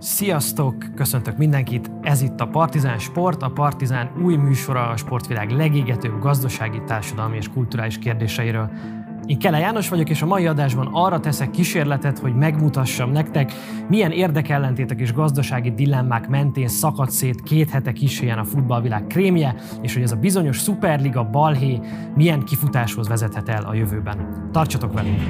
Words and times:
Sziasztok! 0.00 0.74
Köszöntök 0.94 1.36
mindenkit! 1.36 1.90
Ez 2.02 2.22
itt 2.22 2.40
a 2.40 2.46
Partizán 2.46 2.98
Sport, 2.98 3.42
a 3.42 3.48
Partizán 3.48 4.10
új 4.24 4.36
műsora 4.36 4.88
a 4.88 4.96
sportvilág 4.96 5.50
legégetőbb 5.50 6.18
gazdasági, 6.20 6.82
társadalmi 6.86 7.36
és 7.36 7.48
kulturális 7.48 7.98
kérdéseiről. 7.98 8.70
Én 9.26 9.38
Kele 9.38 9.58
János 9.58 9.88
vagyok, 9.88 10.10
és 10.10 10.22
a 10.22 10.26
mai 10.26 10.46
adásban 10.46 10.88
arra 10.92 11.20
teszek 11.20 11.50
kísérletet, 11.50 12.18
hogy 12.18 12.34
megmutassam 12.34 13.10
nektek, 13.10 13.52
milyen 13.88 14.10
érdekellentétek 14.10 15.00
és 15.00 15.12
gazdasági 15.12 15.70
dilemmák 15.70 16.28
mentén 16.28 16.68
szakadt 16.68 17.10
szét 17.10 17.42
két 17.42 17.70
hete 17.70 17.92
kis 17.92 18.20
a 18.20 18.44
futballvilág 18.44 19.06
krémje, 19.06 19.54
és 19.82 19.94
hogy 19.94 20.02
ez 20.02 20.12
a 20.12 20.16
bizonyos 20.16 20.58
szuperliga 20.58 21.30
balhé 21.30 21.80
milyen 22.14 22.44
kifutáshoz 22.44 23.08
vezethet 23.08 23.48
el 23.48 23.64
a 23.64 23.74
jövőben. 23.74 24.48
Tartsatok 24.52 24.92
velünk! 24.92 25.20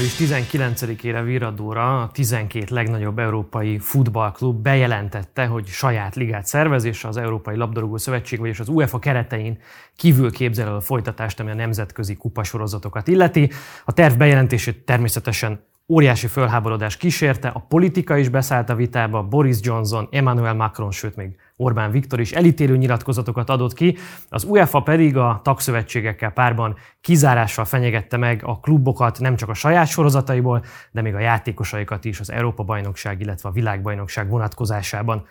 Április 0.00 0.30
19-ére 0.30 1.22
viradóra 1.24 2.02
a 2.02 2.10
12 2.10 2.74
legnagyobb 2.74 3.18
európai 3.18 3.78
futballklub 3.78 4.62
bejelentette, 4.62 5.46
hogy 5.46 5.66
saját 5.66 6.14
ligát 6.14 6.46
szervez, 6.46 6.84
és 6.84 7.04
az 7.04 7.16
Európai 7.16 7.56
Labdarúgó 7.56 7.96
Szövetség, 7.96 8.38
vagyis 8.38 8.60
az 8.60 8.68
UEFA 8.68 8.98
keretein 8.98 9.58
kívül 9.96 10.32
képzel 10.32 10.68
el 10.68 10.74
a 10.74 10.80
folytatást, 10.80 11.40
ami 11.40 11.50
a 11.50 11.54
nemzetközi 11.54 12.16
kupasorozatokat 12.16 13.08
illeti. 13.08 13.50
A 13.84 13.92
terv 13.92 14.16
bejelentését 14.16 14.84
természetesen 14.84 15.60
óriási 15.88 16.26
fölháborodás 16.26 16.96
kísérte, 16.96 17.48
a 17.48 17.58
politika 17.68 18.16
is 18.16 18.28
beszállt 18.28 18.70
a 18.70 18.74
vitába, 18.74 19.22
Boris 19.22 19.56
Johnson, 19.60 20.08
Emmanuel 20.10 20.54
Macron, 20.54 20.90
sőt 20.90 21.16
még 21.16 21.36
Orbán 21.60 21.90
Viktor 21.90 22.20
is 22.20 22.32
elítélő 22.32 22.76
nyilatkozatokat 22.76 23.50
adott 23.50 23.72
ki, 23.72 23.96
az 24.28 24.44
UEFA 24.44 24.80
pedig 24.80 25.16
a 25.16 25.40
tagszövetségekkel 25.44 26.30
párban 26.30 26.76
kizárással 27.00 27.64
fenyegette 27.64 28.16
meg 28.16 28.42
a 28.44 28.60
klubokat 28.60 29.18
nem 29.20 29.36
csak 29.36 29.48
a 29.48 29.54
saját 29.54 29.86
sorozataiból, 29.86 30.64
de 30.90 31.02
még 31.02 31.14
a 31.14 31.20
játékosaikat 31.20 32.04
is 32.04 32.20
az 32.20 32.30
Európa-bajnokság, 32.30 33.20
illetve 33.20 33.48
a 33.48 33.52
világbajnokság 33.52 34.28
vonatkozásában. 34.28 35.26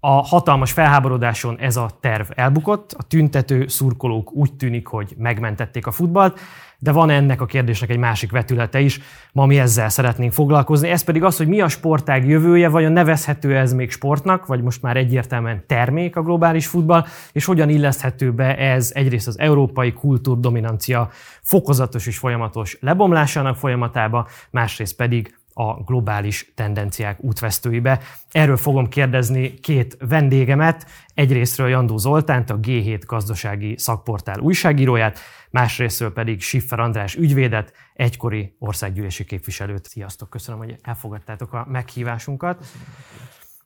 A 0.00 0.10
hatalmas 0.10 0.72
felháborodáson 0.72 1.58
ez 1.58 1.76
a 1.76 1.90
terv 2.00 2.30
elbukott, 2.34 2.92
a 2.92 3.02
tüntető 3.02 3.66
szurkolók 3.66 4.32
úgy 4.32 4.52
tűnik, 4.52 4.86
hogy 4.86 5.14
megmentették 5.18 5.86
a 5.86 5.90
futballt, 5.90 6.40
de 6.84 6.92
van 6.92 7.10
ennek 7.10 7.40
a 7.40 7.46
kérdésnek 7.46 7.90
egy 7.90 7.98
másik 7.98 8.30
vetülete 8.30 8.80
is, 8.80 9.00
ma 9.32 9.46
mi 9.46 9.58
ezzel 9.58 9.88
szeretnénk 9.88 10.32
foglalkozni. 10.32 10.88
Ez 10.88 11.02
pedig 11.02 11.22
az, 11.22 11.36
hogy 11.36 11.48
mi 11.48 11.60
a 11.60 11.68
sportág 11.68 12.28
jövője, 12.28 12.68
vajon 12.68 12.92
nevezhető 12.92 13.56
ez 13.56 13.72
még 13.72 13.90
sportnak, 13.90 14.46
vagy 14.46 14.62
most 14.62 14.82
már 14.82 14.96
egyértelműen 14.96 15.64
termék 15.66 16.16
a 16.16 16.22
globális 16.22 16.66
futball, 16.66 17.04
és 17.32 17.44
hogyan 17.44 17.68
illeszthető 17.68 18.32
be 18.32 18.56
ez 18.56 18.90
egyrészt 18.94 19.26
az 19.26 19.38
európai 19.38 19.92
kultúrdominancia 19.92 21.08
fokozatos 21.42 22.06
és 22.06 22.18
folyamatos 22.18 22.76
lebomlásának 22.80 23.56
folyamatába, 23.56 24.28
másrészt 24.50 24.96
pedig 24.96 25.34
a 25.54 25.82
globális 25.82 26.52
tendenciák 26.54 27.24
útvesztőibe. 27.24 28.00
Erről 28.30 28.56
fogom 28.56 28.88
kérdezni 28.88 29.54
két 29.54 29.96
vendégemet, 30.08 30.86
egyrésztről 31.14 31.68
Jandó 31.68 31.96
Zoltánt, 31.96 32.50
a 32.50 32.58
G7 32.60 33.02
gazdasági 33.06 33.74
szakportál 33.78 34.40
újságíróját, 34.40 35.18
másrésztről 35.54 36.12
pedig 36.12 36.40
Siffer 36.40 36.78
András 36.78 37.14
ügyvédet, 37.14 37.72
egykori 37.92 38.56
országgyűlési 38.58 39.24
képviselőt. 39.24 39.88
Sziasztok, 39.88 40.30
köszönöm, 40.30 40.60
hogy 40.60 40.78
elfogadtátok 40.82 41.52
a 41.52 41.66
meghívásunkat. 41.68 42.66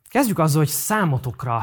Kezdjük 0.09 0.39
azzal, 0.39 0.59
hogy 0.59 0.67
számotokra 0.67 1.61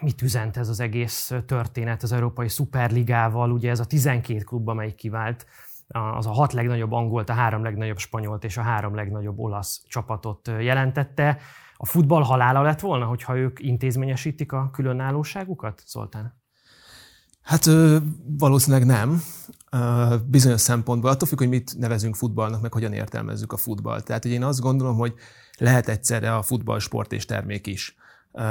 mit 0.00 0.22
üzent 0.22 0.56
ez 0.56 0.68
az 0.68 0.80
egész 0.80 1.32
történet 1.46 2.02
az 2.02 2.12
Európai 2.12 2.48
Szuperligával, 2.48 3.50
ugye 3.50 3.70
ez 3.70 3.80
a 3.80 3.84
12 3.84 4.38
klub, 4.38 4.68
amelyik 4.68 4.94
kivált 4.94 5.46
az 5.88 6.26
a 6.26 6.32
hat 6.32 6.52
legnagyobb 6.52 6.92
angolt, 6.92 7.28
a 7.28 7.32
három 7.32 7.62
legnagyobb 7.62 7.98
spanyolt 7.98 8.44
és 8.44 8.56
a 8.56 8.62
három 8.62 8.94
legnagyobb 8.94 9.38
olasz 9.38 9.84
csapatot 9.88 10.50
jelentette. 10.60 11.38
A 11.76 11.86
futball 11.86 12.22
halála 12.22 12.62
lett 12.62 12.80
volna, 12.80 13.04
hogyha 13.04 13.36
ők 13.36 13.60
intézményesítik 13.60 14.52
a 14.52 14.70
különállóságukat, 14.70 15.82
Zoltán? 15.86 16.41
Hát 17.42 17.68
valószínűleg 18.38 18.86
nem. 18.86 19.22
Bizonyos 20.26 20.60
szempontból, 20.60 21.10
attól 21.10 21.28
függ, 21.28 21.38
hogy 21.38 21.48
mit 21.48 21.78
nevezünk 21.78 22.14
futballnak, 22.14 22.60
meg 22.60 22.72
hogyan 22.72 22.92
értelmezzük 22.92 23.52
a 23.52 23.56
futballt. 23.56 24.04
Tehát 24.04 24.22
hogy 24.22 24.32
én 24.32 24.44
azt 24.44 24.60
gondolom, 24.60 24.96
hogy 24.96 25.14
lehet 25.58 25.88
egyszerre 25.88 26.34
a 26.34 26.42
futball 26.42 26.78
sport 26.78 27.12
és 27.12 27.24
termék 27.24 27.66
is. 27.66 27.96
Uh, 28.34 28.42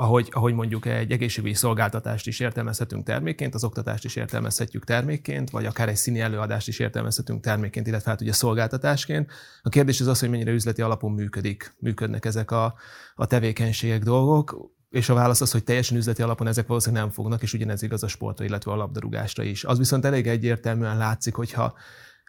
ahogy, 0.00 0.28
ahogy 0.32 0.54
mondjuk 0.54 0.86
egy 0.86 1.10
egészségügyi 1.10 1.54
szolgáltatást 1.54 2.26
is 2.26 2.40
értelmezhetünk 2.40 3.04
termékként, 3.04 3.54
az 3.54 3.64
oktatást 3.64 4.04
is 4.04 4.16
értelmezhetjük 4.16 4.84
termékként, 4.84 5.50
vagy 5.50 5.66
akár 5.66 5.88
egy 5.88 5.96
színi 5.96 6.20
előadást 6.20 6.68
is 6.68 6.78
értelmezhetünk 6.78 7.42
termékként, 7.42 7.86
illetve 7.86 8.10
hát 8.10 8.20
ugye 8.20 8.32
szolgáltatásként. 8.32 9.30
A 9.62 9.68
kérdés 9.68 10.00
az 10.00 10.06
az, 10.06 10.20
hogy 10.20 10.30
mennyire 10.30 10.50
üzleti 10.50 10.82
alapon 10.82 11.12
működik, 11.12 11.74
működnek 11.78 12.24
ezek 12.24 12.50
a, 12.50 12.74
a 13.14 13.26
tevékenységek, 13.26 14.02
dolgok, 14.02 14.70
és 14.90 15.08
a 15.08 15.14
válasz 15.14 15.40
az, 15.40 15.50
hogy 15.50 15.64
teljesen 15.64 15.96
üzleti 15.96 16.22
alapon 16.22 16.46
ezek 16.46 16.66
valószínűleg 16.66 17.04
nem 17.04 17.12
fognak, 17.12 17.42
és 17.42 17.52
ugyanez 17.52 17.82
igaz 17.82 18.02
a 18.02 18.08
sportra, 18.08 18.44
illetve 18.44 18.72
a 18.72 18.76
labdarúgásra 18.76 19.42
is. 19.42 19.64
Az 19.64 19.78
viszont 19.78 20.04
elég 20.04 20.26
egyértelműen 20.26 20.96
látszik, 20.96 21.34
hogyha 21.34 21.74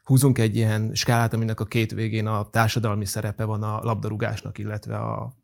húzunk 0.07 0.37
egy 0.37 0.55
ilyen 0.55 0.91
skálát, 0.93 1.33
aminek 1.33 1.59
a 1.59 1.65
két 1.65 1.91
végén 1.91 2.27
a 2.27 2.49
társadalmi 2.49 3.05
szerepe 3.05 3.43
van 3.43 3.63
a 3.63 3.79
labdarúgásnak, 3.83 4.57
illetve 4.57 4.99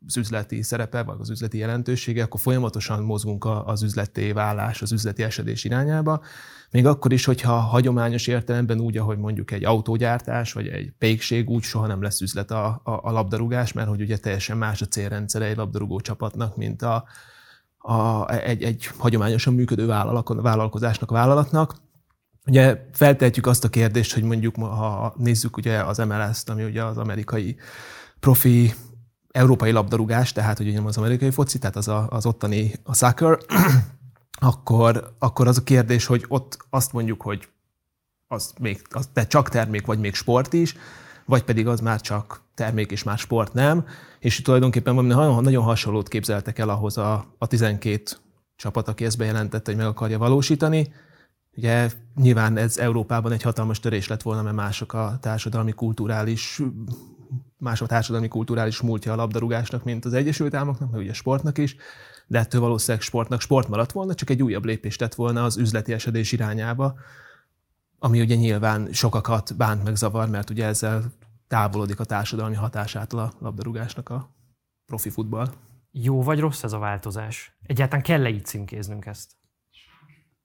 az 0.06 0.16
üzleti 0.16 0.62
szerepe, 0.62 1.02
vagy 1.02 1.16
az 1.18 1.30
üzleti 1.30 1.58
jelentősége, 1.58 2.22
akkor 2.22 2.40
folyamatosan 2.40 3.02
mozgunk 3.02 3.44
az 3.64 3.82
üzleté 3.82 4.32
válás, 4.32 4.82
az 4.82 4.92
üzleti 4.92 5.22
esedés 5.22 5.64
irányába. 5.64 6.22
Még 6.70 6.86
akkor 6.86 7.12
is, 7.12 7.24
hogyha 7.24 7.52
hagyományos 7.52 8.26
értelemben 8.26 8.80
úgy, 8.80 8.96
ahogy 8.96 9.18
mondjuk 9.18 9.50
egy 9.50 9.64
autógyártás, 9.64 10.52
vagy 10.52 10.66
egy 10.66 10.92
pékség, 10.98 11.50
úgy 11.50 11.62
soha 11.62 11.86
nem 11.86 12.02
lesz 12.02 12.20
üzlet 12.20 12.50
a, 12.50 12.80
a, 12.84 12.90
a 13.02 13.10
labdarúgás, 13.10 13.72
mert 13.72 13.88
hogy 13.88 14.00
ugye 14.00 14.18
teljesen 14.18 14.56
más 14.56 14.82
a 14.82 14.86
célrendszere 14.86 15.44
egy 15.44 15.56
labdarúgó 15.56 16.00
csapatnak, 16.00 16.56
mint 16.56 16.82
a, 16.82 17.04
a, 17.78 18.28
egy, 18.30 18.62
egy 18.62 18.90
hagyományosan 18.98 19.54
működő 19.54 19.86
vállalkozásnak, 20.26 21.10
vállalatnak. 21.10 21.74
Ugye 22.46 22.86
feltehetjük 22.92 23.46
azt 23.46 23.64
a 23.64 23.68
kérdést, 23.68 24.14
hogy 24.14 24.22
mondjuk 24.22 24.56
ha 24.56 25.14
nézzük 25.16 25.56
ugye 25.56 25.82
az 25.82 25.98
MLS-t, 25.98 26.48
ami 26.48 26.64
ugye 26.64 26.84
az 26.84 26.98
amerikai 26.98 27.56
profi 28.20 28.74
európai 29.30 29.70
labdarúgás, 29.70 30.32
tehát 30.32 30.58
ugye 30.58 30.80
az 30.80 30.96
amerikai 30.96 31.30
foci, 31.30 31.58
tehát 31.58 31.76
az, 31.76 31.88
a, 31.88 32.06
az 32.10 32.26
ottani 32.26 32.72
a 32.82 32.94
soccer, 32.94 33.38
akkor, 34.50 35.14
akkor 35.18 35.46
az 35.46 35.58
a 35.58 35.62
kérdés, 35.62 36.06
hogy 36.06 36.24
ott 36.28 36.66
azt 36.70 36.92
mondjuk, 36.92 37.22
hogy 37.22 37.48
az 38.26 38.54
még 38.60 38.80
az, 38.90 39.08
de 39.12 39.26
csak 39.26 39.48
termék, 39.48 39.86
vagy 39.86 39.98
még 39.98 40.14
sport 40.14 40.52
is, 40.52 40.76
vagy 41.24 41.42
pedig 41.42 41.66
az 41.66 41.80
már 41.80 42.00
csak 42.00 42.40
termék 42.54 42.90
és 42.90 43.02
már 43.02 43.18
sport 43.18 43.52
nem, 43.52 43.86
és 44.18 44.42
tulajdonképpen 44.42 44.94
nagyon, 44.94 45.42
nagyon 45.42 45.64
hasonlót 45.64 46.08
képzeltek 46.08 46.58
el 46.58 46.68
ahhoz 46.68 46.98
a, 46.98 47.34
a 47.38 47.46
12 47.46 48.02
csapat, 48.56 48.88
aki 48.88 49.04
ezt 49.04 49.18
bejelentette, 49.18 49.70
hogy 49.70 49.80
meg 49.80 49.90
akarja 49.90 50.18
valósítani, 50.18 50.92
Ugye 51.56 51.90
nyilván 52.16 52.56
ez 52.56 52.78
Európában 52.78 53.32
egy 53.32 53.42
hatalmas 53.42 53.80
törés 53.80 54.08
lett 54.08 54.22
volna, 54.22 54.42
mert 54.42 54.56
mások 54.56 54.92
a 54.92 55.18
társadalmi 55.20 55.72
kulturális 55.72 56.62
más 57.58 57.80
a 57.80 57.86
társadalmi 57.86 58.28
kulturális 58.28 58.80
múltja 58.80 59.12
a 59.12 59.16
labdarúgásnak, 59.16 59.84
mint 59.84 60.04
az 60.04 60.12
Egyesült 60.12 60.54
Államoknak, 60.54 60.90
meg 60.90 61.00
ugye 61.00 61.12
sportnak 61.12 61.58
is, 61.58 61.76
de 62.26 62.38
ettől 62.38 62.60
valószínűleg 62.60 63.02
sportnak 63.02 63.40
sport 63.40 63.68
maradt 63.68 63.92
volna, 63.92 64.14
csak 64.14 64.30
egy 64.30 64.42
újabb 64.42 64.64
lépést 64.64 64.98
tett 64.98 65.14
volna 65.14 65.44
az 65.44 65.56
üzleti 65.56 65.92
esedés 65.92 66.32
irányába, 66.32 66.94
ami 67.98 68.20
ugye 68.20 68.34
nyilván 68.34 68.92
sokakat 68.92 69.56
bánt 69.56 69.84
meg 69.84 69.96
zavar, 69.96 70.28
mert 70.28 70.50
ugye 70.50 70.66
ezzel 70.66 71.12
távolodik 71.48 72.00
a 72.00 72.04
társadalmi 72.04 72.54
hatásától 72.54 73.20
a 73.20 73.32
labdarúgásnak 73.38 74.08
a 74.08 74.30
profi 74.86 75.10
futball. 75.10 75.48
Jó 75.90 76.22
vagy 76.22 76.38
rossz 76.40 76.62
ez 76.62 76.72
a 76.72 76.78
változás? 76.78 77.56
Egyáltalán 77.62 78.04
kell-e 78.04 78.28
így 78.28 78.44
címkéznünk 78.44 79.06
ezt? 79.06 79.32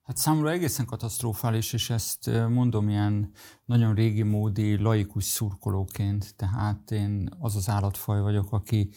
Hát 0.10 0.18
számomra 0.18 0.52
egészen 0.52 0.86
katasztrofális, 0.86 1.74
és 1.74 1.90
ezt 1.90 2.30
mondom 2.50 2.90
ilyen 2.90 3.32
nagyon 3.66 3.94
régi 3.94 4.24
módi, 4.24 4.78
laikus 4.78 5.24
szurkolóként. 5.24 6.36
Tehát 6.36 6.92
én 6.92 7.30
az 7.40 7.56
az 7.56 7.70
állatfaj 7.70 8.22
vagyok, 8.22 8.52
aki 8.52 8.90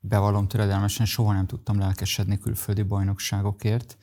bevallom 0.00 0.48
töredelmesen, 0.48 1.06
soha 1.06 1.32
nem 1.32 1.46
tudtam 1.46 1.78
lelkesedni 1.78 2.38
külföldi 2.38 2.82
bajnokságokért. 2.82 3.98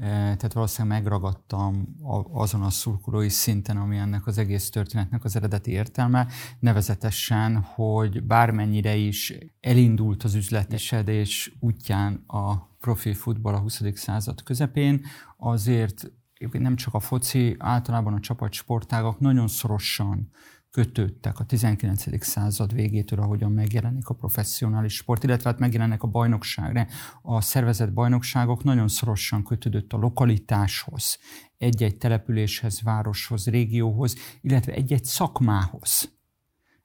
Tehát 0.00 0.52
valószínűleg 0.52 0.98
megragadtam 1.02 1.96
azon 2.32 2.62
a 2.62 2.70
szurkolói 2.70 3.28
szinten, 3.28 3.76
ami 3.76 3.96
ennek 3.96 4.26
az 4.26 4.38
egész 4.38 4.70
történetnek 4.70 5.24
az 5.24 5.36
eredeti 5.36 5.70
értelme, 5.70 6.26
nevezetesen, 6.58 7.56
hogy 7.60 8.22
bármennyire 8.22 8.94
is 8.94 9.34
elindult 9.60 10.22
az 10.22 10.34
üzletesedés 10.34 11.56
útján 11.60 12.14
a 12.26 12.74
profi 12.86 13.14
futball 13.14 13.54
a 13.54 13.58
20. 13.58 13.82
század 13.94 14.42
közepén, 14.42 15.04
azért 15.36 16.10
nem 16.52 16.76
csak 16.76 16.94
a 16.94 17.00
foci, 17.00 17.56
általában 17.58 18.12
a 18.12 18.20
csapatsportágak 18.20 19.20
nagyon 19.20 19.48
szorosan 19.48 20.30
kötődtek 20.70 21.38
a 21.38 21.44
19. 21.44 22.24
század 22.24 22.74
végétől, 22.74 23.20
ahogyan 23.20 23.52
megjelenik 23.52 24.08
a 24.08 24.14
professzionális 24.14 24.94
sport, 24.94 25.24
illetve 25.24 25.50
hát 25.50 25.58
megjelennek 25.58 26.02
a 26.02 26.06
bajnokság, 26.06 26.90
a 27.22 27.40
szervezett 27.40 27.92
bajnokságok 27.92 28.64
nagyon 28.64 28.88
szorosan 28.88 29.44
kötődött 29.44 29.92
a 29.92 29.96
lokalitáshoz, 29.96 31.18
egy-egy 31.58 31.96
településhez, 31.96 32.82
városhoz, 32.82 33.46
régióhoz, 33.46 34.16
illetve 34.40 34.72
egy-egy 34.72 35.04
szakmához. 35.04 36.14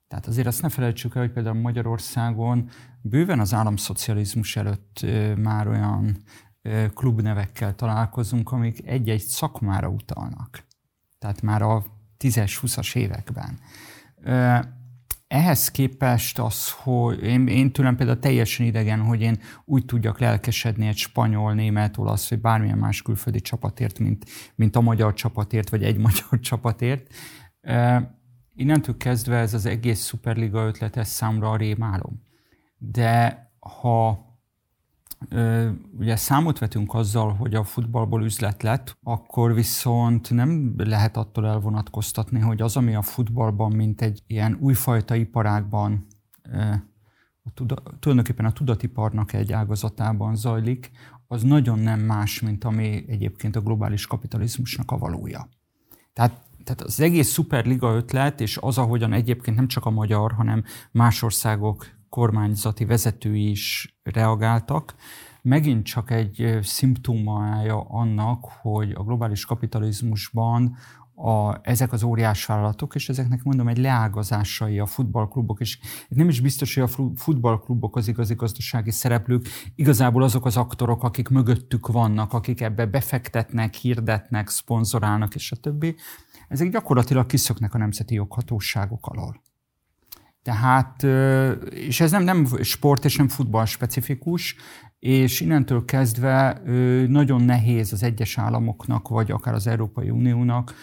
Tehát 0.07 0.27
azért 0.27 0.47
azt 0.47 0.61
ne 0.61 0.69
felejtsük 0.69 1.15
el, 1.15 1.21
hogy 1.21 1.31
például 1.31 1.59
Magyarországon 1.59 2.69
bőven 3.01 3.39
az 3.39 3.53
államszocializmus 3.53 4.55
előtt 4.55 5.05
már 5.37 5.67
olyan 5.67 6.23
klubnevekkel 6.93 7.75
találkozunk, 7.75 8.51
amik 8.51 8.87
egy-egy 8.87 9.21
szakmára 9.21 9.87
utalnak. 9.87 10.63
Tehát 11.19 11.41
már 11.41 11.61
a 11.61 11.83
10-es, 12.19 12.57
20-as 12.61 12.95
években. 12.95 13.59
Ehhez 15.27 15.71
képest 15.71 16.39
az, 16.39 16.71
hogy 16.71 17.23
én, 17.23 17.47
én 17.47 17.71
tőlem 17.71 17.95
például 17.95 18.19
teljesen 18.19 18.65
idegen, 18.65 19.01
hogy 19.01 19.21
én 19.21 19.39
úgy 19.65 19.85
tudjak 19.85 20.19
lelkesedni 20.19 20.87
egy 20.87 20.97
spanyol, 20.97 21.53
német, 21.53 21.97
olasz, 21.97 22.29
vagy 22.29 22.41
bármilyen 22.41 22.77
más 22.77 23.01
külföldi 23.01 23.41
csapatért, 23.41 23.99
mint, 23.99 24.25
mint 24.55 24.75
a 24.75 24.81
magyar 24.81 25.13
csapatért, 25.13 25.69
vagy 25.69 25.83
egy 25.83 25.97
magyar 26.07 26.39
csapatért. 26.39 27.13
Innentől 28.53 28.97
kezdve 28.97 29.37
ez 29.37 29.53
az 29.53 29.65
egész 29.65 29.99
szuperliga 29.99 30.65
ötlet, 30.65 30.97
ez 30.97 31.09
számra 31.09 31.49
a 31.49 31.57
rémálom. 31.57 32.23
De 32.77 33.45
ha 33.59 34.30
ugye 35.97 36.15
számot 36.15 36.59
vetünk 36.59 36.93
azzal, 36.93 37.33
hogy 37.33 37.53
a 37.53 37.63
futballból 37.63 38.23
üzlet 38.23 38.63
lett, 38.63 38.97
akkor 39.03 39.53
viszont 39.53 40.29
nem 40.29 40.73
lehet 40.77 41.17
attól 41.17 41.47
elvonatkoztatni, 41.47 42.39
hogy 42.39 42.61
az, 42.61 42.77
ami 42.77 42.95
a 42.95 43.01
futballban, 43.01 43.71
mint 43.71 44.01
egy 44.01 44.23
ilyen 44.27 44.57
újfajta 44.59 45.15
iparágban, 45.15 46.05
a 47.43 47.53
tuda, 47.53 47.75
tulajdonképpen 47.99 48.45
a 48.45 48.51
tudatiparnak 48.51 49.33
egy 49.33 49.51
ágazatában 49.51 50.35
zajlik, 50.35 50.91
az 51.27 51.43
nagyon 51.43 51.79
nem 51.79 51.99
más, 51.99 52.41
mint 52.41 52.63
ami 52.63 53.03
egyébként 53.07 53.55
a 53.55 53.61
globális 53.61 54.07
kapitalizmusnak 54.07 54.91
a 54.91 54.97
valója. 54.97 55.49
Tehát 56.13 56.49
tehát 56.63 56.81
az 56.81 56.99
egész 56.99 57.31
szuperliga 57.31 57.95
ötlet, 57.95 58.41
és 58.41 58.57
az, 58.57 58.77
ahogyan 58.77 59.13
egyébként 59.13 59.57
nem 59.57 59.67
csak 59.67 59.85
a 59.85 59.89
magyar, 59.89 60.31
hanem 60.31 60.63
más 60.91 61.23
országok 61.23 61.85
kormányzati 62.11 62.85
vezetői 62.85 63.49
is 63.49 63.95
reagáltak, 64.03 64.95
megint 65.41 65.85
csak 65.85 66.11
egy 66.11 66.59
szimptomája 66.61 67.81
annak, 67.81 68.45
hogy 68.61 68.91
a 68.91 69.03
globális 69.03 69.45
kapitalizmusban 69.45 70.75
a, 71.15 71.59
ezek 71.61 71.91
az 71.91 72.03
óriás 72.03 72.45
vállalatok, 72.45 72.95
és 72.95 73.09
ezeknek 73.09 73.43
mondom 73.43 73.67
egy 73.67 73.77
leágazásai 73.77 74.79
a 74.79 74.85
futballklubok, 74.85 75.59
és 75.59 75.79
nem 76.07 76.29
is 76.29 76.41
biztos, 76.41 76.75
hogy 76.75 76.83
a 76.83 77.09
futballklubok 77.15 77.95
az 77.95 78.07
igazi 78.07 78.33
gazdasági 78.33 78.91
szereplők, 78.91 79.47
igazából 79.75 80.23
azok 80.23 80.45
az 80.45 80.57
aktorok, 80.57 81.03
akik 81.03 81.29
mögöttük 81.29 81.87
vannak, 81.87 82.33
akik 82.33 82.61
ebbe 82.61 82.85
befektetnek, 82.85 83.73
hirdetnek, 83.73 84.49
szponzorálnak, 84.49 85.35
és 85.35 85.51
a 85.51 85.55
többi, 85.55 85.95
ezek 86.47 86.71
gyakorlatilag 86.71 87.25
kiszöknek 87.25 87.73
a 87.73 87.77
nemzeti 87.77 88.13
joghatóságok 88.13 89.07
alól. 89.07 89.41
Tehát, 90.43 91.03
és 91.69 91.99
ez 91.99 92.11
nem, 92.11 92.23
nem 92.23 92.47
sport 92.61 93.05
és 93.05 93.15
nem 93.15 93.27
futball 93.27 93.65
specifikus, 93.65 94.55
és 94.99 95.41
innentől 95.41 95.85
kezdve 95.85 96.61
nagyon 97.07 97.41
nehéz 97.41 97.93
az 97.93 98.03
egyes 98.03 98.37
államoknak, 98.37 99.07
vagy 99.07 99.31
akár 99.31 99.53
az 99.53 99.67
Európai 99.67 100.09
Uniónak 100.09 100.73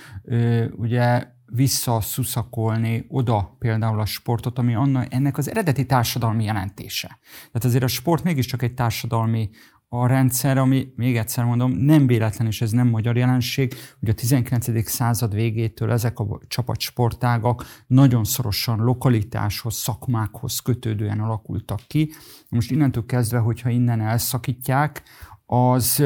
ugye 0.77 1.27
visszaszuszakolni 1.53 3.07
oda 3.09 3.57
például 3.59 4.01
a 4.01 4.07
sportot, 4.07 4.59
ami 4.59 4.75
annak, 4.75 5.13
ennek 5.13 5.39
az 5.39 5.51
eredeti 5.51 5.87
társadalmi 5.87 6.45
jelentése. 6.45 7.19
Tehát 7.37 7.65
azért 7.65 7.83
a 7.83 7.89
sport 7.89 8.25
mégiscsak 8.25 8.63
egy 8.63 8.75
társadalmi 8.75 9.51
a 9.89 10.07
rendszer, 10.07 10.59
ami 10.59 10.93
még 10.97 11.17
egyszer 11.17 11.45
mondom, 11.45 11.71
nem 11.71 12.07
véletlen, 12.07 12.47
és 12.47 12.61
ez 12.63 12.71
nem 12.71 12.89
magyar 12.89 13.17
jelenség, 13.17 13.75
hogy 14.01 14.09
a 14.09 14.15
19. 14.15 14.89
század 14.89 15.35
végétől 15.35 15.91
ezek 15.91 16.19
a 16.19 16.41
csapatsportágak 16.49 17.65
nagyon 17.87 18.25
szorosan 18.25 18.79
lokalitáshoz, 18.79 19.75
szakmákhoz 19.75 20.59
kötődően 20.59 21.21
alakultak 21.21 21.81
ki. 21.87 22.11
Most 22.49 22.71
innentől 22.71 23.07
kezdve, 23.07 23.39
hogyha 23.39 23.69
innen 23.69 24.01
elszakítják, 24.01 25.03
az 25.47 26.05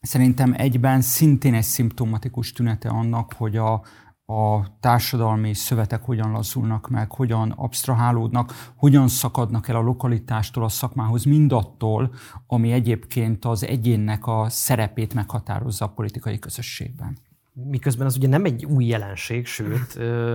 szerintem 0.00 0.54
egyben 0.56 1.00
szintén 1.00 1.54
egy 1.54 1.62
szimptomatikus 1.62 2.52
tünete 2.52 2.88
annak, 2.88 3.32
hogy 3.32 3.56
a, 3.56 3.82
a 4.30 4.66
társadalmi 4.80 5.54
szövetek 5.54 6.02
hogyan 6.02 6.30
lazulnak 6.30 6.88
meg, 6.88 7.12
hogyan 7.12 7.50
absztrahálódnak, 7.50 8.72
hogyan 8.76 9.08
szakadnak 9.08 9.68
el 9.68 9.76
a 9.76 9.80
lokalitástól 9.80 10.64
a 10.64 10.68
szakmához, 10.68 11.24
mindattól, 11.24 12.14
ami 12.46 12.72
egyébként 12.72 13.44
az 13.44 13.64
egyénnek 13.64 14.26
a 14.26 14.46
szerepét 14.48 15.14
meghatározza 15.14 15.84
a 15.84 15.88
politikai 15.88 16.38
közösségben. 16.38 17.18
Miközben 17.52 18.06
az 18.06 18.16
ugye 18.16 18.28
nem 18.28 18.44
egy 18.44 18.64
új 18.64 18.84
jelenség, 18.84 19.46
sőt, 19.46 19.94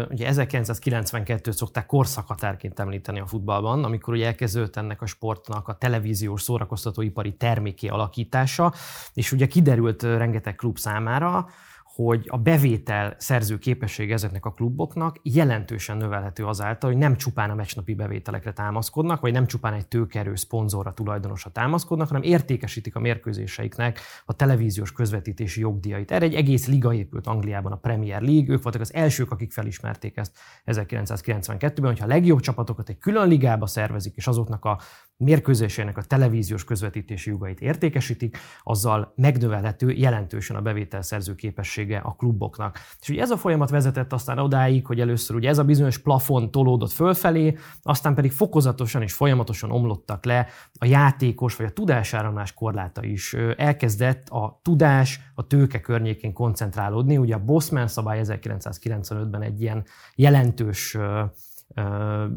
ugye 0.09 0.31
1992-t 0.31 1.51
szokták 1.51 1.86
korszakhatárként 1.86 2.80
említeni 2.80 3.19
a 3.19 3.25
futballban, 3.25 3.83
amikor 3.83 4.13
ugye 4.13 4.25
elkezdődött 4.25 4.75
ennek 4.75 5.01
a 5.01 5.06
sportnak 5.06 5.68
a 5.68 5.74
televíziós 5.74 6.42
szórakoztatóipari 6.42 7.36
terméké 7.36 7.88
alakítása, 7.88 8.74
és 9.13 9.31
ugye 9.31 9.47
kiderült 9.47 10.03
rengeteg 10.03 10.56
klub 10.56 10.77
számára, 10.77 11.47
hogy 11.95 12.25
a 12.27 12.38
bevétel 12.38 13.15
szerző 13.18 13.57
képesség 13.57 14.12
ezeknek 14.12 14.45
a 14.45 14.51
kluboknak 14.51 15.19
jelentősen 15.24 15.97
növelhető 15.97 16.45
azáltal, 16.45 16.89
hogy 16.89 17.00
nem 17.00 17.15
csupán 17.15 17.50
a 17.50 17.56
meccsnapi 17.56 17.94
bevételekre 17.94 18.53
támaszkodnak, 18.53 19.21
vagy 19.21 19.31
nem 19.31 19.45
csupán 19.45 19.74
egy 19.74 19.88
tőkerő 19.88 20.36
szponzorra, 20.36 20.94
tulajdonosra 20.94 21.50
támaszkodnak, 21.50 22.07
hanem 22.07 22.24
értékesítik 22.24 22.95
a 22.95 23.00
mérkőzéseiknek 23.00 24.00
a 24.25 24.33
televíziós 24.33 24.92
közvetítési 24.92 25.59
jogdíjait. 25.59 26.12
Erre 26.12 26.25
egy 26.25 26.36
egész 26.36 26.68
liga 26.68 26.94
épült 26.94 27.27
Angliában, 27.27 27.71
a 27.71 27.75
Premier 27.77 28.21
League, 28.21 28.53
ők 28.53 28.63
voltak 28.63 28.81
az 28.81 28.94
elsők, 28.94 29.31
akik 29.31 29.51
felismerték 29.51 30.18
ezt 30.18 30.38
1992-ben, 30.65 31.89
hogyha 31.89 32.06
a 32.06 32.09
legjobb 32.09 32.39
csapatokat 32.39 32.89
egy 32.89 32.97
külön 32.97 33.27
ligába 33.27 33.68
szervezik, 33.68 34.15
és 34.15 34.27
azoknak 34.27 34.65
a 34.65 34.80
mérkőzésének 35.18 35.97
a 35.97 36.03
televíziós 36.03 36.63
közvetítési 36.63 37.30
jogait 37.30 37.62
értékesítik, 37.62 38.38
azzal 38.63 39.13
megnövelhető 39.15 39.92
jelentősen 39.92 40.56
a 40.56 40.62
bevételszerző 40.62 41.36
képessége 41.85 41.97
a 41.97 42.15
kluboknak. 42.15 42.79
És 43.01 43.09
ugye 43.09 43.21
ez 43.21 43.29
a 43.29 43.37
folyamat 43.37 43.69
vezetett 43.69 44.13
aztán 44.13 44.39
odáig, 44.39 44.85
hogy 44.85 44.99
először 44.99 45.35
ugye 45.35 45.49
ez 45.49 45.57
a 45.57 45.63
bizonyos 45.63 45.97
plafon 45.97 46.51
tolódott 46.51 46.91
fölfelé, 46.91 47.57
aztán 47.81 48.15
pedig 48.15 48.31
fokozatosan 48.31 49.01
és 49.01 49.13
folyamatosan 49.13 49.71
omlottak 49.71 50.25
le 50.25 50.47
a 50.79 50.85
játékos 50.85 51.55
vagy 51.55 51.65
a 51.65 51.71
tudásáramlás 51.71 52.53
korláta 52.53 53.03
is. 53.03 53.33
Elkezdett 53.57 54.29
a 54.29 54.59
tudás 54.63 55.19
a 55.35 55.47
tőke 55.47 55.79
környékén 55.79 56.33
koncentrálódni. 56.33 57.17
Ugye 57.17 57.35
a 57.35 57.43
Bosman 57.43 57.87
szabály 57.87 58.21
1995-ben 58.23 59.41
egy 59.41 59.61
ilyen 59.61 59.85
jelentős 60.15 60.97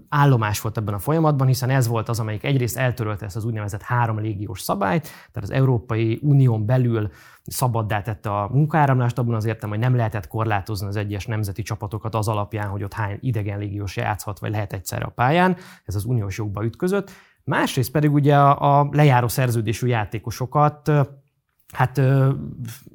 állomás 0.08 0.60
volt 0.60 0.76
ebben 0.76 0.94
a 0.94 0.98
folyamatban, 0.98 1.46
hiszen 1.46 1.70
ez 1.70 1.86
volt 1.86 2.08
az, 2.08 2.20
amelyik 2.20 2.44
egyrészt 2.44 2.76
eltörölte 2.76 3.24
ezt 3.24 3.36
az 3.36 3.44
úgynevezett 3.44 3.82
három 3.82 4.18
légiós 4.18 4.60
szabályt, 4.60 5.02
tehát 5.02 5.48
az 5.48 5.50
Európai 5.50 6.18
Unión 6.22 6.66
belül 6.66 7.10
szabaddá 7.44 8.02
tette 8.02 8.30
a 8.30 8.48
munkáramlást, 8.52 9.18
abban 9.18 9.34
az 9.34 9.44
értem, 9.44 9.68
hogy 9.68 9.78
nem 9.78 9.96
lehetett 9.96 10.28
korlátozni 10.28 10.86
az 10.86 10.96
egyes 10.96 11.26
nemzeti 11.26 11.62
csapatokat 11.62 12.14
az 12.14 12.28
alapján, 12.28 12.68
hogy 12.68 12.82
ott 12.82 12.92
hány 12.92 13.18
idegen 13.20 13.58
légiós 13.58 13.96
játszhat, 13.96 14.38
vagy 14.38 14.50
lehet 14.50 14.72
egyszerre 14.72 15.04
a 15.04 15.12
pályán, 15.14 15.56
ez 15.84 15.94
az 15.94 16.04
uniós 16.04 16.38
jogba 16.38 16.64
ütközött. 16.64 17.10
Másrészt 17.44 17.90
pedig 17.90 18.12
ugye 18.12 18.36
a, 18.38 18.88
lejáró 18.90 19.28
szerződésű 19.28 19.86
játékosokat 19.86 20.90
hát 21.72 22.00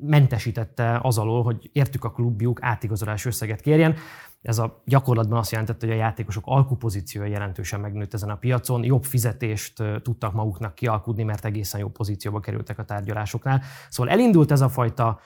mentesítette 0.02 1.00
az 1.02 1.18
alól, 1.18 1.44
hogy 1.44 1.70
értük 1.74 2.04
a 2.04 2.12
klubjuk 2.12 2.60
átigazolás 2.62 3.25
összeget 3.25 3.62
kérjen. 3.62 3.96
Ez 4.43 4.57
a 4.57 4.81
gyakorlatban 4.85 5.38
azt 5.38 5.51
jelentette, 5.51 5.85
hogy 5.85 5.95
a 5.95 6.00
játékosok 6.00 6.43
alkupozíciója 6.45 7.29
jelentősen 7.29 7.79
megnőtt 7.79 8.13
ezen 8.13 8.29
a 8.29 8.35
piacon, 8.35 8.83
jobb 8.83 9.03
fizetést 9.03 9.83
tudtak 10.01 10.33
maguknak 10.33 10.75
kialkudni, 10.75 11.23
mert 11.23 11.45
egészen 11.45 11.79
jó 11.79 11.88
pozícióba 11.88 12.39
kerültek 12.39 12.79
a 12.79 12.83
tárgyalásoknál. 12.83 13.62
Szóval 13.89 14.12
elindult 14.12 14.51
ez 14.51 14.62
a 14.62 14.69
fajta 14.69 15.19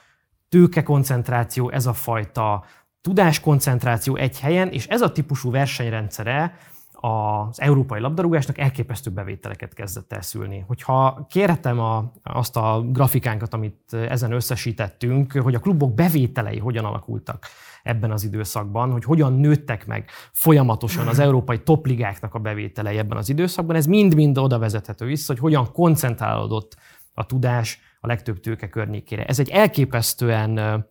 tőkekoncentráció, 0.49 1.69
ez 1.69 1.85
a 1.85 1.93
fajta 1.93 2.63
tudáskoncentráció 3.01 4.15
egy 4.15 4.39
helyen, 4.39 4.69
és 4.69 4.87
ez 4.87 5.01
a 5.01 5.11
típusú 5.11 5.51
versenyrendszere 5.51 6.57
az 6.99 7.61
európai 7.61 7.99
labdarúgásnak 7.99 8.57
elképesztő 8.57 9.11
bevételeket 9.11 9.73
kezdett 9.73 10.13
el 10.13 10.21
szülni. 10.21 10.63
Hogyha 10.67 11.25
kérhetem 11.29 11.79
a, 11.79 12.11
azt 12.23 12.57
a 12.57 12.83
grafikánkat, 12.87 13.53
amit 13.53 13.93
ezen 13.93 14.31
összesítettünk, 14.31 15.31
hogy 15.31 15.55
a 15.55 15.59
klubok 15.59 15.93
bevételei 15.93 16.57
hogyan 16.57 16.85
alakultak 16.85 17.45
ebben 17.83 18.11
az 18.11 18.23
időszakban, 18.23 18.91
hogy 18.91 19.03
hogyan 19.03 19.33
nőttek 19.33 19.85
meg 19.85 20.09
folyamatosan 20.31 21.07
az 21.07 21.19
európai 21.19 21.59
topligáknak 21.59 22.33
a 22.33 22.39
bevételei 22.39 22.97
ebben 22.97 23.17
az 23.17 23.29
időszakban, 23.29 23.75
ez 23.75 23.85
mind-mind 23.85 24.37
oda 24.37 24.59
vezethető 24.59 25.05
vissza, 25.05 25.33
hogy 25.33 25.41
hogyan 25.41 25.71
koncentrálódott 25.71 26.75
a 27.13 27.25
tudás 27.25 27.79
a 27.99 28.07
legtöbb 28.07 28.39
tőke 28.39 28.69
környékére. 28.69 29.25
Ez 29.25 29.39
egy 29.39 29.49
elképesztően 29.49 30.85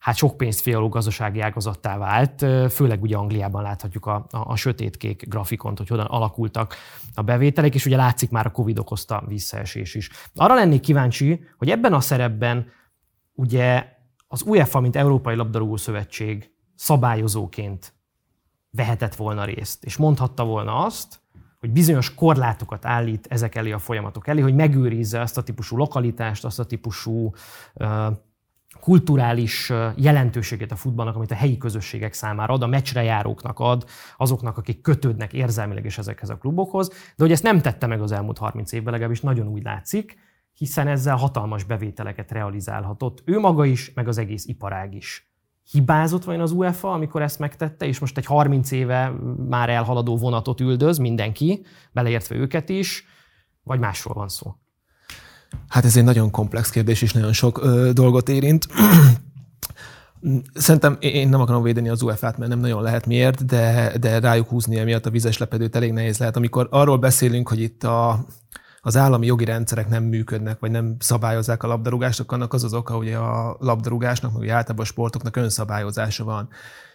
hát 0.00 0.16
sok 0.16 0.36
pénzt 0.36 0.60
fialó 0.60 0.88
gazdasági 0.88 1.40
ágazattá 1.40 1.98
vált, 1.98 2.46
főleg 2.72 3.02
ugye 3.02 3.16
Angliában 3.16 3.62
láthatjuk 3.62 4.06
a, 4.06 4.26
a, 4.30 4.38
a 4.38 4.56
sötétkék 4.56 5.28
grafikont, 5.28 5.78
hogy 5.78 5.88
hogyan 5.88 6.06
alakultak 6.06 6.74
a 7.14 7.22
bevételek, 7.22 7.74
és 7.74 7.86
ugye 7.86 7.96
látszik 7.96 8.30
már 8.30 8.46
a 8.46 8.50
Covid 8.50 8.78
okozta 8.78 9.22
visszaesés 9.26 9.94
is. 9.94 10.10
Arra 10.34 10.54
lennék 10.54 10.80
kíváncsi, 10.80 11.44
hogy 11.56 11.70
ebben 11.70 11.92
a 11.92 12.00
szerepben 12.00 12.66
ugye 13.32 13.86
az 14.28 14.42
UEFA, 14.42 14.80
mint 14.80 14.96
Európai 14.96 15.34
Labdarúgó 15.34 15.76
Szövetség 15.76 16.50
szabályozóként 16.74 17.92
vehetett 18.70 19.14
volna 19.14 19.44
részt, 19.44 19.84
és 19.84 19.96
mondhatta 19.96 20.44
volna 20.44 20.84
azt, 20.84 21.20
hogy 21.58 21.70
bizonyos 21.70 22.14
korlátokat 22.14 22.84
állít 22.84 23.26
ezek 23.30 23.54
elé 23.54 23.72
a 23.72 23.78
folyamatok 23.78 24.26
elé, 24.26 24.40
hogy 24.40 24.54
megőrizze 24.54 25.20
azt 25.20 25.38
a 25.38 25.42
típusú 25.42 25.76
lokalitást, 25.76 26.44
azt 26.44 26.58
a 26.58 26.64
típusú 26.64 27.32
kulturális 28.80 29.72
jelentőséget 29.96 30.72
a 30.72 30.76
futballnak, 30.76 31.16
amit 31.16 31.30
a 31.30 31.34
helyi 31.34 31.56
közösségek 31.56 32.12
számára 32.12 32.54
ad, 32.54 32.62
a 32.62 32.66
meccsre 32.66 33.02
járóknak 33.02 33.58
ad, 33.58 33.84
azoknak, 34.16 34.56
akik 34.56 34.80
kötődnek 34.80 35.32
érzelmileg 35.32 35.84
is 35.84 35.98
ezekhez 35.98 36.30
a 36.30 36.38
klubokhoz, 36.38 36.88
de 36.88 37.22
hogy 37.22 37.32
ezt 37.32 37.42
nem 37.42 37.60
tette 37.60 37.86
meg 37.86 38.00
az 38.00 38.12
elmúlt 38.12 38.38
30 38.38 38.72
évben, 38.72 38.92
legalábbis 38.92 39.20
nagyon 39.20 39.46
úgy 39.46 39.62
látszik, 39.62 40.18
hiszen 40.54 40.88
ezzel 40.88 41.16
hatalmas 41.16 41.64
bevételeket 41.64 42.30
realizálhatott 42.30 43.22
ő 43.24 43.38
maga 43.38 43.64
is, 43.64 43.92
meg 43.94 44.08
az 44.08 44.18
egész 44.18 44.46
iparág 44.46 44.94
is. 44.94 45.32
Hibázott 45.70 46.24
vajon 46.24 46.40
az 46.40 46.52
UEFA, 46.52 46.92
amikor 46.92 47.22
ezt 47.22 47.38
megtette, 47.38 47.86
és 47.86 47.98
most 47.98 48.18
egy 48.18 48.26
30 48.26 48.70
éve 48.70 49.12
már 49.48 49.68
elhaladó 49.68 50.16
vonatot 50.16 50.60
üldöz 50.60 50.98
mindenki, 50.98 51.64
beleértve 51.92 52.34
őket 52.34 52.68
is, 52.68 53.06
vagy 53.62 53.78
másról 53.78 54.14
van 54.14 54.28
szó? 54.28 54.54
Hát 55.68 55.84
ez 55.84 55.96
egy 55.96 56.04
nagyon 56.04 56.30
komplex 56.30 56.70
kérdés, 56.70 57.02
és 57.02 57.12
nagyon 57.12 57.32
sok 57.32 57.62
ö, 57.62 57.90
dolgot 57.92 58.28
érint. 58.28 58.66
Szerintem 60.54 60.96
én 61.00 61.28
nem 61.28 61.40
akarom 61.40 61.62
védeni 61.62 61.88
az 61.88 62.02
UEFA-t, 62.02 62.38
mert 62.38 62.50
nem 62.50 62.60
nagyon 62.60 62.82
lehet 62.82 63.06
miért, 63.06 63.44
de, 63.44 63.92
de 64.00 64.18
rájuk 64.18 64.48
húzni 64.48 64.78
emiatt 64.78 65.06
a 65.06 65.10
vizes 65.10 65.38
lepedőt 65.38 65.76
elég 65.76 65.92
nehéz 65.92 66.18
lehet. 66.18 66.36
Amikor 66.36 66.68
arról 66.70 66.98
beszélünk, 66.98 67.48
hogy 67.48 67.60
itt 67.60 67.84
a, 67.84 68.26
az 68.80 68.96
állami 68.96 69.26
jogi 69.26 69.44
rendszerek 69.44 69.88
nem 69.88 70.02
működnek, 70.02 70.60
vagy 70.60 70.70
nem 70.70 70.96
szabályozzák 70.98 71.62
a 71.62 71.66
labdarúgást, 71.66 72.20
akkor 72.20 72.38
annak 72.38 72.52
az 72.52 72.64
az 72.64 72.74
oka, 72.74 72.94
hogy 72.94 73.12
a 73.12 73.56
labdarúgásnak, 73.58 74.38
meg 74.38 74.48
általában 74.48 74.84
a 74.84 74.88
sportoknak 74.88 75.36
önszabályozása 75.36 76.24
van. 76.24 76.48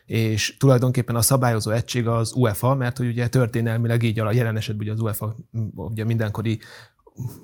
És 0.06 0.58
tulajdonképpen 0.58 1.16
a 1.16 1.22
szabályozó 1.22 1.72
egység 1.72 2.08
az 2.08 2.34
UEFA, 2.34 2.76
mert 2.76 2.98
hogy 2.98 3.08
ugye 3.08 3.28
történelmileg 3.28 4.04
így 4.04 4.20
a 4.20 4.32
jelen 4.32 4.58
esetben 4.58 4.84
ugye 4.84 4.94
az 4.94 5.00
UEFA 5.00 5.36
ugye 5.76 6.04
mindenkori 6.04 6.60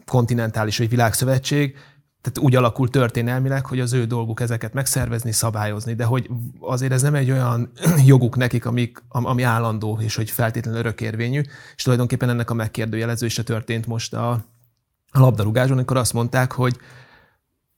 kontinentális 0.06 0.78
vagy 0.78 0.90
világszövetség, 0.90 1.76
tehát 2.22 2.40
úgy 2.40 2.56
alakul 2.56 2.90
történelmileg, 2.90 3.66
hogy 3.66 3.80
az 3.80 3.94
ő 3.94 4.06
dolguk 4.06 4.40
ezeket 4.40 4.74
megszervezni, 4.74 5.32
szabályozni, 5.32 5.94
de 5.94 6.04
hogy 6.04 6.30
azért 6.60 6.92
ez 6.92 7.02
nem 7.02 7.16
egy 7.16 7.32
olyan 7.32 7.72
joguk 8.06 8.36
nekik, 8.36 8.66
amik, 8.66 9.04
ami 9.08 9.44
állandó, 9.44 10.00
és 10.02 10.16
hogy 10.16 10.30
feltétlenül 10.30 10.80
örökérvényű, 10.80 11.42
és 11.76 11.84
tulajdonképpen 11.84 12.30
ennek 12.30 12.50
a 12.50 12.54
megkérdőjelezése 12.54 13.44
történt 13.44 13.88
most 13.88 14.14
a, 14.14 14.46
labdarúgáson, 15.12 15.72
amikor 15.72 15.98
azt 15.98 16.14
mondták, 16.14 16.52
hogy 16.52 16.78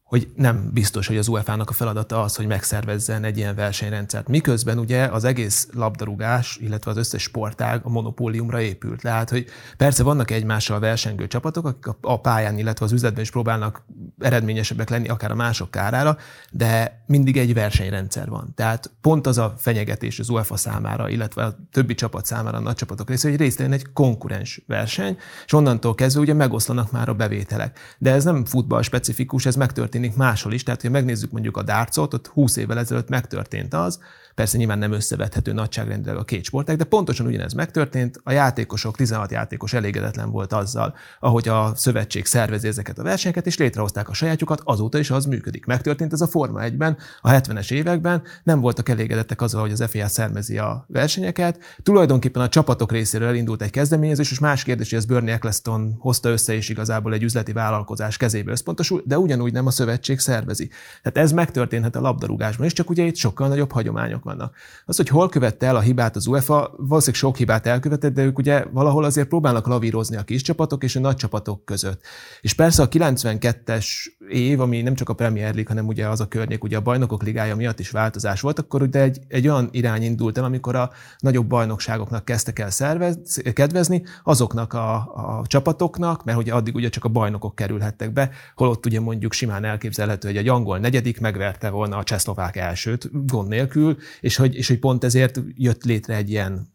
hogy 0.03 0.27
nem 0.35 0.69
biztos, 0.73 1.07
hogy 1.07 1.17
az 1.17 1.27
UEFA-nak 1.27 1.69
a 1.69 1.73
feladata 1.73 2.21
az, 2.21 2.35
hogy 2.35 2.47
megszervezzen 2.47 3.23
egy 3.23 3.37
ilyen 3.37 3.55
versenyrendszert. 3.55 4.27
Miközben 4.27 4.79
ugye 4.79 5.05
az 5.05 5.23
egész 5.23 5.67
labdarúgás, 5.73 6.57
illetve 6.61 6.91
az 6.91 6.97
összes 6.97 7.21
sportág 7.21 7.81
a 7.83 7.89
monopóliumra 7.89 8.61
épült. 8.61 9.01
Tehát, 9.01 9.29
hogy 9.29 9.45
persze 9.77 10.03
vannak 10.03 10.31
egymással 10.31 10.79
versengő 10.79 11.27
csapatok, 11.27 11.65
akik 11.65 11.93
a 12.01 12.21
pályán, 12.21 12.57
illetve 12.57 12.85
az 12.85 12.91
üzletben 12.91 13.21
is 13.21 13.31
próbálnak 13.31 13.85
eredményesebbek 14.19 14.89
lenni, 14.89 15.07
akár 15.07 15.31
a 15.31 15.35
mások 15.35 15.71
kárára, 15.71 16.17
de 16.51 17.03
mindig 17.05 17.37
egy 17.37 17.53
versenyrendszer 17.53 18.29
van. 18.29 18.51
Tehát 18.55 18.91
pont 19.01 19.27
az 19.27 19.37
a 19.37 19.53
fenyegetés 19.57 20.19
az 20.19 20.29
UEFA 20.29 20.57
számára, 20.57 21.09
illetve 21.09 21.43
a 21.43 21.55
többi 21.71 21.93
csapat 21.95 22.25
számára, 22.25 22.57
a 22.57 22.61
nagy 22.61 22.75
csapatok 22.75 23.09
részéről, 23.09 23.37
hogy 23.37 23.45
részt 23.45 23.59
egy 23.59 23.91
konkurens 23.93 24.61
verseny, 24.67 25.17
és 25.45 25.53
onnantól 25.53 25.95
kezdve 25.95 26.21
ugye 26.21 26.33
megoszlanak 26.33 26.91
már 26.91 27.09
a 27.09 27.13
bevételek. 27.13 27.79
De 27.97 28.11
ez 28.11 28.23
nem 28.23 28.45
futball 28.45 28.81
specifikus, 28.81 29.45
ez 29.45 29.55
megtörténik 29.55 30.02
történik 30.03 30.15
máshol 30.15 30.53
is. 30.53 30.63
Tehát, 30.63 30.81
ha 30.81 30.89
megnézzük 30.89 31.31
mondjuk 31.31 31.57
a 31.57 31.63
dárcot, 31.63 32.13
ott 32.13 32.27
20 32.27 32.55
évvel 32.55 32.79
ezelőtt 32.79 33.09
megtörtént 33.09 33.73
az, 33.73 33.99
Persze 34.35 34.57
nyilván 34.57 34.77
nem 34.77 34.91
összevethető 34.91 35.53
nagyságrendileg 35.53 36.17
a 36.17 36.23
két 36.23 36.43
sportág, 36.43 36.77
de 36.77 36.83
pontosan 36.83 37.25
ugyanez 37.25 37.53
megtörtént. 37.53 38.19
A 38.23 38.31
játékosok, 38.31 38.95
16 38.95 39.31
játékos 39.31 39.73
elégedetlen 39.73 40.31
volt 40.31 40.53
azzal, 40.53 40.95
ahogy 41.19 41.47
a 41.47 41.71
szövetség 41.75 42.25
szervezi 42.25 42.67
ezeket 42.67 42.99
a 42.99 43.03
versenyeket, 43.03 43.45
és 43.45 43.57
létrehozták 43.57 44.09
a 44.09 44.13
sajátjukat, 44.13 44.61
azóta 44.63 44.97
is 44.97 45.11
az 45.11 45.25
működik. 45.25 45.65
Megtörtént 45.65 46.13
ez 46.13 46.21
a 46.21 46.27
Forma 46.27 46.59
1-ben, 46.63 46.97
a 47.21 47.29
70-es 47.29 47.71
években, 47.71 48.21
nem 48.43 48.59
voltak 48.59 48.89
elégedettek 48.89 49.41
azzal, 49.41 49.61
hogy 49.61 49.71
az 49.71 49.83
FIA 49.89 50.07
szervezi 50.07 50.57
a 50.57 50.85
versenyeket. 50.87 51.59
Tulajdonképpen 51.83 52.41
a 52.41 52.49
csapatok 52.49 52.91
részéről 52.91 53.27
elindult 53.27 53.61
egy 53.61 53.69
kezdeményezés, 53.69 54.31
és 54.31 54.39
más 54.39 54.63
kérdés, 54.63 54.89
hogy 54.89 54.99
ez 54.99 55.05
Bernie 55.05 55.33
Eccleston 55.33 55.95
hozta 55.99 56.29
össze, 56.29 56.53
és 56.53 56.69
igazából 56.69 57.13
egy 57.13 57.23
üzleti 57.23 57.51
vállalkozás 57.51 58.17
kezébe 58.17 58.51
összpontosul, 58.51 59.03
de 59.05 59.19
ugyanúgy 59.19 59.53
nem 59.53 59.65
a 59.65 59.71
szövetség 59.71 60.19
szervezi. 60.19 60.69
Tehát 61.01 61.17
ez 61.17 61.31
megtörténhet 61.31 61.95
a 61.95 62.01
labdarúgásban 62.01 62.65
is, 62.65 62.73
csak 62.73 62.89
ugye 62.89 63.03
itt 63.03 63.15
sokkal 63.15 63.47
nagyobb 63.47 63.71
hagyományok 63.71 64.22
hibák 64.23 64.37
vannak. 64.37 64.55
Az, 64.85 64.95
hogy 64.95 65.07
hol 65.07 65.29
követte 65.29 65.65
el 65.65 65.75
a 65.75 65.79
hibát 65.79 66.15
az 66.15 66.27
UEFA, 66.27 66.73
valószínűleg 66.77 67.21
sok 67.21 67.37
hibát 67.37 67.67
elkövetett, 67.67 68.13
de 68.13 68.23
ők 68.23 68.37
ugye 68.37 68.65
valahol 68.71 69.03
azért 69.03 69.27
próbálnak 69.27 69.67
lavírozni 69.67 70.17
a 70.17 70.23
kis 70.23 70.41
csapatok 70.41 70.83
és 70.83 70.95
a 70.95 70.99
nagy 70.99 71.15
csapatok 71.15 71.65
között. 71.65 72.01
És 72.41 72.53
persze 72.53 72.81
a 72.81 72.87
92-es 72.87 73.85
év, 74.29 74.59
ami 74.59 74.81
nem 74.81 74.95
csak 74.95 75.09
a 75.09 75.13
Premier 75.13 75.53
League, 75.53 75.65
hanem 75.67 75.87
ugye 75.87 76.07
az 76.07 76.19
a 76.19 76.27
környék, 76.27 76.63
ugye 76.63 76.77
a 76.77 76.81
bajnokok 76.81 77.23
ligája 77.23 77.55
miatt 77.55 77.79
is 77.79 77.89
változás 77.89 78.41
volt, 78.41 78.59
akkor 78.59 78.81
ugye 78.81 79.01
egy, 79.01 79.19
egy 79.27 79.47
olyan 79.47 79.69
irány 79.71 80.03
indult 80.03 80.37
el, 80.37 80.43
amikor 80.43 80.75
a 80.75 80.91
nagyobb 81.19 81.47
bajnokságoknak 81.47 82.25
kezdtek 82.25 82.59
el 82.59 82.69
szervez, 82.69 83.41
kedvezni, 83.53 84.03
azoknak 84.23 84.73
a, 84.73 84.93
a 84.95 85.43
csapatoknak, 85.47 86.23
mert 86.23 86.37
ugye 86.37 86.53
addig 86.53 86.75
ugye 86.75 86.89
csak 86.89 87.05
a 87.05 87.09
bajnokok 87.09 87.55
kerülhettek 87.55 88.13
be, 88.13 88.29
holott 88.55 88.85
ugye 88.85 88.99
mondjuk 88.99 89.33
simán 89.33 89.63
elképzelhető, 89.63 90.27
hogy 90.27 90.37
egy 90.37 90.47
angol 90.47 90.77
negyedik 90.77 91.19
megverte 91.19 91.69
volna 91.69 91.97
a 91.97 92.03
csehszlovák 92.03 92.55
elsőt 92.55 93.27
gond 93.27 93.47
nélkül, 93.47 93.97
és 94.21 94.35
hogy, 94.35 94.55
és 94.55 94.67
hogy 94.67 94.79
pont 94.79 95.03
ezért 95.03 95.41
jött 95.55 95.83
létre 95.83 96.15
egy 96.15 96.29
ilyen 96.29 96.71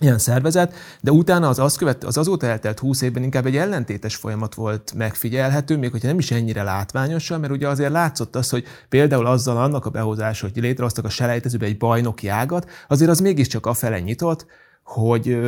ilyen 0.00 0.18
szervezet, 0.18 0.74
de 1.00 1.10
utána 1.10 1.48
az, 1.48 1.58
az, 1.58 1.76
követ, 1.76 2.04
az 2.04 2.16
azóta 2.16 2.46
eltelt 2.46 2.78
20 2.78 3.00
évben 3.00 3.22
inkább 3.22 3.46
egy 3.46 3.56
ellentétes 3.56 4.16
folyamat 4.16 4.54
volt 4.54 4.92
megfigyelhető, 4.94 5.76
még 5.76 5.90
hogyha 5.90 6.08
nem 6.08 6.18
is 6.18 6.30
ennyire 6.30 6.62
látványosan, 6.62 7.40
mert 7.40 7.52
ugye 7.52 7.68
azért 7.68 7.90
látszott 7.90 8.36
az, 8.36 8.50
hogy 8.50 8.64
például 8.88 9.26
azzal 9.26 9.56
annak 9.56 9.86
a 9.86 9.90
behozása, 9.90 10.48
hogy 10.52 10.62
létrehoztak 10.62 11.04
a 11.04 11.08
selejtezőbe 11.08 11.66
egy 11.66 11.76
bajnoki 11.76 12.28
ágat, 12.28 12.70
azért 12.88 13.10
az 13.10 13.20
mégiscsak 13.20 13.66
afele 13.66 14.00
nyitott, 14.00 14.46
hogy 14.84 15.38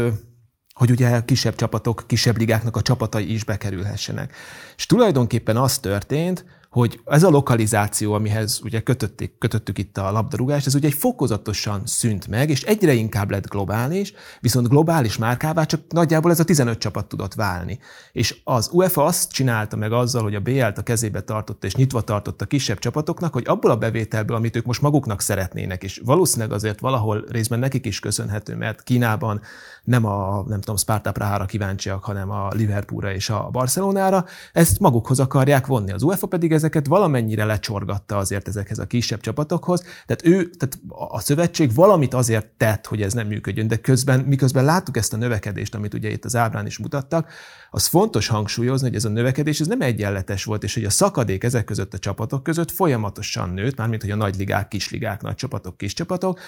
hogy 0.78 0.90
ugye 0.90 1.20
kisebb 1.24 1.54
csapatok, 1.54 2.04
kisebb 2.06 2.36
ligáknak 2.36 2.76
a 2.76 2.82
csapatai 2.82 3.32
is 3.32 3.44
bekerülhessenek. 3.44 4.34
És 4.76 4.86
tulajdonképpen 4.86 5.56
az 5.56 5.78
történt, 5.78 6.44
hogy 6.70 7.00
ez 7.04 7.22
a 7.22 7.30
lokalizáció, 7.30 8.12
amihez 8.12 8.60
ugye 8.64 8.80
kötötték, 8.80 9.38
kötöttük 9.38 9.78
itt 9.78 9.98
a 9.98 10.10
labdarúgást, 10.10 10.66
ez 10.66 10.74
ugye 10.74 10.86
egy 10.86 10.94
fokozatosan 10.94 11.82
szűnt 11.84 12.26
meg, 12.26 12.50
és 12.50 12.62
egyre 12.62 12.92
inkább 12.92 13.30
lett 13.30 13.48
globális, 13.48 14.12
viszont 14.40 14.68
globális 14.68 15.16
márkává 15.16 15.64
csak 15.64 15.80
nagyjából 15.88 16.30
ez 16.30 16.40
a 16.40 16.44
15 16.44 16.78
csapat 16.78 17.06
tudott 17.06 17.34
válni. 17.34 17.78
És 18.12 18.40
az 18.44 18.68
UEFA 18.72 19.04
azt 19.04 19.32
csinálta 19.32 19.76
meg 19.76 19.92
azzal, 19.92 20.22
hogy 20.22 20.34
a 20.34 20.40
BL-t 20.40 20.78
a 20.78 20.82
kezébe 20.82 21.20
tartotta 21.20 21.66
és 21.66 21.74
nyitva 21.74 22.00
tartotta 22.00 22.44
kisebb 22.46 22.78
csapatoknak, 22.78 23.32
hogy 23.32 23.44
abból 23.46 23.70
a 23.70 23.76
bevételből, 23.76 24.36
amit 24.36 24.56
ők 24.56 24.64
most 24.64 24.82
maguknak 24.82 25.20
szeretnének, 25.20 25.82
és 25.82 26.00
valószínűleg 26.04 26.52
azért 26.52 26.80
valahol 26.80 27.24
részben 27.28 27.58
nekik 27.58 27.86
is 27.86 28.00
köszönhető, 28.00 28.56
mert 28.56 28.82
Kínában 28.82 29.40
nem 29.88 30.04
a, 30.04 30.44
nem 30.48 30.60
tudom, 30.60 30.76
Sparta 30.76 31.12
Prahára 31.12 31.46
kíváncsiak, 31.46 32.04
hanem 32.04 32.30
a 32.30 32.48
Liverpoolra 32.54 33.12
és 33.12 33.30
a 33.30 33.48
Barcelonára, 33.52 34.24
ezt 34.52 34.78
magukhoz 34.78 35.20
akarják 35.20 35.66
vonni. 35.66 35.92
Az 35.92 36.02
UEFA 36.02 36.26
pedig 36.26 36.52
ezeket 36.52 36.86
valamennyire 36.86 37.44
lecsorgatta 37.44 38.16
azért 38.16 38.48
ezekhez 38.48 38.78
a 38.78 38.86
kisebb 38.86 39.20
csapatokhoz. 39.20 39.80
Tehát 39.80 40.26
ő, 40.26 40.50
tehát 40.50 40.78
a 41.08 41.20
szövetség 41.20 41.74
valamit 41.74 42.14
azért 42.14 42.46
tett, 42.46 42.86
hogy 42.86 43.02
ez 43.02 43.12
nem 43.12 43.26
működjön, 43.26 43.68
de 43.68 43.76
közben, 43.76 44.20
miközben 44.20 44.64
láttuk 44.64 44.96
ezt 44.96 45.12
a 45.12 45.16
növekedést, 45.16 45.74
amit 45.74 45.94
ugye 45.94 46.10
itt 46.10 46.24
az 46.24 46.36
ábrán 46.36 46.66
is 46.66 46.78
mutattak, 46.78 47.32
az 47.70 47.86
fontos 47.86 48.26
hangsúlyozni, 48.26 48.86
hogy 48.86 48.96
ez 48.96 49.04
a 49.04 49.08
növekedés 49.08 49.60
ez 49.60 49.66
nem 49.66 49.80
egyenletes 49.80 50.44
volt, 50.44 50.62
és 50.62 50.74
hogy 50.74 50.84
a 50.84 50.90
szakadék 50.90 51.44
ezek 51.44 51.64
között 51.64 51.94
a 51.94 51.98
csapatok 51.98 52.42
között 52.42 52.70
folyamatosan 52.70 53.50
nőtt, 53.50 53.76
mármint 53.76 54.02
hogy 54.02 54.10
a 54.10 54.16
nagy 54.16 54.36
ligák, 54.36 54.68
kis 54.68 54.90
ligák, 54.90 55.22
nagy 55.22 55.34
csapatok, 55.34 55.76
kis 55.76 55.92
csapatok, 55.92 56.40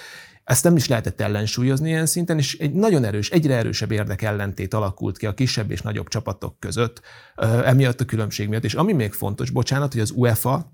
ezt 0.43 0.63
nem 0.63 0.75
is 0.75 0.87
lehetett 0.87 1.21
ellensúlyozni 1.21 1.89
ilyen 1.89 2.05
szinten, 2.05 2.37
és 2.37 2.57
egy 2.57 2.73
nagyon 2.73 3.03
erős, 3.03 3.29
egyre 3.29 3.55
erősebb 3.55 3.91
érdekellentét 3.91 4.73
alakult 4.73 5.17
ki 5.17 5.25
a 5.25 5.33
kisebb 5.33 5.71
és 5.71 5.81
nagyobb 5.81 6.07
csapatok 6.07 6.59
között, 6.59 7.01
emiatt 7.63 8.01
a 8.01 8.05
különbség 8.05 8.49
miatt. 8.49 8.63
És 8.63 8.73
ami 8.73 8.93
még 8.93 9.13
fontos, 9.13 9.49
bocsánat, 9.49 9.91
hogy 9.91 10.01
az 10.01 10.11
UEFA 10.11 10.71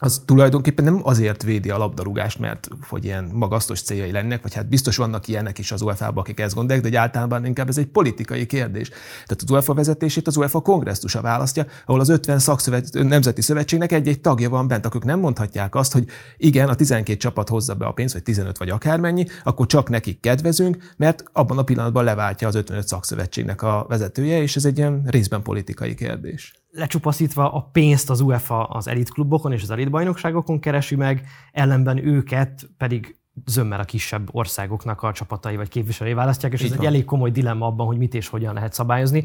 az 0.00 0.22
tulajdonképpen 0.24 0.84
nem 0.84 1.00
azért 1.02 1.42
védi 1.42 1.70
a 1.70 1.78
labdarúgást, 1.78 2.38
mert 2.38 2.68
hogy 2.88 3.04
ilyen 3.04 3.30
magasztos 3.32 3.82
céljai 3.82 4.10
lennek, 4.10 4.42
vagy 4.42 4.54
hát 4.54 4.68
biztos 4.68 4.96
vannak 4.96 5.28
ilyenek 5.28 5.58
is 5.58 5.72
az 5.72 5.82
UEFA-ban, 5.82 6.22
akik 6.22 6.40
ezt 6.40 6.54
gondolják, 6.54 6.88
de 6.88 6.98
általában 6.98 7.44
inkább 7.44 7.68
ez 7.68 7.78
egy 7.78 7.86
politikai 7.86 8.46
kérdés. 8.46 8.88
Tehát 8.88 9.42
az 9.42 9.50
UEFA 9.50 9.74
vezetését 9.74 10.26
az 10.26 10.36
UEFA 10.36 10.60
kongresszusa 10.60 11.20
választja, 11.20 11.66
ahol 11.86 12.00
az 12.00 12.08
50 12.08 12.38
szakszövet, 12.38 12.88
nemzeti 12.92 13.40
szövetségnek 13.40 13.92
egy-egy 13.92 14.20
tagja 14.20 14.48
van 14.48 14.68
bent, 14.68 14.86
akik 14.86 15.02
nem 15.02 15.18
mondhatják 15.18 15.74
azt, 15.74 15.92
hogy 15.92 16.04
igen, 16.36 16.68
a 16.68 16.74
12 16.74 17.18
csapat 17.18 17.48
hozza 17.48 17.74
be 17.74 17.86
a 17.86 17.92
pénzt, 17.92 18.12
vagy 18.14 18.22
15 18.22 18.58
vagy 18.58 18.70
akármennyi, 18.70 19.26
akkor 19.44 19.66
csak 19.66 19.88
nekik 19.88 20.20
kedvezünk, 20.20 20.94
mert 20.96 21.24
abban 21.32 21.58
a 21.58 21.62
pillanatban 21.62 22.04
leváltja 22.04 22.48
az 22.48 22.54
55 22.54 22.88
szakszövetségnek 22.88 23.62
a 23.62 23.86
vezetője, 23.88 24.42
és 24.42 24.56
ez 24.56 24.64
egy 24.64 24.78
ilyen 24.78 25.02
részben 25.06 25.42
politikai 25.42 25.94
kérdés 25.94 26.52
lecsupaszítva 26.70 27.52
a 27.52 27.68
pénzt 27.72 28.10
az 28.10 28.20
UEFA 28.20 28.64
az 28.64 28.88
elitklubokon 28.88 29.52
és 29.52 29.62
az 29.62 29.70
elitbajnokságokon 29.70 30.60
keresi 30.60 30.96
meg, 30.96 31.26
ellenben 31.52 32.06
őket 32.06 32.68
pedig 32.76 33.18
zömmel 33.46 33.80
a 33.80 33.84
kisebb 33.84 34.28
országoknak 34.32 35.02
a 35.02 35.12
csapatai 35.12 35.56
vagy 35.56 35.68
képviselői 35.68 36.12
választják, 36.12 36.52
és 36.52 36.60
Így 36.60 36.66
ez 36.66 36.76
van. 36.76 36.80
egy 36.80 36.92
elég 36.92 37.04
komoly 37.04 37.30
dilemma 37.30 37.66
abban, 37.66 37.86
hogy 37.86 37.98
mit 37.98 38.14
és 38.14 38.28
hogyan 38.28 38.54
lehet 38.54 38.72
szabályozni. 38.72 39.24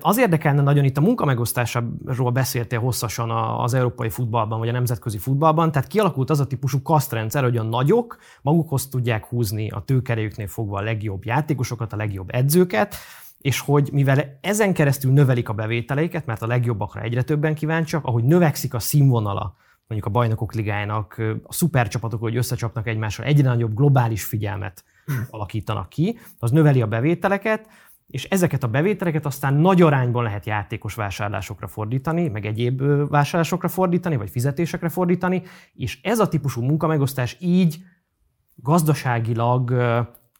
Az 0.00 0.18
érdekelne 0.18 0.62
nagyon 0.62 0.84
itt 0.84 0.96
a 0.96 1.00
munkamegosztásról 1.00 2.30
beszéltél 2.32 2.80
hosszasan 2.80 3.30
az 3.60 3.74
európai 3.74 4.08
futballban, 4.08 4.58
vagy 4.58 4.68
a 4.68 4.72
nemzetközi 4.72 5.18
futballban, 5.18 5.72
tehát 5.72 5.88
kialakult 5.88 6.30
az 6.30 6.40
a 6.40 6.46
típusú 6.46 6.82
kasztrendszer, 6.82 7.42
hogy 7.42 7.56
a 7.56 7.62
nagyok 7.62 8.16
magukhoz 8.42 8.88
tudják 8.88 9.24
húzni 9.24 9.70
a 9.70 9.80
tőkerejüknél 9.80 10.48
fogva 10.48 10.78
a 10.78 10.82
legjobb 10.82 11.24
játékosokat, 11.24 11.92
a 11.92 11.96
legjobb 11.96 12.28
edzőket, 12.34 12.94
és 13.40 13.60
hogy 13.60 13.88
mivel 13.92 14.38
ezen 14.40 14.72
keresztül 14.72 15.12
növelik 15.12 15.48
a 15.48 15.52
bevételeiket, 15.52 16.26
mert 16.26 16.42
a 16.42 16.46
legjobbakra 16.46 17.00
egyre 17.00 17.22
többen 17.22 17.54
kíváncsiak, 17.54 18.04
ahogy 18.04 18.24
növekszik 18.24 18.74
a 18.74 18.78
színvonala 18.78 19.56
mondjuk 19.90 20.14
a 20.14 20.18
bajnokok 20.18 20.54
ligájának, 20.54 21.22
a 21.42 21.52
szupercsapatok, 21.52 22.20
hogy 22.20 22.36
összecsapnak 22.36 22.86
egymással, 22.86 23.24
egyre 23.24 23.48
nagyobb 23.48 23.74
globális 23.74 24.24
figyelmet 24.24 24.84
alakítanak 25.30 25.88
ki, 25.88 26.18
az 26.38 26.50
növeli 26.50 26.82
a 26.82 26.86
bevételeket, 26.86 27.68
és 28.06 28.24
ezeket 28.24 28.62
a 28.62 28.68
bevételeket 28.68 29.26
aztán 29.26 29.54
nagy 29.54 29.82
arányban 29.82 30.22
lehet 30.22 30.46
játékos 30.46 30.94
vásárlásokra 30.94 31.66
fordítani, 31.66 32.28
meg 32.28 32.46
egyéb 32.46 32.82
vásárlásokra 33.08 33.68
fordítani, 33.68 34.16
vagy 34.16 34.30
fizetésekre 34.30 34.88
fordítani, 34.88 35.42
és 35.74 36.00
ez 36.02 36.18
a 36.18 36.28
típusú 36.28 36.62
munkamegosztás 36.62 37.36
így 37.40 37.78
gazdaságilag 38.54 39.72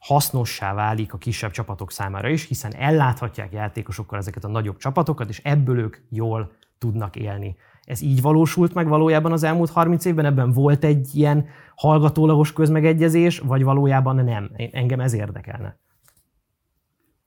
hasznossá 0.01 0.75
válik 0.75 1.13
a 1.13 1.19
kisebb 1.19 1.51
csapatok 1.51 1.93
számára 1.93 2.29
is, 2.29 2.47
hiszen 2.47 2.75
elláthatják 2.75 3.53
játékosokkal 3.53 4.19
ezeket 4.19 4.45
a 4.45 4.49
nagyobb 4.49 4.77
csapatokat, 4.77 5.29
és 5.29 5.41
ebből 5.45 5.79
ők 5.79 5.97
jól 6.09 6.53
tudnak 6.79 7.17
élni. 7.17 7.57
Ez 7.85 8.01
így 8.01 8.21
valósult 8.21 8.75
meg 8.75 8.89
valójában 8.89 9.33
az 9.33 9.43
elmúlt 9.43 9.71
30 9.71 10.05
évben? 10.05 10.25
Ebben 10.25 10.53
volt 10.53 10.85
egy 10.85 11.09
ilyen 11.13 11.47
hallgatólagos 11.75 12.53
közmegegyezés, 12.53 13.39
vagy 13.39 13.63
valójában 13.63 14.25
nem? 14.25 14.51
Engem 14.73 15.01
ez 15.01 15.13
érdekelne. 15.13 15.79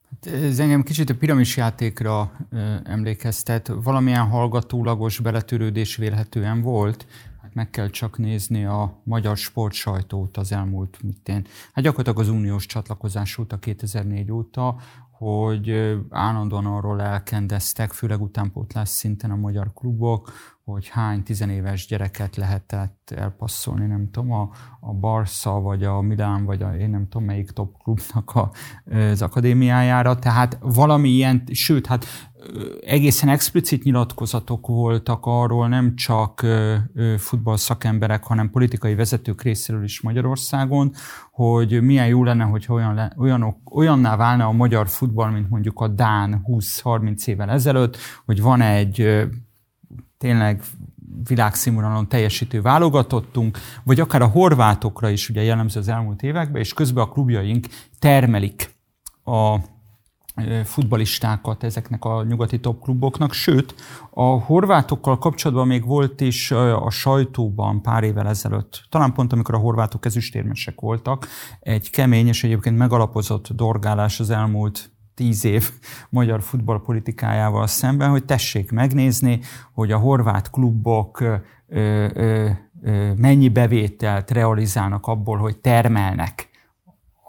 Hát, 0.10 0.34
ez 0.34 0.60
engem 0.60 0.84
kicsit 0.84 1.10
a 1.10 1.16
piramis 1.16 1.58
játékra 1.58 2.32
emlékeztet. 2.84 3.72
Valamilyen 3.84 4.28
hallgatólagos 4.28 5.20
beletörődés 5.20 5.96
vélhetően 5.96 6.62
volt, 6.62 7.08
meg 7.54 7.70
kell 7.70 7.90
csak 7.90 8.18
nézni 8.18 8.66
a 8.66 9.02
magyar 9.04 9.38
sportsajtót 9.38 10.38
az 10.38 10.52
elmúlt, 10.52 10.98
mit 11.04 11.30
én, 11.30 11.46
hát 11.74 11.84
gyakorlatilag 11.84 12.20
az 12.20 12.30
uniós 12.30 12.66
csatlakozás 12.66 13.38
óta, 13.38 13.60
2004 13.60 14.32
óta, 14.32 14.76
hogy 15.24 15.98
állandóan 16.10 16.66
arról 16.66 17.02
elkendeztek, 17.02 17.92
főleg 17.92 18.22
utánpótlás 18.22 18.90
szinten 18.90 19.32
a 19.32 19.36
magyar 19.36 19.74
klubok, 19.74 20.32
hogy 20.64 20.88
hány 20.88 21.24
tizenéves 21.24 21.88
gyereket 21.88 22.36
lehetett 22.36 23.14
elpasszolni, 23.16 23.86
nem 23.86 24.10
tudom, 24.12 24.32
a, 24.32 24.50
a 24.80 24.94
Barca, 24.94 25.52
vagy 25.52 25.84
a 25.84 26.02
Milán, 26.02 26.46
vagy 26.46 26.62
a, 26.62 26.76
én 26.76 26.90
nem 26.90 27.08
tudom 27.10 27.28
melyik 27.28 27.52
top 27.52 27.78
klubnak 27.84 28.36
a, 28.36 28.52
az 28.96 29.22
akadémiájára, 29.22 30.16
tehát 30.20 30.58
valami 30.62 31.10
ilyen, 31.10 31.44
sőt, 31.52 31.88
hát 31.88 32.06
egészen 32.86 33.30
explicit 33.30 33.84
nyilatkozatok 33.84 34.68
voltak 34.68 35.20
arról, 35.26 35.68
nem 35.68 35.96
csak 35.96 36.46
futball 37.18 37.58
szakemberek, 37.58 38.24
hanem 38.24 38.50
politikai 38.50 38.96
vezetők 38.96 39.42
részéről 39.42 39.84
is 39.84 40.02
Magyarországon, 40.02 40.92
hogy 41.32 41.82
milyen 41.82 42.08
jó 42.08 42.24
lenne, 42.24 42.44
hogyha 42.44 42.74
olyan, 42.74 43.14
olyanok, 43.18 43.58
olyanná 43.76 44.16
válna 44.16 44.48
a 44.48 44.52
magyar 44.52 44.88
futball, 44.88 45.30
mint 45.30 45.50
mondjuk 45.50 45.80
a 45.80 45.88
Dán 45.88 46.44
20-30 46.48 47.28
évvel 47.28 47.50
ezelőtt, 47.50 47.98
hogy 48.26 48.42
van 48.42 48.62
egy 48.62 49.28
tényleg 50.18 50.62
világszínvonalon 51.28 52.08
teljesítő 52.08 52.62
válogatottunk, 52.62 53.58
vagy 53.84 54.00
akár 54.00 54.22
a 54.22 54.28
horvátokra 54.28 55.10
is 55.10 55.30
ugye 55.30 55.44
jellemző 55.44 55.80
az 55.80 55.88
elmúlt 55.88 56.24
években, 56.24 56.62
és 56.62 56.74
közben 56.74 57.04
a 57.04 57.10
klubjaink 57.10 57.68
termelik 58.00 58.72
a 59.24 59.58
futbalistákat 60.64 61.64
ezeknek 61.64 62.06
a 62.06 62.24
nyugati 62.24 62.60
top 62.60 62.82
kluboknak, 62.82 63.34
sőt, 63.34 63.76
a 64.10 64.24
horvátokkal 64.24 65.18
kapcsolatban 65.18 65.68
még 65.68 65.86
volt 65.86 66.22
is 66.22 66.52
a 66.52 66.90
sajtóban 66.90 67.82
pár 67.82 68.04
évvel 68.04 68.28
ezelőtt, 68.28 68.84
talán 68.90 69.14
pont 69.14 69.34
amikor 69.34 69.56
a 69.56 69.58
horvátok 69.58 70.06
ezüstérmesek 70.06 70.80
voltak, 70.82 71.28
egy 71.60 71.90
kemény 71.90 72.28
és 72.28 72.44
egyébként 72.44 72.78
megalapozott 72.78 73.48
dorgálás 73.50 74.20
az 74.20 74.30
elmúlt 74.30 74.92
tíz 75.16 75.46
év 75.46 75.72
magyar 76.10 76.42
futballpolitikájával 76.42 77.68
szemben, 77.68 78.10
hogy 78.10 78.26
tessék 78.26 78.72
megnézni, 78.72 79.40
hogy 79.74 79.92
a 79.92 79.98
horvát 79.98 80.50
klubok 80.50 81.20
ö, 81.20 81.36
ö, 81.68 82.50
ö, 82.84 83.12
mennyi 83.16 83.50
bevételt 83.50 84.32
realizálnak 84.32 85.08
abból, 85.08 85.38
hogy 85.38 85.58
termelnek 85.58 86.52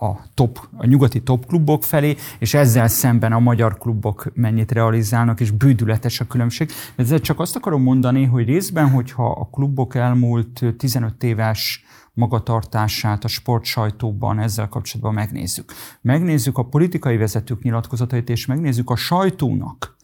a, 0.05 0.21
top, 0.35 0.69
a 0.77 0.87
nyugati 0.87 1.23
top 1.23 1.47
klubok 1.47 1.83
felé, 1.83 2.17
és 2.39 2.55
ezzel 2.55 2.89
szemben 2.89 3.33
a 3.33 3.39
magyar 3.39 3.79
klubok 3.79 4.31
mennyit 4.35 4.73
realizálnak, 4.73 5.41
és 5.41 5.51
bődületes 5.51 6.21
a 6.21 6.27
különbség. 6.27 6.71
Ezzel 6.97 7.21
csak 7.21 7.41
azt 7.41 7.57
akarom 7.57 7.83
mondani, 7.83 8.25
hogy 8.25 8.47
részben, 8.47 8.91
hogyha 8.91 9.31
a 9.31 9.49
klubok 9.53 9.95
elmúlt 9.95 10.65
15 10.79 11.23
éves 11.23 11.85
magatartását 12.13 13.25
a 13.25 13.29
sportsajtóban 13.29 14.39
ezzel 14.39 14.69
kapcsolatban 14.69 15.15
megnézzük. 15.15 15.73
Megnézzük 16.01 16.59
a 16.59 16.65
politikai 16.65 17.17
vezetők 17.17 17.63
nyilatkozatait, 17.63 18.29
és 18.29 18.47
megnézzük 18.47 18.91
a 18.91 18.97
sajtónak 18.97 19.97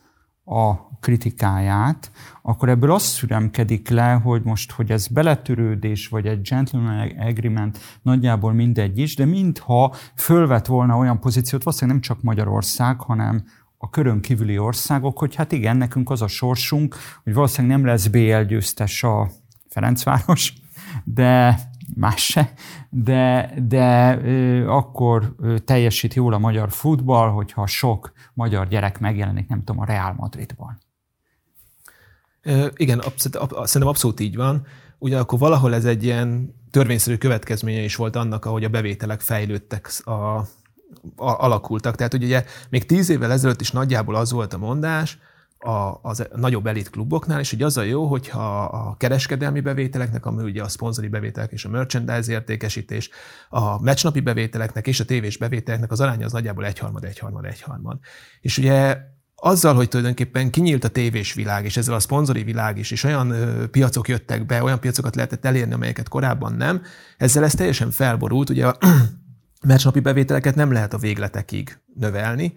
a 0.45 0.75
kritikáját, 1.01 2.11
akkor 2.43 2.69
ebből 2.69 2.93
azt 2.93 3.07
szüremkedik 3.07 3.89
le, 3.89 4.13
hogy 4.13 4.43
most, 4.43 4.71
hogy 4.71 4.91
ez 4.91 5.07
beletörődés, 5.07 6.09
vagy 6.09 6.27
egy 6.27 6.41
gentleman 6.41 7.09
agreement, 7.09 7.79
nagyjából 8.03 8.53
mindegy 8.53 8.99
is, 8.99 9.17
de 9.17 9.25
mintha 9.25 9.95
fölvet 10.17 10.67
volna 10.67 10.97
olyan 10.97 11.21
pozíciót, 11.21 11.63
valószínűleg 11.63 12.01
nem 12.01 12.17
csak 12.17 12.23
Magyarország, 12.23 13.01
hanem 13.01 13.45
a 13.79 13.91
körön 13.91 14.21
kívüli 14.21 14.59
országok, 14.59 15.19
hogy 15.19 15.35
hát 15.35 15.53
igen, 15.53 15.77
nekünk 15.77 16.11
az 16.11 16.23
a 16.23 16.27
sorsunk, 16.27 16.97
hogy 17.25 17.35
valószínűleg 17.35 17.77
nem 17.77 17.87
lesz 17.87 18.07
BL 18.07 18.41
győztes 18.41 19.03
a 19.03 19.31
Ferencváros, 19.69 20.53
de 21.05 21.59
más 21.95 22.25
se, 22.25 22.53
de, 22.91 23.53
de 23.69 24.19
ö, 24.25 24.69
akkor 24.69 25.35
ö, 25.39 25.59
teljesít 25.59 26.15
jól 26.15 26.33
a 26.33 26.39
magyar 26.39 26.71
futball, 26.71 27.29
hogyha 27.29 27.67
sok 27.67 28.13
magyar 28.35 28.69
gyerek 28.69 28.99
megjelenik, 28.99 29.49
nem 29.49 29.65
tudom, 29.65 29.83
a 29.83 29.85
Real 29.85 30.15
Madridban. 30.17 30.79
Igen, 32.75 32.99
absz- 32.99 33.39
szerintem 33.51 33.87
abszolút 33.87 34.21
így 34.21 34.37
van. 34.37 34.67
Ugyanakkor 34.99 35.39
valahol 35.39 35.75
ez 35.75 35.85
egy 35.85 36.05
ilyen 36.05 36.55
törvényszerű 36.71 37.17
következménye 37.17 37.83
is 37.83 37.97
volt 37.97 38.17
annak, 38.17 38.45
ahogy 38.45 38.65
a 38.65 38.69
bevételek 38.69 39.21
fejlődtek, 39.21 39.91
a, 40.05 40.11
a, 40.11 40.45
alakultak. 41.17 41.97
Tehát 41.97 42.15
ugye 42.15 42.45
még 42.69 42.87
tíz 42.87 43.11
évvel 43.11 43.33
ezelőtt 43.33 43.61
is 43.61 43.71
nagyjából 43.71 44.15
az 44.15 44.33
volt 44.33 44.53
a 44.53 44.59
mondás, 44.59 45.19
a, 45.63 45.99
az 46.03 46.29
nagyobb 46.35 46.67
elit 46.67 46.91
kluboknál, 46.91 47.41
és 47.41 47.51
hogy 47.51 47.63
az 47.63 47.77
a 47.77 47.83
jó, 47.83 48.07
hogyha 48.07 48.65
a 48.65 48.97
kereskedelmi 48.97 49.61
bevételeknek, 49.61 50.27
ami 50.27 50.43
ugye 50.43 50.63
a 50.63 50.69
szponzori 50.69 51.09
bevételek 51.09 51.53
és 51.53 51.65
a 51.65 51.69
merchandise 51.69 52.33
értékesítés, 52.33 53.11
a 53.49 53.83
meccsnapi 53.83 54.21
bevételeknek 54.21 54.87
és 54.87 55.01
a 55.01 55.05
tévés 55.05 55.37
bevételeknek 55.37 55.91
az 55.91 56.01
aránya 56.01 56.25
az 56.25 56.33
nagyjából 56.33 56.67
egyharmad, 56.67 57.05
egyharmad, 57.05 57.45
egyharmad. 57.45 57.99
És 58.41 58.59
ugye 58.59 58.99
azzal, 59.41 59.75
hogy 59.75 59.89
tulajdonképpen 59.89 60.51
kinyílt 60.51 60.85
a 60.85 60.89
tévés 60.89 61.35
világ, 61.35 61.65
és 61.65 61.77
ezzel 61.77 61.95
a 61.95 62.01
szponzori 62.01 62.43
világ 62.43 62.79
is, 62.79 62.91
és 62.91 63.05
olyan 63.05 63.35
piacok 63.71 64.09
jöttek 64.09 64.47
be, 64.47 64.63
olyan 64.63 64.81
piacokat 64.81 65.15
lehetett 65.15 65.45
elérni, 65.45 65.73
amelyeket 65.73 66.09
korábban 66.09 66.53
nem, 66.53 66.83
ezzel 67.17 67.45
ez 67.45 67.55
teljesen 67.55 67.91
felborult. 67.91 68.51
Ugye 68.51 68.67
a 68.67 68.77
meccsnapi 69.67 70.01
bevételeket 70.01 70.55
nem 70.55 70.73
lehet 70.73 70.95
a 70.95 70.99
végletekig 70.99 71.79
növelni, 71.95 72.55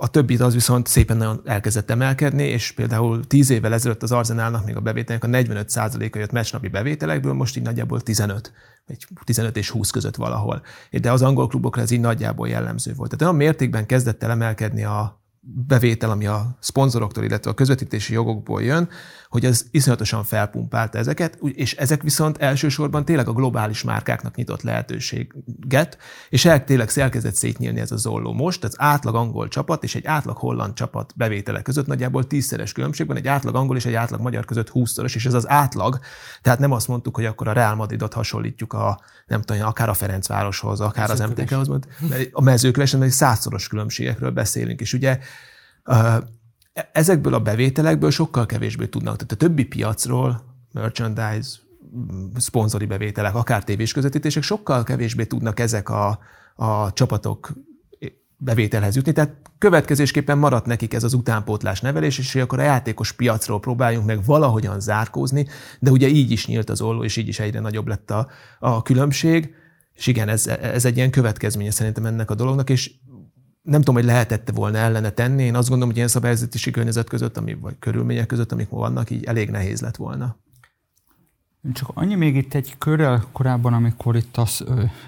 a 0.00 0.08
többit 0.08 0.40
az 0.40 0.54
viszont 0.54 0.86
szépen 0.86 1.16
nagyon 1.16 1.40
elkezdett 1.44 1.90
emelkedni, 1.90 2.42
és 2.42 2.72
például 2.72 3.26
10 3.26 3.50
évvel 3.50 3.72
ezelőtt 3.72 4.02
az 4.02 4.12
Arzenálnak 4.12 4.64
még 4.64 4.76
a 4.76 4.80
bevételnek 4.80 5.24
a 5.24 5.28
45%-a 5.28 6.18
jött 6.18 6.32
meccsnapi 6.32 6.68
bevételekből, 6.68 7.32
most 7.32 7.56
így 7.56 7.62
nagyjából 7.62 8.00
15, 8.00 8.52
vagy 8.86 8.98
15 9.24 9.56
és 9.56 9.70
20 9.70 9.90
között 9.90 10.16
valahol. 10.16 10.62
De 10.90 11.12
az 11.12 11.22
angol 11.22 11.46
klubokra 11.46 11.82
ez 11.82 11.90
így 11.90 12.00
nagyjából 12.00 12.48
jellemző 12.48 12.92
volt. 12.94 13.10
Tehát 13.10 13.24
olyan 13.24 13.46
mértékben 13.46 13.86
kezdett 13.86 14.22
el 14.22 14.30
emelkedni 14.30 14.84
a 14.84 15.22
bevétel, 15.40 16.10
ami 16.10 16.26
a 16.26 16.56
szponzoroktól, 16.60 17.24
illetve 17.24 17.50
a 17.50 17.54
közvetítési 17.54 18.12
jogokból 18.12 18.62
jön, 18.62 18.88
hogy 19.28 19.44
az 19.44 19.66
iszonyatosan 19.70 20.24
felpumpálta 20.24 20.98
ezeket, 20.98 21.38
és 21.42 21.74
ezek 21.74 22.02
viszont 22.02 22.38
elsősorban 22.38 23.04
tényleg 23.04 23.28
a 23.28 23.32
globális 23.32 23.82
márkáknak 23.82 24.34
nyitott 24.34 24.62
lehetőséget, 24.62 25.98
és 26.28 26.44
el, 26.44 26.64
tényleg 26.64 26.90
elkezdett 26.94 27.34
szétnyílni 27.34 27.80
ez 27.80 27.92
a 27.92 27.96
zolló 27.96 28.32
most, 28.32 28.64
az 28.64 28.74
átlag 28.76 29.14
angol 29.14 29.48
csapat 29.48 29.84
és 29.84 29.94
egy 29.94 30.06
átlag 30.06 30.36
holland 30.36 30.72
csapat 30.72 31.12
bevétele 31.16 31.62
között 31.62 31.86
nagyjából 31.86 32.26
tízszeres 32.26 32.72
különbség 32.72 33.06
van, 33.06 33.16
egy 33.16 33.28
átlag 33.28 33.54
angol 33.54 33.76
és 33.76 33.86
egy 33.86 33.94
átlag 33.94 34.20
magyar 34.20 34.44
között 34.44 34.68
húszszoros, 34.68 35.14
és 35.14 35.26
ez 35.26 35.34
az 35.34 35.48
átlag, 35.48 35.98
tehát 36.42 36.58
nem 36.58 36.72
azt 36.72 36.88
mondtuk, 36.88 37.14
hogy 37.14 37.24
akkor 37.24 37.48
a 37.48 37.52
Real 37.52 37.74
Madridot 37.74 38.12
hasonlítjuk 38.12 38.72
a, 38.72 39.00
nem 39.26 39.42
tudom, 39.42 39.66
akár 39.66 39.88
a 39.88 39.94
Ferencvároshoz, 39.94 40.80
akár 40.80 41.10
az 41.10 41.20
MTK-hoz, 41.20 41.68
a 42.32 42.42
mezőkövesen, 42.42 43.02
egy 43.02 43.10
százszoros 43.10 43.68
különbségekről 43.68 44.30
beszélünk, 44.30 44.80
és 44.80 44.92
ugye 44.92 45.18
ezekből 46.92 47.34
a 47.34 47.40
bevételekből 47.40 48.10
sokkal 48.10 48.46
kevésbé 48.46 48.86
tudnak. 48.86 49.16
Tehát 49.16 49.32
a 49.32 49.36
többi 49.36 49.64
piacról, 49.64 50.44
merchandise, 50.72 51.50
szponzori 52.36 52.86
bevételek, 52.86 53.34
akár 53.34 53.64
tévés 53.64 53.92
közvetítések, 53.92 54.42
sokkal 54.42 54.84
kevésbé 54.84 55.24
tudnak 55.24 55.60
ezek 55.60 55.88
a, 55.88 56.18
a 56.54 56.92
csapatok 56.92 57.52
bevételhez 58.38 58.96
jutni. 58.96 59.12
Tehát 59.12 59.36
következésképpen 59.58 60.38
maradt 60.38 60.66
nekik 60.66 60.94
ez 60.94 61.04
az 61.04 61.14
utánpótlás 61.14 61.80
nevelés, 61.80 62.18
és 62.18 62.34
akkor 62.34 62.58
a 62.58 62.62
játékos 62.62 63.12
piacról 63.12 63.60
próbáljunk 63.60 64.06
meg 64.06 64.24
valahogyan 64.24 64.80
zárkózni, 64.80 65.46
de 65.78 65.90
ugye 65.90 66.08
így 66.08 66.30
is 66.30 66.46
nyílt 66.46 66.70
az 66.70 66.80
olló, 66.80 67.04
és 67.04 67.16
így 67.16 67.28
is 67.28 67.40
egyre 67.40 67.60
nagyobb 67.60 67.86
lett 67.86 68.10
a, 68.10 68.28
a 68.58 68.82
különbség. 68.82 69.54
És 69.94 70.06
igen, 70.06 70.28
ez, 70.28 70.46
ez 70.46 70.84
egy 70.84 70.96
ilyen 70.96 71.10
következménye 71.10 71.70
szerintem 71.70 72.06
ennek 72.06 72.30
a 72.30 72.34
dolognak, 72.34 72.70
és 72.70 72.90
nem 73.68 73.80
tudom, 73.80 73.94
hogy 73.94 74.04
lehetette 74.04 74.52
volna 74.52 74.78
ellene 74.78 75.10
tenni. 75.10 75.42
Én 75.42 75.54
azt 75.54 75.68
gondolom, 75.68 75.88
hogy 75.88 75.96
ilyen 75.96 76.08
szabályozási 76.08 76.70
környezet 76.70 77.08
között, 77.08 77.36
ami, 77.36 77.54
vagy 77.54 77.78
körülmények 77.78 78.26
között, 78.26 78.52
amik 78.52 78.68
vannak, 78.68 79.10
így 79.10 79.24
elég 79.24 79.50
nehéz 79.50 79.80
lett 79.80 79.96
volna. 79.96 80.36
Csak 81.72 81.88
annyi 81.94 82.14
még 82.14 82.36
itt 82.36 82.54
egy 82.54 82.78
körrel 82.78 83.24
korábban, 83.32 83.72
amikor 83.72 84.16
itt 84.16 84.36
a 84.36 84.46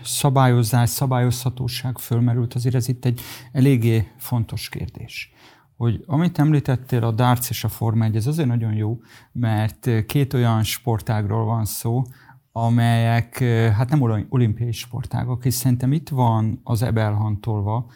szabályozás, 0.04 0.90
szabályozhatóság 0.90 1.98
fölmerült, 1.98 2.54
azért 2.54 2.74
ez 2.74 2.88
itt 2.88 3.04
egy 3.04 3.20
eléggé 3.52 4.08
fontos 4.16 4.68
kérdés. 4.68 5.32
Hogy 5.76 6.04
amit 6.06 6.38
említettél, 6.38 7.04
a 7.04 7.10
darts 7.10 7.50
és 7.50 7.64
a 7.64 7.68
Forma 7.68 8.04
1, 8.04 8.16
ez 8.16 8.26
azért 8.26 8.48
nagyon 8.48 8.72
jó, 8.72 9.00
mert 9.32 10.04
két 10.06 10.34
olyan 10.34 10.62
sportágról 10.62 11.44
van 11.44 11.64
szó, 11.64 12.02
amelyek 12.52 13.38
hát 13.76 13.90
nem 13.90 14.26
olimpiai 14.28 14.72
sportágok, 14.72 15.44
és 15.44 15.54
szerintem 15.54 15.92
itt 15.92 16.08
van 16.08 16.60
az 16.64 16.82
ebelhantolva, 16.82 17.86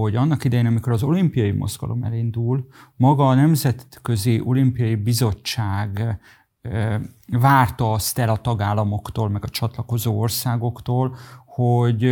hogy 0.00 0.16
annak 0.16 0.44
idején, 0.44 0.66
amikor 0.66 0.92
az 0.92 1.02
olimpiai 1.02 1.50
mozgalom 1.50 2.02
elindul, 2.02 2.66
maga 2.96 3.28
a 3.28 3.34
Nemzetközi 3.34 4.40
Olimpiai 4.44 4.94
Bizottság 4.94 6.18
várta 7.26 7.92
azt 7.92 8.18
el 8.18 8.28
a 8.28 8.36
tagállamoktól, 8.36 9.28
meg 9.28 9.44
a 9.44 9.48
csatlakozó 9.48 10.20
országoktól, 10.20 11.16
hogy 11.54 12.04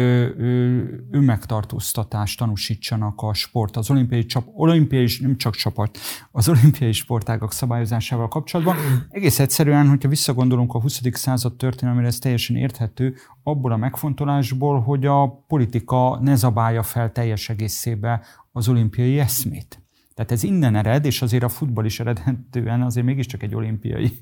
önmegtartóztatást 1.10 2.38
tanúsítsanak 2.38 3.22
a 3.22 3.34
sport, 3.34 3.76
az 3.76 3.90
olimpiai, 3.90 4.24
csap, 4.24 4.44
olimpiai 4.54 5.08
nem 5.20 5.36
csak 5.36 5.54
csapat, 5.54 5.98
az 6.30 6.48
olimpiai 6.48 6.92
sportágak 6.92 7.52
szabályozásával 7.52 8.28
kapcsolatban. 8.28 8.76
Egész 9.08 9.38
egyszerűen, 9.38 9.88
hogyha 9.88 10.08
visszagondolunk 10.08 10.74
a 10.74 10.80
20. 10.80 11.00
század 11.12 11.56
történelmére, 11.56 12.06
ez 12.06 12.18
teljesen 12.18 12.56
érthető, 12.56 13.14
abból 13.42 13.72
a 13.72 13.76
megfontolásból, 13.76 14.80
hogy 14.80 15.06
a 15.06 15.44
politika 15.46 16.18
ne 16.20 16.34
zabálja 16.34 16.82
fel 16.82 17.12
teljes 17.12 17.48
egészébe 17.48 18.20
az 18.52 18.68
olimpiai 18.68 19.18
eszmét. 19.18 19.82
Tehát 20.14 20.32
ez 20.32 20.42
innen 20.42 20.76
ered, 20.76 21.04
és 21.04 21.22
azért 21.22 21.42
a 21.42 21.48
futball 21.48 21.84
is 21.84 22.00
eredhetően 22.00 22.82
azért 22.82 23.06
mégiscsak 23.06 23.42
egy 23.42 23.54
olimpiai 23.54 24.18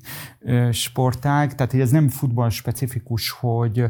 sportág, 0.71 1.55
tehát 1.55 1.73
ez 1.73 1.91
nem 1.91 2.07
futball 2.07 2.49
specifikus, 2.49 3.29
hogy 3.29 3.83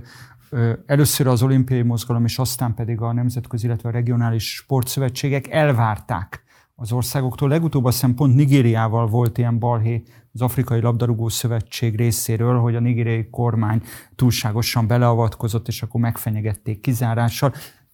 először 0.86 1.28
az 1.28 1.44
olimpiai 1.44 1.82
mozgalom, 1.82 2.26
és 2.26 2.38
aztán 2.40 2.74
pedig 2.74 3.02
a 3.02 3.14
nemzetközi, 3.14 3.66
illetve 3.66 3.90
a 3.90 3.92
regionális 3.92 4.56
sportszövetségek 4.56 5.48
elvárták 5.48 6.44
az 6.76 6.92
országoktól. 6.92 7.50
Legutóbb 7.50 7.86
azt 7.86 8.00
hiszem 8.00 8.16
pont 8.16 8.36
Nigériával 8.36 9.08
volt 9.08 9.38
ilyen 9.38 9.60
balhé 9.60 10.04
az 10.34 10.42
Afrikai 10.42 10.82
Labdarúgó 10.82 11.30
Szövetség 11.30 11.96
részéről, 11.96 12.60
hogy 12.60 12.76
a 12.76 12.80
nigériai 12.80 13.30
kormány 13.30 13.82
túlságosan 14.16 14.88
beleavatkozott, 14.88 15.68
és 15.68 15.82
akkor 15.82 16.02
megfenyegették 16.02 16.80
kizárással. 16.80 17.54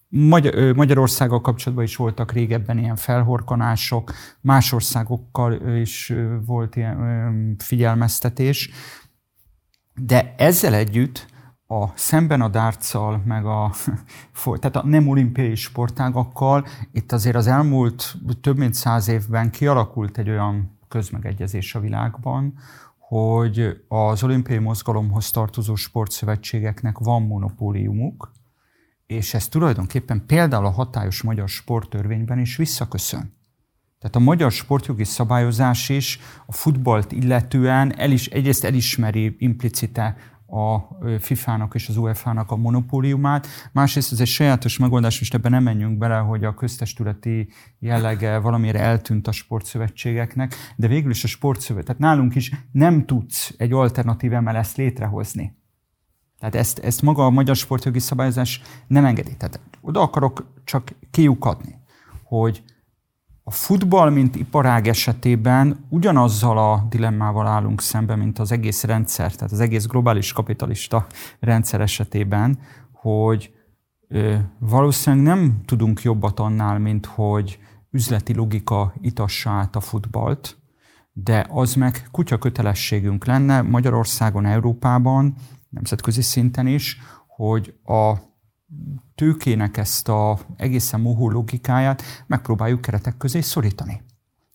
Magyar, 0.09 0.75
Magyarországgal 0.75 1.41
kapcsolatban 1.41 1.85
is 1.85 1.95
voltak 1.95 2.31
régebben 2.31 2.77
ilyen 2.77 2.95
felhorkanások, 2.95 4.13
más 4.41 4.71
országokkal 4.71 5.77
is 5.77 6.13
volt 6.45 6.75
ilyen 6.75 7.55
figyelmeztetés, 7.57 8.69
de 9.95 10.33
ezzel 10.37 10.73
együtt 10.73 11.25
a 11.67 11.87
szemben 11.95 12.41
a 12.41 12.47
dárccal, 12.47 13.21
meg 13.25 13.45
a, 13.45 13.73
tehát 14.59 14.75
a 14.75 14.85
nem 14.85 15.07
olimpiai 15.07 15.55
sportágakkal, 15.55 16.65
itt 16.91 17.11
azért 17.11 17.35
az 17.35 17.47
elmúlt 17.47 18.15
több 18.41 18.57
mint 18.57 18.73
száz 18.73 19.07
évben 19.07 19.51
kialakult 19.51 20.17
egy 20.17 20.29
olyan 20.29 20.77
közmegegyezés 20.87 21.75
a 21.75 21.79
világban, 21.79 22.53
hogy 22.97 23.83
az 23.87 24.23
olimpiai 24.23 24.59
mozgalomhoz 24.59 25.31
tartozó 25.31 25.75
sportszövetségeknek 25.75 26.97
van 26.97 27.21
monopóliumuk, 27.21 28.31
és 29.05 29.33
ez 29.33 29.47
tulajdonképpen 29.47 30.25
például 30.25 30.65
a 30.65 30.69
hatályos 30.69 31.21
magyar 31.21 31.49
sporttörvényben 31.49 32.39
is 32.39 32.55
visszaköszön. 32.55 33.35
Tehát 33.99 34.15
a 34.15 34.19
magyar 34.19 34.51
sportjogi 34.51 35.03
szabályozás 35.03 35.89
is 35.89 36.19
a 36.45 36.51
futballt 36.51 37.11
illetően 37.11 37.99
el 37.99 38.11
is, 38.11 38.27
egyrészt 38.27 38.63
elismeri 38.63 39.35
implicite 39.39 40.15
a 40.47 40.97
FIFA-nak 41.19 41.73
és 41.75 41.89
az 41.89 41.97
UEFA-nak 41.97 42.51
a 42.51 42.55
monopóliumát. 42.55 43.47
Másrészt 43.71 44.11
ez 44.11 44.19
egy 44.19 44.27
sajátos 44.27 44.77
megoldás, 44.77 45.19
most 45.19 45.33
ebben 45.33 45.51
nem 45.51 45.63
menjünk 45.63 45.97
bele, 45.97 46.17
hogy 46.17 46.43
a 46.43 46.53
köztestületi 46.53 47.49
jellege 47.79 48.37
valamire 48.37 48.79
eltűnt 48.79 49.27
a 49.27 49.31
sportszövetségeknek, 49.31 50.55
de 50.75 50.87
végül 50.87 51.11
is 51.11 51.23
a 51.23 51.27
sportszövet, 51.27 51.85
tehát 51.85 52.01
nálunk 52.01 52.35
is 52.35 52.51
nem 52.71 53.05
tudsz 53.05 53.53
egy 53.57 53.71
alternatív 53.71 54.31
MLS 54.31 54.75
létrehozni. 54.75 55.55
Tehát 56.39 56.55
ezt, 56.55 56.79
ezt 56.79 57.01
maga 57.01 57.25
a 57.25 57.29
magyar 57.29 57.55
sportjogi 57.55 57.99
szabályozás 57.99 58.61
nem 58.87 59.05
engedi. 59.05 59.37
Tehát 59.37 59.59
oda 59.81 60.01
akarok 60.01 60.53
csak 60.63 60.91
kiukadni, 61.11 61.75
hogy 62.23 62.63
a 63.47 63.51
futball, 63.51 64.09
mint 64.09 64.35
iparág 64.35 64.87
esetében 64.87 65.85
ugyanazzal 65.89 66.57
a 66.57 66.85
dilemmával 66.89 67.47
állunk 67.47 67.81
szemben, 67.81 68.19
mint 68.19 68.39
az 68.39 68.51
egész 68.51 68.83
rendszer, 68.83 69.35
tehát 69.35 69.51
az 69.51 69.59
egész 69.59 69.85
globális 69.85 70.33
kapitalista 70.33 71.07
rendszer 71.39 71.81
esetében, 71.81 72.59
hogy 72.91 73.53
ö, 74.07 74.35
valószínűleg 74.59 75.25
nem 75.25 75.61
tudunk 75.65 76.01
jobbat 76.01 76.39
annál, 76.39 76.79
mint 76.79 77.05
hogy 77.05 77.59
üzleti 77.91 78.33
logika 78.33 78.93
itassa 79.01 79.49
át 79.49 79.75
a 79.75 79.79
futballt, 79.79 80.57
de 81.13 81.45
az 81.49 81.73
meg 81.73 82.07
kutya 82.11 82.37
kötelességünk 82.37 83.25
lenne 83.25 83.61
Magyarországon, 83.61 84.45
Európában, 84.45 85.35
nemzetközi 85.69 86.21
szinten 86.21 86.67
is, 86.67 86.99
hogy 87.27 87.73
a 87.83 88.13
tőkének 89.17 89.77
ezt 89.77 90.09
a 90.09 90.39
egészen 90.57 90.99
mohó 90.99 91.29
logikáját 91.29 92.03
megpróbáljuk 92.27 92.81
keretek 92.81 93.17
közé 93.17 93.41
szorítani. 93.41 94.01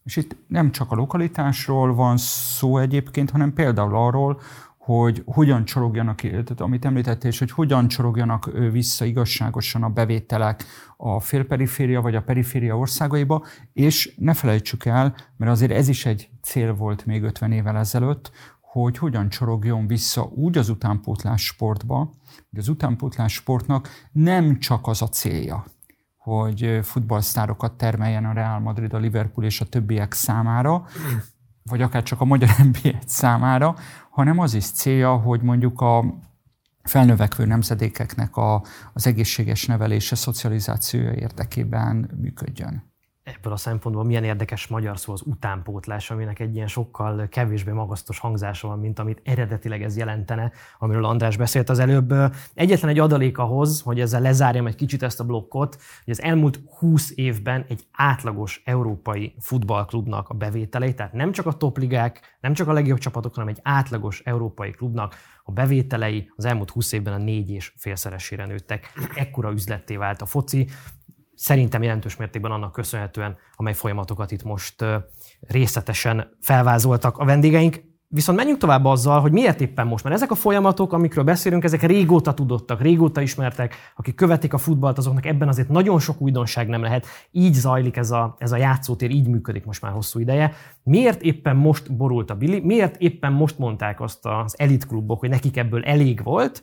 És 0.04 0.16
itt 0.16 0.36
nem 0.46 0.70
csak 0.70 0.90
a 0.90 0.94
lokalitásról 0.94 1.94
van 1.94 2.16
szó 2.16 2.78
egyébként, 2.78 3.30
hanem 3.30 3.52
például 3.52 3.96
arról, 3.96 4.40
hogy 4.78 5.22
hogyan 5.26 5.64
csorogjanak, 5.64 6.16
tehát 6.16 6.60
amit 6.60 6.84
említettél, 6.84 7.30
és 7.30 7.38
hogy 7.38 7.50
hogyan 7.50 7.88
csorogjanak 7.88 8.50
vissza 8.72 9.04
igazságosan 9.04 9.82
a 9.82 9.88
bevételek 9.88 10.64
a 10.96 11.20
félperiféria 11.20 12.00
vagy 12.00 12.14
a 12.14 12.22
periféria 12.22 12.78
országaiba, 12.78 13.44
és 13.72 14.14
ne 14.18 14.34
felejtsük 14.34 14.84
el, 14.84 15.14
mert 15.36 15.50
azért 15.50 15.72
ez 15.72 15.88
is 15.88 16.06
egy 16.06 16.28
cél 16.42 16.74
volt 16.74 17.06
még 17.06 17.22
50 17.22 17.52
évvel 17.52 17.76
ezelőtt, 17.76 18.30
hogy 18.72 18.98
hogyan 18.98 19.28
csorogjon 19.28 19.86
vissza 19.86 20.22
úgy 20.22 20.58
az 20.58 20.68
utánpótlás 20.68 21.44
sportba, 21.44 22.10
hogy 22.50 22.58
az 22.58 22.68
utánpótlás 22.68 23.32
sportnak 23.32 23.88
nem 24.12 24.58
csak 24.58 24.86
az 24.86 25.02
a 25.02 25.08
célja, 25.08 25.64
hogy 26.16 26.78
futballsztárokat 26.82 27.72
termeljen 27.72 28.24
a 28.24 28.32
Real 28.32 28.60
Madrid, 28.60 28.92
a 28.92 28.98
Liverpool 28.98 29.46
és 29.46 29.60
a 29.60 29.68
többiek 29.68 30.12
számára, 30.12 30.84
vagy 31.62 31.82
akár 31.82 32.02
csak 32.02 32.20
a 32.20 32.24
magyar 32.24 32.50
nba 32.68 32.98
számára, 33.06 33.74
hanem 34.10 34.38
az 34.38 34.54
is 34.54 34.70
célja, 34.70 35.16
hogy 35.16 35.42
mondjuk 35.42 35.80
a 35.80 36.04
felnövekvő 36.82 37.44
nemzedékeknek 37.44 38.36
a, 38.36 38.64
az 38.92 39.06
egészséges 39.06 39.66
nevelése, 39.66 40.14
szocializációja 40.14 41.12
érdekében 41.12 42.10
működjön. 42.20 42.91
Ebből 43.36 43.52
a 43.52 43.56
szempontból 43.56 44.04
milyen 44.04 44.24
érdekes 44.24 44.66
magyar 44.66 44.98
szó 44.98 45.12
az 45.12 45.22
utánpótlás, 45.24 46.10
aminek 46.10 46.38
egy 46.40 46.54
ilyen 46.54 46.66
sokkal 46.66 47.28
kevésbé 47.28 47.70
magasztos 47.70 48.18
hangzása 48.18 48.68
van, 48.68 48.78
mint 48.78 48.98
amit 48.98 49.20
eredetileg 49.24 49.82
ez 49.82 49.96
jelentene, 49.96 50.52
amiről 50.78 51.04
András 51.04 51.36
beszélt 51.36 51.68
az 51.68 51.78
előbb. 51.78 52.14
Egyetlen 52.54 52.90
egy 52.90 52.98
adalék 52.98 53.38
ahhoz, 53.38 53.80
hogy 53.80 54.00
ezzel 54.00 54.20
lezárjam 54.20 54.66
egy 54.66 54.74
kicsit 54.74 55.02
ezt 55.02 55.20
a 55.20 55.24
blokkot, 55.24 55.74
hogy 56.04 56.12
az 56.12 56.22
elmúlt 56.22 56.60
20 56.78 57.12
évben 57.14 57.64
egy 57.68 57.86
átlagos 57.92 58.62
európai 58.64 59.34
futballklubnak 59.38 60.28
a 60.28 60.34
bevételei, 60.34 60.94
tehát 60.94 61.12
nem 61.12 61.32
csak 61.32 61.46
a 61.46 61.52
topligák, 61.52 62.36
nem 62.40 62.52
csak 62.52 62.68
a 62.68 62.72
legjobb 62.72 62.98
csapatok, 62.98 63.34
hanem 63.34 63.48
egy 63.48 63.60
átlagos 63.62 64.20
európai 64.24 64.70
klubnak 64.70 65.14
a 65.44 65.52
bevételei 65.52 66.32
az 66.36 66.44
elmúlt 66.44 66.70
20 66.70 66.92
évben 66.92 67.14
a 67.14 67.24
négy 67.24 67.50
és 67.50 67.72
félszeresére 67.76 68.46
nőttek. 68.46 68.92
Ekkora 69.14 69.52
üzletté 69.52 69.96
vált 69.96 70.22
a 70.22 70.26
foci 70.26 70.68
szerintem 71.34 71.82
jelentős 71.82 72.16
mértékben 72.16 72.50
annak 72.50 72.72
köszönhetően, 72.72 73.36
amely 73.54 73.74
folyamatokat 73.74 74.30
itt 74.30 74.42
most 74.42 74.84
részletesen 75.40 76.36
felvázoltak 76.40 77.18
a 77.18 77.24
vendégeink. 77.24 77.90
Viszont 78.14 78.38
menjünk 78.38 78.58
tovább 78.58 78.84
azzal, 78.84 79.20
hogy 79.20 79.32
miért 79.32 79.60
éppen 79.60 79.86
most, 79.86 80.04
mert 80.04 80.16
ezek 80.16 80.30
a 80.30 80.34
folyamatok, 80.34 80.92
amikről 80.92 81.24
beszélünk, 81.24 81.64
ezek 81.64 81.82
régóta 81.82 82.34
tudottak, 82.34 82.80
régóta 82.80 83.20
ismertek, 83.20 83.74
akik 83.96 84.14
követik 84.14 84.52
a 84.52 84.58
futballt, 84.58 84.98
azoknak 84.98 85.26
ebben 85.26 85.48
azért 85.48 85.68
nagyon 85.68 85.98
sok 85.98 86.20
újdonság 86.20 86.68
nem 86.68 86.82
lehet. 86.82 87.06
Így 87.30 87.54
zajlik 87.54 87.96
ez 87.96 88.10
a, 88.10 88.34
ez 88.38 88.52
a 88.52 88.56
játszótér, 88.56 89.10
így 89.10 89.28
működik 89.28 89.64
most 89.64 89.82
már 89.82 89.92
hosszú 89.92 90.18
ideje. 90.18 90.52
Miért 90.82 91.22
éppen 91.22 91.56
most 91.56 91.96
borult 91.96 92.30
a 92.30 92.34
Billy? 92.34 92.60
Miért 92.60 92.96
éppen 92.96 93.32
most 93.32 93.58
mondták 93.58 94.00
azt 94.00 94.26
az 94.26 94.58
elitklubok, 94.58 95.20
hogy 95.20 95.28
nekik 95.28 95.56
ebből 95.56 95.84
elég 95.84 96.22
volt? 96.22 96.62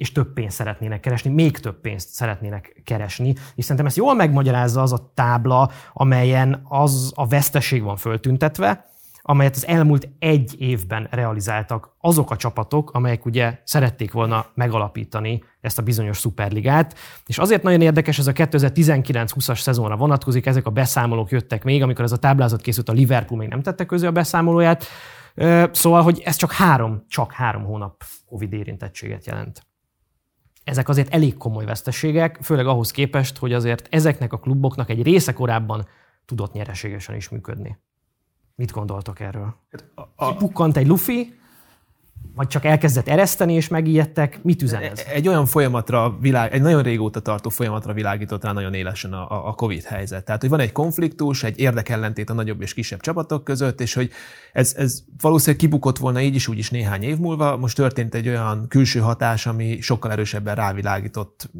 És 0.00 0.12
több 0.12 0.32
pénzt 0.32 0.56
szeretnének 0.56 1.00
keresni, 1.00 1.30
még 1.30 1.58
több 1.58 1.80
pénzt 1.80 2.08
szeretnének 2.08 2.82
keresni. 2.84 3.34
És 3.54 3.62
szerintem 3.64 3.86
ezt 3.86 3.96
jól 3.96 4.14
megmagyarázza 4.14 4.82
az 4.82 4.92
a 4.92 5.12
tábla, 5.14 5.70
amelyen 5.92 6.60
az 6.64 7.12
a 7.14 7.26
veszteség 7.26 7.82
van 7.82 7.96
föltüntetve, 7.96 8.84
amelyet 9.22 9.54
az 9.54 9.66
elmúlt 9.66 10.08
egy 10.18 10.54
évben 10.58 11.08
realizáltak 11.10 11.94
azok 11.98 12.30
a 12.30 12.36
csapatok, 12.36 12.90
amelyek 12.90 13.24
ugye 13.26 13.58
szerették 13.64 14.12
volna 14.12 14.46
megalapítani 14.54 15.42
ezt 15.60 15.78
a 15.78 15.82
bizonyos 15.82 16.18
szuperligát. 16.18 16.98
És 17.26 17.38
azért 17.38 17.62
nagyon 17.62 17.80
érdekes, 17.80 18.18
ez 18.18 18.26
a 18.26 18.32
2019-20-as 18.32 19.58
szezonra 19.58 19.96
vonatkozik, 19.96 20.46
ezek 20.46 20.66
a 20.66 20.70
beszámolók 20.70 21.30
jöttek 21.30 21.64
még, 21.64 21.82
amikor 21.82 22.04
ez 22.04 22.12
a 22.12 22.18
táblázat 22.18 22.60
készült, 22.60 22.88
a 22.88 22.92
Liverpool 22.92 23.40
még 23.40 23.48
nem 23.48 23.62
tette 23.62 23.86
közé 23.86 24.06
a 24.06 24.12
beszámolóját. 24.12 24.84
Szóval, 25.72 26.02
hogy 26.02 26.22
ez 26.24 26.36
csak 26.36 26.52
három, 26.52 27.04
csak 27.08 27.32
három 27.32 27.64
hónap 27.64 28.02
Covid 28.26 28.52
érintettséget 28.52 29.26
jelent 29.26 29.68
ezek 30.70 30.88
azért 30.88 31.14
elég 31.14 31.36
komoly 31.36 31.64
veszteségek, 31.64 32.38
főleg 32.42 32.66
ahhoz 32.66 32.90
képest, 32.90 33.38
hogy 33.38 33.52
azért 33.52 33.88
ezeknek 33.90 34.32
a 34.32 34.38
kluboknak 34.38 34.90
egy 34.90 35.02
része 35.02 35.32
korábban 35.32 35.86
tudott 36.24 36.52
nyereségesen 36.52 37.16
is 37.16 37.28
működni. 37.28 37.78
Mit 38.54 38.70
gondoltok 38.70 39.20
erről? 39.20 39.54
Kipukkant 40.16 40.76
egy 40.76 40.86
lufi, 40.86 41.39
vagy 42.34 42.46
csak 42.46 42.64
elkezdett 42.64 43.08
ereszteni, 43.08 43.52
és 43.54 43.68
megijedtek? 43.68 44.42
Mit 44.42 44.62
üzen 44.62 44.82
ez? 44.82 45.02
Egy 45.12 45.28
olyan 45.28 45.46
folyamatra, 45.46 46.16
világ, 46.20 46.52
egy 46.52 46.62
nagyon 46.62 46.82
régóta 46.82 47.20
tartó 47.20 47.48
folyamatra 47.48 47.92
világított 47.92 48.44
rá 48.44 48.52
nagyon 48.52 48.74
élesen 48.74 49.12
a, 49.12 49.48
a 49.48 49.52
COVID 49.54 49.82
helyzet. 49.82 50.24
Tehát, 50.24 50.40
hogy 50.40 50.50
van 50.50 50.60
egy 50.60 50.72
konfliktus, 50.72 51.42
egy 51.42 51.58
érdekellentét 51.58 52.30
a 52.30 52.32
nagyobb 52.32 52.62
és 52.62 52.74
kisebb 52.74 53.00
csapatok 53.00 53.44
között, 53.44 53.80
és 53.80 53.94
hogy 53.94 54.10
ez, 54.52 54.74
ez 54.76 55.02
valószínűleg 55.20 55.60
kibukott 55.60 55.98
volna 55.98 56.20
így 56.20 56.34
is, 56.34 56.48
úgy 56.48 56.58
is 56.58 56.70
néhány 56.70 57.02
év 57.02 57.18
múlva. 57.18 57.56
Most 57.56 57.76
történt 57.76 58.14
egy 58.14 58.28
olyan 58.28 58.68
külső 58.68 59.00
hatás, 59.00 59.46
ami 59.46 59.80
sokkal 59.80 60.10
erősebben 60.10 60.54
rávilágított 60.54 61.50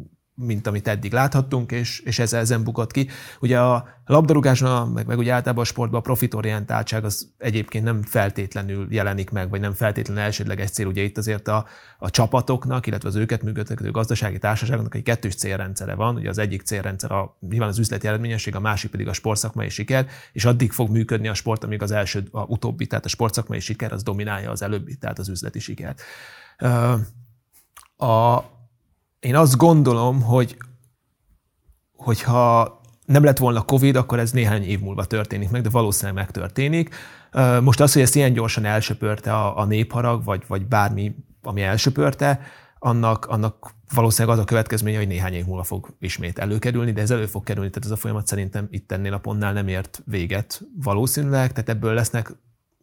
mint 0.41 0.67
amit 0.67 0.87
eddig 0.87 1.13
láthattunk, 1.13 1.71
és, 1.71 1.99
és 1.99 2.19
ez 2.19 2.33
ezen 2.33 2.63
bukott 2.63 2.91
ki. 2.91 3.07
Ugye 3.39 3.59
a 3.59 3.87
labdarúgáson, 4.05 4.87
meg, 4.87 5.05
meg 5.05 5.17
ugye 5.17 5.33
általában 5.33 5.63
a 5.63 5.67
sportban 5.67 5.99
a 5.99 6.03
profitorientáltság 6.03 7.03
az 7.03 7.31
egyébként 7.37 7.83
nem 7.83 8.01
feltétlenül 8.03 8.87
jelenik 8.89 9.29
meg, 9.29 9.49
vagy 9.49 9.59
nem 9.59 9.73
feltétlenül 9.73 10.23
elsődleges 10.23 10.69
cél. 10.69 10.87
Ugye 10.87 11.01
itt 11.01 11.17
azért 11.17 11.47
a, 11.47 11.65
a 11.97 12.09
csapatoknak, 12.09 12.87
illetve 12.87 13.09
az 13.09 13.15
őket 13.15 13.43
működtető 13.43 13.91
gazdasági 13.91 14.37
társaságoknak 14.37 14.95
egy 14.95 15.03
kettős 15.03 15.35
célrendszere 15.35 15.95
van. 15.95 16.15
Ugye 16.15 16.29
az 16.29 16.37
egyik 16.37 16.61
célrendszer 16.61 17.11
a, 17.11 17.37
nyilván 17.49 17.69
az 17.69 17.79
üzleti 17.79 18.07
eredményesség, 18.07 18.55
a 18.55 18.59
másik 18.59 18.91
pedig 18.91 19.07
a 19.07 19.13
sportszakmai 19.13 19.69
siker, 19.69 20.07
és 20.31 20.45
addig 20.45 20.71
fog 20.71 20.89
működni 20.89 21.27
a 21.27 21.33
sport, 21.33 21.63
amíg 21.63 21.81
az 21.81 21.91
első, 21.91 22.27
a 22.31 22.41
utóbbi, 22.41 22.87
tehát 22.87 23.05
a 23.05 23.09
sportszakmai 23.09 23.59
siker 23.59 23.91
az 23.91 24.03
dominálja 24.03 24.51
az 24.51 24.61
előbbi, 24.61 24.95
tehát 24.95 25.19
az 25.19 25.29
üzleti 25.29 25.59
sikert. 25.59 26.01
A, 27.97 28.59
én 29.21 29.35
azt 29.35 29.57
gondolom, 29.57 30.21
hogy 30.21 30.57
hogyha 31.95 32.79
nem 33.05 33.23
lett 33.23 33.37
volna 33.37 33.61
Covid, 33.61 33.95
akkor 33.95 34.19
ez 34.19 34.31
néhány 34.31 34.63
év 34.63 34.79
múlva 34.79 35.05
történik 35.05 35.49
meg, 35.49 35.61
de 35.61 35.69
valószínűleg 35.69 36.15
megtörténik. 36.15 36.95
Most 37.61 37.79
az, 37.79 37.93
hogy 37.93 38.01
ezt 38.01 38.15
ilyen 38.15 38.33
gyorsan 38.33 38.65
elsöpörte 38.65 39.33
a, 39.33 39.57
a 39.57 39.65
népharag, 39.65 40.23
vagy, 40.23 40.43
vagy 40.47 40.65
bármi, 40.65 41.15
ami 41.41 41.61
elsöpörte, 41.61 42.39
annak, 42.79 43.25
annak 43.25 43.73
valószínűleg 43.93 44.37
az 44.37 44.43
a 44.43 44.47
következménye, 44.47 44.97
hogy 44.97 45.07
néhány 45.07 45.33
év 45.33 45.45
múlva 45.45 45.63
fog 45.63 45.95
ismét 45.99 46.39
előkerülni, 46.39 46.91
de 46.91 47.01
ez 47.01 47.11
elő 47.11 47.25
fog 47.25 47.43
kerülni, 47.43 47.69
tehát 47.69 47.85
ez 47.85 47.91
a 47.91 48.01
folyamat 48.01 48.27
szerintem 48.27 48.67
itt 48.69 48.91
ennél 48.91 49.13
a 49.13 49.17
pontnál 49.17 49.53
nem 49.53 49.67
ért 49.67 50.01
véget 50.05 50.61
valószínűleg, 50.83 51.51
tehát 51.51 51.69
ebből 51.69 51.93
lesznek 51.93 52.31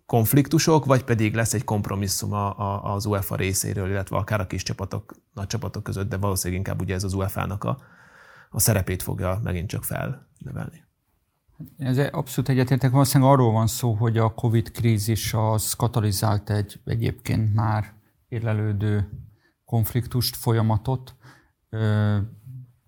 konfliktusok, 0.08 0.84
vagy 0.84 1.04
pedig 1.04 1.34
lesz 1.34 1.54
egy 1.54 1.64
kompromisszum 1.64 2.32
a, 2.32 2.58
a, 2.58 2.94
az 2.94 3.06
UEFA 3.06 3.36
részéről, 3.36 3.88
illetve 3.88 4.16
akár 4.16 4.40
a 4.40 4.46
kis 4.46 4.62
csapatok, 4.62 5.14
nagy 5.34 5.46
csapatok 5.46 5.82
között, 5.82 6.08
de 6.08 6.16
valószínűleg 6.16 6.64
inkább 6.64 6.80
ugye 6.80 6.94
ez 6.94 7.04
az 7.04 7.12
UEFA-nak 7.14 7.64
a, 7.64 7.78
a 8.50 8.60
szerepét 8.60 9.02
fogja 9.02 9.40
megint 9.42 9.68
csak 9.68 9.84
felnövelni. 9.84 10.84
Ez 11.78 11.98
abszolút 11.98 12.50
egyetértek. 12.50 12.90
Valószínűleg 12.90 13.32
arról 13.32 13.52
van 13.52 13.66
szó, 13.66 13.92
hogy 13.92 14.18
a 14.18 14.34
Covid 14.34 14.70
krízis 14.70 15.34
az 15.34 15.72
katalizált 15.72 16.50
egy 16.50 16.80
egyébként 16.84 17.54
már 17.54 17.92
érlelődő 18.28 19.10
konfliktust, 19.64 20.36
folyamatot. 20.36 21.14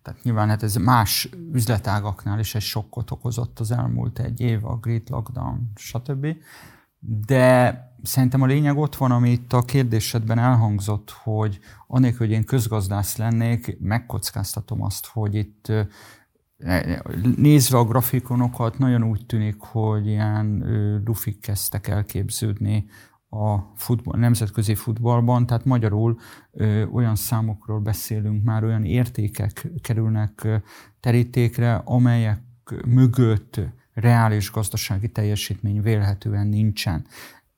Tehát 0.02 0.22
nyilván 0.22 0.48
hát 0.48 0.62
ez 0.62 0.74
más 0.74 1.28
üzletágaknál 1.52 2.38
is 2.38 2.54
egy 2.54 2.62
sokkot 2.62 3.11
okozott 3.11 3.59
az 3.59 3.70
elmúlt 3.70 4.18
egy 4.18 4.40
év, 4.40 4.64
a 4.64 4.76
Great 4.76 5.09
Lockdown, 5.09 5.72
stb. 5.74 6.26
De 7.00 7.78
szerintem 8.02 8.42
a 8.42 8.46
lényeg 8.46 8.76
ott 8.76 8.96
van, 8.96 9.10
ami 9.10 9.30
itt 9.30 9.52
a 9.52 9.62
kérdésedben 9.62 10.38
elhangzott, 10.38 11.10
hogy 11.10 11.58
anélkül, 11.86 12.26
hogy 12.26 12.36
én 12.36 12.44
közgazdász 12.44 13.16
lennék, 13.16 13.76
megkockáztatom 13.80 14.82
azt, 14.82 15.06
hogy 15.06 15.34
itt 15.34 15.72
nézve 17.36 17.78
a 17.78 17.84
grafikonokat, 17.84 18.78
nagyon 18.78 19.02
úgy 19.02 19.26
tűnik, 19.26 19.60
hogy 19.60 20.06
ilyen 20.06 20.64
lufik 21.04 21.40
kezdtek 21.40 21.88
elképződni 21.88 22.86
a 23.30 23.58
futball, 23.76 24.18
nemzetközi 24.18 24.74
futballban, 24.74 25.46
tehát 25.46 25.64
magyarul 25.64 26.18
ö, 26.52 26.86
olyan 26.86 27.16
számokról 27.16 27.80
beszélünk 27.80 28.44
már, 28.44 28.64
olyan 28.64 28.84
értékek 28.84 29.68
kerülnek 29.80 30.48
terítékre, 31.00 31.74
amelyek 31.74 32.42
mögött 32.86 33.60
reális 34.00 34.50
gazdasági 34.50 35.08
teljesítmény 35.08 35.82
vélhetően 35.82 36.46
nincsen. 36.46 37.06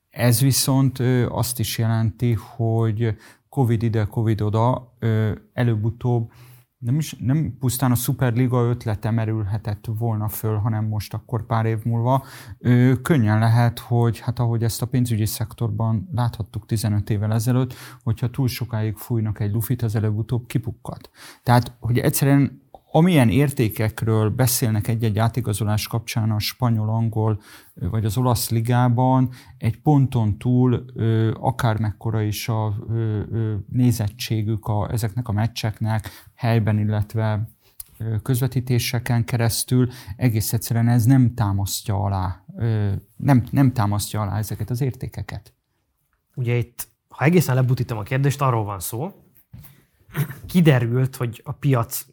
Ez 0.09 0.41
viszont 0.41 0.99
azt 1.29 1.59
is 1.59 1.77
jelenti, 1.77 2.37
hogy 2.55 3.15
Covid 3.49 3.83
ide, 3.83 4.05
Covid 4.05 4.41
oda, 4.41 4.95
előbb-utóbb 5.53 6.31
nem, 6.83 6.97
is, 6.97 7.15
nem 7.19 7.57
pusztán 7.59 7.91
a 7.91 7.95
Superliga 7.95 8.63
ötlete 8.63 9.11
merülhetett 9.11 9.85
volna 9.97 10.27
föl, 10.27 10.57
hanem 10.57 10.85
most 10.85 11.13
akkor 11.13 11.45
pár 11.45 11.65
év 11.65 11.83
múlva. 11.83 12.25
Könnyen 13.01 13.39
lehet, 13.39 13.79
hogy 13.79 14.19
hát 14.19 14.39
ahogy 14.39 14.63
ezt 14.63 14.81
a 14.81 14.85
pénzügyi 14.85 15.25
szektorban 15.25 16.09
láthattuk 16.11 16.65
15 16.65 17.09
évvel 17.09 17.33
ezelőtt, 17.33 17.73
hogyha 18.03 18.29
túl 18.29 18.47
sokáig 18.47 18.95
fújnak 18.95 19.39
egy 19.39 19.51
lufit, 19.51 19.81
az 19.81 19.95
előbb-utóbb 19.95 20.45
kipukkat. 20.45 21.09
Tehát, 21.43 21.75
hogy 21.79 21.97
egyszerűen 21.97 22.62
amilyen 22.95 23.29
értékekről 23.29 24.29
beszélnek 24.29 24.87
egy-egy 24.87 25.19
átigazolás 25.19 25.87
kapcsán 25.87 26.31
a 26.31 26.39
spanyol, 26.39 26.89
angol 26.89 27.41
vagy 27.73 28.05
az 28.05 28.17
olasz 28.17 28.49
ligában, 28.49 29.29
egy 29.57 29.81
ponton 29.81 30.37
túl 30.37 30.85
akármekkora 31.33 32.21
is 32.21 32.49
a 32.49 32.75
nézettségük 33.69 34.65
a, 34.65 34.91
ezeknek 34.91 35.27
a 35.27 35.31
meccseknek 35.31 36.09
helyben, 36.35 36.79
illetve 36.79 37.49
közvetítéseken 38.23 39.25
keresztül, 39.25 39.89
egész 40.15 40.53
egyszerűen 40.53 40.87
ez 40.87 41.03
nem 41.03 41.33
támasztja 41.33 41.95
alá, 41.95 42.45
nem, 43.15 43.43
nem 43.51 43.73
támasztja 43.73 44.21
alá 44.21 44.37
ezeket 44.37 44.69
az 44.69 44.81
értékeket. 44.81 45.53
Ugye 46.35 46.55
itt, 46.55 46.87
ha 47.07 47.25
egészen 47.25 47.55
lebutítom 47.55 47.97
a 47.97 48.03
kérdést, 48.03 48.41
arról 48.41 48.63
van 48.63 48.79
szó, 48.79 49.11
kiderült, 50.45 51.15
hogy 51.15 51.41
a 51.43 51.51
piac 51.51 52.05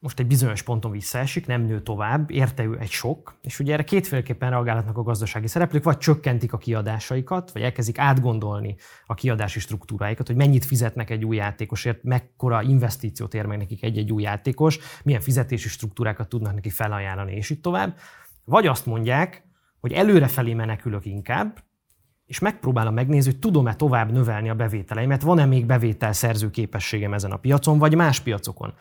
most 0.00 0.18
egy 0.18 0.26
bizonyos 0.26 0.62
ponton 0.62 0.90
visszaesik, 0.90 1.46
nem 1.46 1.62
nő 1.62 1.82
tovább, 1.82 2.30
érte 2.30 2.64
ő 2.64 2.78
egy 2.80 2.90
sok, 2.90 3.38
és 3.42 3.58
ugye 3.58 3.72
erre 3.72 3.84
kétféleképpen 3.84 4.50
reagálhatnak 4.50 4.96
a 4.96 5.02
gazdasági 5.02 5.46
szereplők, 5.46 5.84
vagy 5.84 5.98
csökkentik 5.98 6.52
a 6.52 6.58
kiadásaikat, 6.58 7.52
vagy 7.52 7.62
elkezdik 7.62 7.98
átgondolni 7.98 8.76
a 9.06 9.14
kiadási 9.14 9.60
struktúráikat, 9.60 10.26
hogy 10.26 10.36
mennyit 10.36 10.64
fizetnek 10.64 11.10
egy 11.10 11.24
új 11.24 11.36
játékosért, 11.36 12.02
mekkora 12.02 12.62
investíciót 12.62 13.34
ér 13.34 13.46
meg 13.46 13.58
nekik 13.58 13.82
egy-egy 13.82 14.12
új 14.12 14.22
játékos, 14.22 14.78
milyen 15.04 15.20
fizetési 15.20 15.68
struktúrákat 15.68 16.28
tudnak 16.28 16.54
neki 16.54 16.70
felajánlani, 16.70 17.32
és 17.32 17.50
így 17.50 17.60
tovább. 17.60 17.96
Vagy 18.44 18.66
azt 18.66 18.86
mondják, 18.86 19.42
hogy 19.80 19.92
előrefelé 19.92 20.54
menekülök 20.54 21.04
inkább, 21.04 21.64
és 22.26 22.38
megpróbálom 22.38 22.94
megnézni, 22.94 23.30
hogy 23.30 23.40
tudom-e 23.40 23.74
tovább 23.74 24.12
növelni 24.12 24.48
a 24.48 24.54
bevételeimet, 24.54 25.22
van-e 25.22 25.44
még 25.44 25.66
bevételszerző 25.66 26.50
képességem 26.50 27.14
ezen 27.14 27.30
a 27.30 27.36
piacon, 27.36 27.78
vagy 27.78 27.94
más 27.94 28.20
piacokon. 28.20 28.74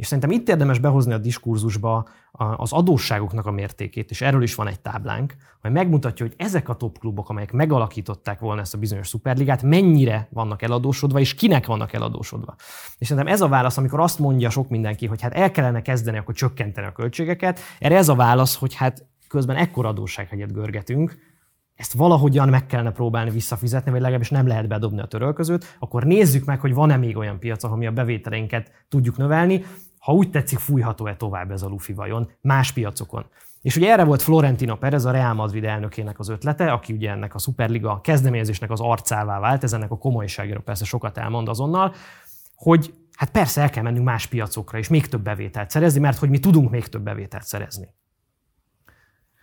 És 0.00 0.06
szerintem 0.06 0.30
itt 0.30 0.48
érdemes 0.48 0.78
behozni 0.78 1.12
a 1.12 1.18
diskurzusba 1.18 2.08
az 2.56 2.72
adósságoknak 2.72 3.46
a 3.46 3.50
mértékét, 3.50 4.10
és 4.10 4.20
erről 4.20 4.42
is 4.42 4.54
van 4.54 4.66
egy 4.66 4.80
táblánk, 4.80 5.34
hogy 5.60 5.70
megmutatja, 5.70 6.26
hogy 6.26 6.34
ezek 6.38 6.68
a 6.68 6.74
top 6.74 6.98
klubok, 6.98 7.28
amelyek 7.28 7.52
megalakították 7.52 8.40
volna 8.40 8.60
ezt 8.60 8.74
a 8.74 8.78
bizonyos 8.78 9.08
szuperligát, 9.08 9.62
mennyire 9.62 10.28
vannak 10.30 10.62
eladósodva, 10.62 11.20
és 11.20 11.34
kinek 11.34 11.66
vannak 11.66 11.92
eladósodva. 11.92 12.54
És 12.98 13.06
szerintem 13.06 13.32
ez 13.32 13.40
a 13.40 13.48
válasz, 13.48 13.76
amikor 13.76 14.00
azt 14.00 14.18
mondja 14.18 14.50
sok 14.50 14.68
mindenki, 14.68 15.06
hogy 15.06 15.20
hát 15.22 15.34
el 15.34 15.50
kellene 15.50 15.82
kezdeni 15.82 16.18
akkor 16.18 16.34
csökkenteni 16.34 16.86
a 16.86 16.92
költségeket, 16.92 17.60
erre 17.78 17.96
ez 17.96 18.08
a 18.08 18.14
válasz, 18.14 18.56
hogy 18.56 18.74
hát 18.74 19.06
közben 19.28 19.56
ekkor 19.56 19.86
adóssághegyet 19.86 20.52
görgetünk, 20.52 21.18
ezt 21.80 21.92
valahogyan 21.92 22.48
meg 22.48 22.66
kellene 22.66 22.90
próbálni 22.90 23.30
visszafizetni, 23.30 23.90
vagy 23.90 24.00
legalábbis 24.00 24.30
nem 24.30 24.46
lehet 24.46 24.68
bedobni 24.68 25.00
a 25.00 25.06
törölközőt, 25.06 25.76
akkor 25.78 26.04
nézzük 26.04 26.44
meg, 26.44 26.60
hogy 26.60 26.74
van-e 26.74 26.96
még 26.96 27.16
olyan 27.16 27.38
piac, 27.38 27.64
ahol 27.64 27.76
mi 27.76 27.86
a 27.86 27.92
bevételeinket 27.92 28.72
tudjuk 28.88 29.16
növelni, 29.16 29.64
ha 30.00 30.12
úgy 30.12 30.30
tetszik, 30.30 30.58
fújható-e 30.58 31.16
tovább 31.16 31.50
ez 31.50 31.62
a 31.62 31.68
lufi 31.68 31.92
vajon 31.92 32.30
más 32.40 32.72
piacokon. 32.72 33.24
És 33.62 33.76
ugye 33.76 33.92
erre 33.92 34.04
volt 34.04 34.22
Florentino 34.22 34.76
Perez, 34.76 35.04
a 35.04 35.10
Real 35.10 35.34
Madrid 35.34 35.64
elnökének 35.64 36.18
az 36.18 36.28
ötlete, 36.28 36.72
aki 36.72 36.92
ugye 36.92 37.10
ennek 37.10 37.34
a 37.34 37.38
Superliga 37.38 38.00
kezdeményezésnek 38.00 38.70
az 38.70 38.80
arcává 38.80 39.38
vált, 39.38 39.62
ez 39.62 39.72
ennek 39.72 39.90
a 39.90 39.98
komolyságéről 39.98 40.62
persze 40.62 40.84
sokat 40.84 41.18
elmond 41.18 41.48
azonnal, 41.48 41.94
hogy 42.54 42.94
hát 43.16 43.30
persze 43.30 43.60
el 43.60 43.70
kell 43.70 43.82
mennünk 43.82 44.04
más 44.04 44.26
piacokra, 44.26 44.78
és 44.78 44.88
még 44.88 45.08
több 45.08 45.22
bevételt 45.22 45.70
szerezni, 45.70 46.00
mert 46.00 46.18
hogy 46.18 46.30
mi 46.30 46.38
tudunk 46.38 46.70
még 46.70 46.86
több 46.86 47.02
bevételt 47.02 47.44
szerezni. 47.44 47.88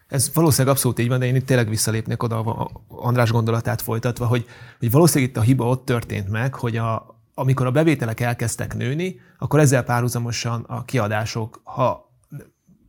Ez 0.08 0.34
valószínűleg 0.34 0.74
abszolút 0.74 1.00
így 1.00 1.08
van, 1.08 1.20
de 1.20 1.26
én 1.26 1.36
itt 1.36 1.46
tényleg 1.46 1.70
visszalépnék 1.70 2.24
oda 2.24 2.70
András 2.88 3.32
gondolatát 3.32 3.82
folytatva, 3.82 4.26
hogy, 4.26 4.46
hogy 4.80 4.92
valószínűleg 4.92 5.30
itt 5.30 5.38
a 5.38 5.42
hiba 5.42 5.68
ott 5.68 5.86
történt 5.86 6.30
meg, 6.30 6.54
hogy 6.54 6.78
a, 6.78 7.17
amikor 7.40 7.66
a 7.66 7.72
bevételek 7.72 8.20
elkezdtek 8.20 8.76
nőni, 8.76 9.20
akkor 9.38 9.60
ezzel 9.60 9.84
párhuzamosan 9.84 10.64
a 10.68 10.86
kiadások, 10.86 11.62
ha 11.64 12.12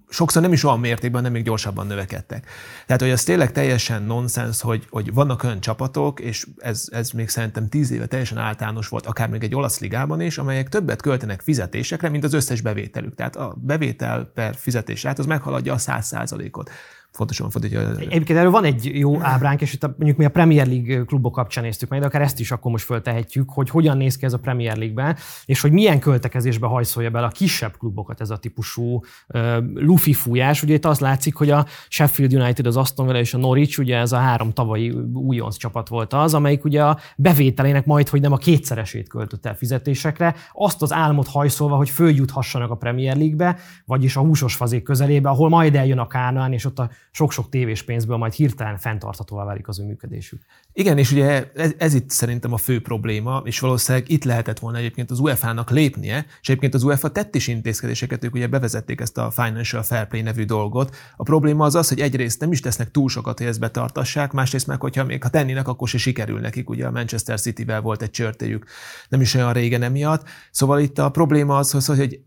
sokszor 0.09 0.43
nem 0.43 0.53
is 0.53 0.65
olyan 0.65 0.81
mértékben, 0.81 1.23
nem 1.23 1.33
még 1.33 1.45
gyorsabban 1.45 1.87
növekedtek. 1.87 2.47
Tehát, 2.87 3.03
hogy 3.03 3.11
ez 3.11 3.25
tényleg 3.25 3.53
teljesen 3.53 4.03
nonsens, 4.03 4.61
hogy, 4.61 4.87
hogy 4.91 5.15
vannak 5.15 5.43
olyan 5.43 5.61
csapatok, 5.61 6.21
és 6.21 6.47
ez, 6.59 6.85
ez 6.91 7.11
még 7.11 7.29
szerintem 7.29 7.69
tíz 7.69 7.91
éve 7.91 8.07
teljesen 8.07 8.39
általános 8.39 8.89
volt, 8.89 9.07
akár 9.07 9.29
még 9.29 9.43
egy 9.43 9.55
olasz 9.55 9.79
ligában 9.79 10.21
is, 10.21 10.39
amelyek 10.39 10.69
többet 10.69 11.03
költenek 11.03 11.41
fizetésekre, 11.41 12.09
mint 12.09 12.25
az 12.25 12.33
összes 12.33 12.61
bevételük. 12.61 13.15
Tehát 13.15 13.37
a 13.37 13.55
bevétel 13.61 14.25
per 14.25 14.55
fizetés, 14.55 15.05
hát 15.05 15.19
az 15.19 15.27
meghaladja 15.27 15.73
a 15.73 15.79
száz 15.79 16.07
százalékot 16.07 16.71
fontosan 17.13 17.51
fontos, 17.51 17.71
hogy... 17.73 18.03
Egyébként 18.03 18.39
erről 18.39 18.51
van 18.51 18.65
egy 18.65 18.91
jó 18.99 19.23
ábránk, 19.23 19.61
és 19.61 19.73
itt 19.73 19.85
a, 19.85 19.95
mondjuk 19.97 20.17
mi 20.17 20.25
a 20.25 20.29
Premier 20.29 20.67
League 20.67 21.05
klubok 21.05 21.33
kapcsán 21.33 21.65
néztük 21.65 21.89
meg, 21.89 22.01
de 22.01 22.07
akár 22.07 22.23
ezt 22.23 22.41
is 22.41 22.51
akkor 22.51 22.71
most 22.71 22.85
föltehetjük, 22.85 23.51
hogy 23.51 23.71
hogyan 23.71 23.97
néz 23.97 24.17
ki 24.17 24.25
ez 24.25 24.33
a 24.33 24.39
Premier 24.39 24.77
League-ben, 24.77 25.17
és 25.45 25.61
hogy 25.61 25.73
milyen 25.73 25.99
költekezésbe 25.99 26.67
hajszolja 26.67 27.11
bele 27.11 27.27
a 27.27 27.31
kisebb 27.31 27.77
klubokat 27.77 28.21
ez 28.21 28.31
a 28.31 28.37
típusú 28.37 29.03
uh, 29.29 29.57
lufi 29.75 30.13
fújás. 30.13 30.63
Ugye 30.63 30.75
itt 30.75 30.85
az 30.85 30.99
látszik, 30.99 31.35
hogy 31.35 31.51
a 31.51 31.67
Sheffield 31.89 32.35
United, 32.35 32.67
az 32.67 32.77
Aston 32.77 33.07
Villa 33.07 33.19
és 33.19 33.35
a 33.35 33.39
Norwich, 33.39 33.79
ugye 33.79 33.97
ez 33.97 34.13
a 34.13 34.19
három 34.19 34.53
tavalyi 34.53 34.91
újonc 35.15 35.57
csapat 35.57 35.89
volt 35.89 36.13
az, 36.13 36.35
amelyik 36.35 36.65
ugye 36.65 36.85
a 36.85 36.99
bevételének 37.17 37.87
majd, 37.87 38.09
hogy 38.09 38.21
nem 38.21 38.33
a 38.33 38.37
kétszeresét 38.37 39.09
költött 39.09 39.47
el 39.47 39.57
fizetésekre, 39.57 40.35
azt 40.53 40.83
az 40.83 40.93
álmot 40.93 41.29
hajszolva, 41.29 41.77
hogy 41.77 41.91
följuthassanak 41.91 42.71
a 42.71 42.75
Premier 42.75 43.17
League-be, 43.17 43.57
vagyis 43.85 44.17
a 44.17 44.21
húsos 44.21 44.55
fazék 44.55 44.83
közelébe, 44.83 45.29
ahol 45.29 45.49
majd 45.49 45.75
eljön 45.75 45.99
a 45.99 46.07
Kánaán, 46.07 46.53
és 46.53 46.65
ott 46.65 46.79
a 46.79 46.91
sok-sok 47.11 47.49
tévés 47.49 47.83
pénzből 47.83 48.17
majd 48.17 48.33
hirtelen 48.33 48.77
fenntarthatóvá 48.77 49.45
válik 49.45 49.69
az 49.69 49.81
ő 49.81 49.85
működésük. 49.85 50.43
Igen, 50.73 50.99
és 50.99 51.13
ugye 51.13 51.51
ez, 51.55 51.73
ez 51.79 51.95
itt 51.95 52.11
szerintem 52.11 52.53
a 52.53 52.57
fő 52.57 52.81
probléma, 52.81 53.43
és 53.45 53.61
valószínűleg 53.61 54.11
itt 54.11 54.25
lehetett 54.25 54.59
volna 54.59 54.79
egyébként 54.79 55.11
az 55.11 55.19
UEFA-nak 55.19 55.71
lépnie, 55.71 56.27
és 56.41 56.49
egyébként 56.49 56.75
az 56.75 56.83
UEFA 56.83 57.09
tett 57.09 57.35
is 57.35 57.47
intézkedéseket, 57.47 58.25
ők 58.25 58.35
ugye 58.35 58.47
bevezették 58.47 59.01
ezt 59.01 59.19
a 59.19 59.31
Financial 59.31 59.83
Fair 59.83 60.07
Play 60.07 60.23
nevű 60.23 60.45
dolgot. 60.45 60.97
A 61.17 61.23
probléma 61.23 61.65
az 61.65 61.75
az, 61.75 61.89
hogy 61.89 62.01
egyrészt 62.01 62.41
nem 62.41 62.53
is 62.53 62.61
tesznek 62.61 62.91
túl 62.91 63.09
sokat, 63.09 63.39
hogy 63.39 63.47
ezt 63.47 63.61
betartassák, 63.61 64.33
másrészt 64.33 64.67
meg, 64.67 64.81
hogyha 64.81 65.05
még 65.05 65.23
ha 65.23 65.29
tennének, 65.29 65.69
akkor 65.69 65.89
se 65.89 65.99
sikerül 65.99 66.41
nekik. 66.41 66.71
Ugye 66.71 66.87
a 66.87 66.91
Manchester 66.91 67.41
City-vel 67.41 67.81
volt 67.81 68.03
egy 68.03 68.11
csörtéjük 68.11 68.67
nem 69.09 69.21
is 69.21 69.35
olyan 69.35 69.53
régen 69.53 69.83
emiatt. 69.83 70.29
Szóval 70.51 70.81
itt 70.81 70.99
a 70.99 71.11
probléma 71.11 71.57
az, 71.57 71.87
hogy 71.87 72.21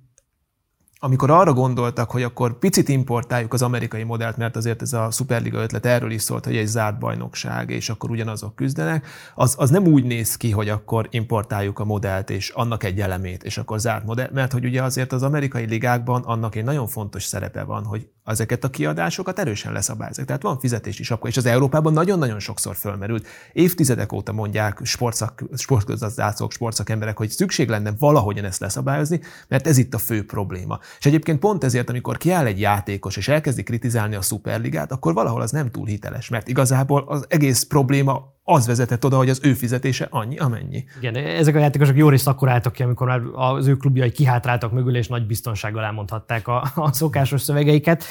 amikor 1.03 1.29
arra 1.29 1.53
gondoltak, 1.53 2.11
hogy 2.11 2.23
akkor 2.23 2.59
picit 2.59 2.89
importáljuk 2.89 3.53
az 3.53 3.61
amerikai 3.61 4.03
modellt, 4.03 4.37
mert 4.37 4.55
azért 4.55 4.81
ez 4.81 4.93
a 4.93 5.11
Superliga 5.11 5.61
ötlet 5.61 5.85
erről 5.85 6.11
is 6.11 6.21
szólt, 6.21 6.45
hogy 6.45 6.57
egy 6.57 6.65
zárt 6.65 6.99
bajnokság, 6.99 7.69
és 7.69 7.89
akkor 7.89 8.09
ugyanazok 8.09 8.55
küzdenek, 8.55 9.07
az, 9.35 9.55
az 9.57 9.69
nem 9.69 9.87
úgy 9.87 10.03
néz 10.03 10.35
ki, 10.35 10.51
hogy 10.51 10.69
akkor 10.69 11.07
importáljuk 11.09 11.79
a 11.79 11.85
modellt, 11.85 12.29
és 12.29 12.49
annak 12.49 12.83
egy 12.83 12.99
elemét, 12.99 13.43
és 13.43 13.57
akkor 13.57 13.79
zárt 13.79 14.05
modell, 14.05 14.29
mert 14.33 14.51
hogy 14.51 14.65
ugye 14.65 14.83
azért 14.83 15.11
az 15.11 15.23
amerikai 15.23 15.65
ligákban 15.65 16.21
annak 16.21 16.55
egy 16.55 16.63
nagyon 16.63 16.87
fontos 16.87 17.23
szerepe 17.23 17.63
van, 17.63 17.83
hogy 17.83 18.09
ezeket 18.32 18.63
a 18.63 18.70
kiadásokat 18.70 19.39
erősen 19.39 19.74
leszabályozzák. 19.74 20.26
Tehát 20.26 20.41
van 20.41 20.60
fizetési 20.60 21.04
sapka, 21.04 21.28
és 21.28 21.38
az 21.38 21.46
Európában 21.46 21.94
nagyon-nagyon 21.94 22.39
sokszor 22.39 22.76
fölmerült. 22.76 23.28
Évtizedek 23.54 24.12
óta 24.12 24.32
mondják 24.32 24.80
sportszak, 24.84 25.44
sportgazdászok, 25.56 26.52
sportszakemberek, 26.52 27.17
hogy 27.17 27.30
szükség 27.30 27.70
lenne 27.70 27.91
valahogyan 28.00 28.46
ezt 28.46 28.60
leszabályozni, 28.60 29.20
mert 29.48 29.67
ez 29.67 29.78
itt 29.78 29.94
a 29.94 29.98
fő 29.98 30.26
probléma. 30.26 30.80
És 31.00 31.06
egyébként 31.06 31.39
pont 31.39 31.63
ezért, 31.63 31.89
amikor 31.89 32.17
kiáll 32.17 32.46
egy 32.46 32.60
játékos 32.60 33.17
és 33.17 33.28
elkezdi 33.28 33.63
kritizálni 33.63 34.15
a 34.15 34.22
szuperligát, 34.22 34.91
akkor 34.91 35.13
valahol 35.13 35.41
az 35.41 35.52
nem 35.52 35.72
túl 35.72 35.86
hiteles, 35.86 36.30
mert 36.30 36.48
igazából 36.48 37.04
az 37.08 37.26
egész 37.28 37.63
probléma 37.63 38.39
az 38.43 38.67
vezetett 38.67 39.06
oda, 39.06 39.17
hogy 39.17 39.30
az 39.30 39.39
ő 39.43 39.54
fizetése 39.54 40.08
annyi, 40.10 40.38
amennyi. 40.38 40.86
Igen, 40.99 41.15
ezek 41.15 41.56
a 41.56 41.60
játékosok 41.60 41.97
jó 41.97 42.10
részt 42.10 42.27
akkor 42.27 42.49
álltak 42.49 42.73
ki, 42.73 42.84
amikor 42.84 43.08
már 43.08 43.21
az 43.34 43.67
ő 43.67 43.75
klubjai 43.75 44.12
kihátráltak 44.12 44.71
mögül, 44.71 44.95
és 44.95 45.08
nagy 45.08 45.25
biztonsággal 45.25 45.84
elmondhatták 45.84 46.47
a, 46.47 46.71
a 46.75 46.93
szokásos 46.93 47.41
szövegeiket. 47.41 48.04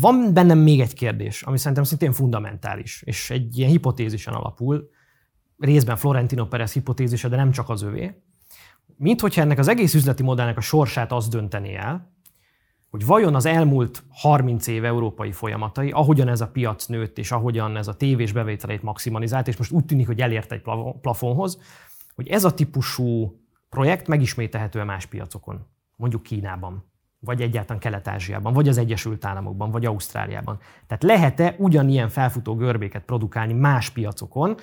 Van 0.00 0.30
bennem 0.32 0.58
még 0.58 0.80
egy 0.80 0.94
kérdés, 0.94 1.42
ami 1.42 1.58
szerintem 1.58 1.84
szintén 1.84 2.12
fundamentális, 2.12 3.02
és 3.06 3.30
egy 3.30 3.58
ilyen 3.58 3.70
hipotézisen 3.70 4.34
alapul, 4.34 4.90
részben 5.58 5.96
Florentino 5.96 6.46
Perez 6.46 6.72
hipotézise, 6.72 7.28
de 7.28 7.36
nem 7.36 7.50
csak 7.50 7.68
az 7.68 7.82
övé. 7.82 8.22
Mint 8.96 9.20
hogyha 9.20 9.40
ennek 9.40 9.58
az 9.58 9.68
egész 9.68 9.94
üzleti 9.94 10.22
modellnek 10.22 10.56
a 10.56 10.60
sorsát 10.60 11.12
az 11.12 11.28
döntené 11.28 11.74
el, 11.74 12.12
hogy 12.90 13.06
vajon 13.06 13.34
az 13.34 13.46
elmúlt 13.46 14.02
30 14.10 14.66
év 14.66 14.84
európai 14.84 15.32
folyamatai, 15.32 15.90
ahogyan 15.90 16.28
ez 16.28 16.40
a 16.40 16.48
piac 16.48 16.86
nőtt, 16.86 17.18
és 17.18 17.32
ahogyan 17.32 17.76
ez 17.76 17.88
a 17.88 17.94
tévés 17.94 18.32
bevételeit 18.32 18.82
maximalizált, 18.82 19.48
és 19.48 19.56
most 19.56 19.70
úgy 19.70 19.84
tűnik, 19.84 20.06
hogy 20.06 20.20
elért 20.20 20.52
egy 20.52 20.62
plafonhoz, 21.00 21.58
hogy 22.14 22.28
ez 22.28 22.44
a 22.44 22.54
típusú 22.54 23.38
projekt 23.68 24.06
megismételhető 24.06 24.84
más 24.84 25.06
piacokon, 25.06 25.66
mondjuk 25.96 26.22
Kínában, 26.22 26.84
vagy 27.18 27.42
egyáltalán 27.42 27.80
Kelet-Ázsiában, 27.80 28.52
vagy 28.52 28.68
az 28.68 28.78
Egyesült 28.78 29.24
Államokban, 29.24 29.70
vagy 29.70 29.86
Ausztráliában. 29.86 30.58
Tehát 30.86 31.02
lehet-e 31.02 31.54
ugyanilyen 31.58 32.08
felfutó 32.08 32.54
görbéket 32.54 33.02
produkálni 33.02 33.52
más 33.52 33.90
piacokon? 33.90 34.56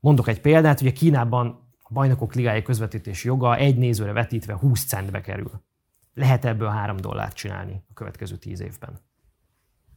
Mondok 0.00 0.28
egy 0.28 0.40
példát, 0.40 0.80
a 0.80 0.92
Kínában 0.92 1.46
a 1.82 1.92
bajnokok 1.92 2.34
ligája 2.34 2.62
közvetítési 2.62 3.26
joga 3.26 3.56
egy 3.56 3.76
nézőre 3.76 4.12
vetítve 4.12 4.54
20 4.54 4.84
centbe 4.84 5.20
kerül 5.20 5.50
lehet 6.14 6.44
ebből 6.44 6.68
három 6.68 6.96
dollárt 6.96 7.36
csinálni 7.36 7.84
a 7.90 7.92
következő 7.94 8.36
tíz 8.36 8.60
évben? 8.60 9.00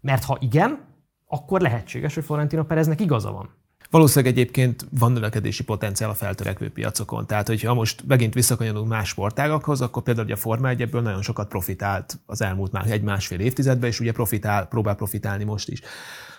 Mert 0.01 0.23
ha 0.23 0.37
igen, 0.39 0.85
akkor 1.25 1.61
lehetséges, 1.61 2.13
hogy 2.13 2.23
Florentino 2.23 2.63
Pereznek 2.63 3.01
igaza 3.01 3.31
van. 3.31 3.49
Valószínűleg 3.89 4.33
egyébként 4.37 4.87
van 4.91 5.11
növekedési 5.11 5.63
potenciál 5.63 6.09
a 6.09 6.13
feltörekvő 6.13 6.71
piacokon. 6.71 7.27
Tehát, 7.27 7.47
hogyha 7.47 7.73
most 7.73 8.03
megint 8.07 8.33
visszakanyolunk 8.33 8.87
más 8.87 9.09
sportágakhoz, 9.09 9.81
akkor 9.81 10.03
például 10.03 10.31
a 10.31 10.35
Forma 10.35 10.69
1 10.69 10.81
ebből 10.81 11.01
nagyon 11.01 11.21
sokat 11.21 11.47
profitált 11.47 12.19
az 12.25 12.41
elmúlt 12.41 12.71
már 12.71 12.91
egy-másfél 12.91 13.39
évtizedben, 13.39 13.89
és 13.89 13.99
ugye 13.99 14.11
profitál, 14.11 14.67
próbál 14.67 14.95
profitálni 14.95 15.43
most 15.43 15.69
is. 15.69 15.81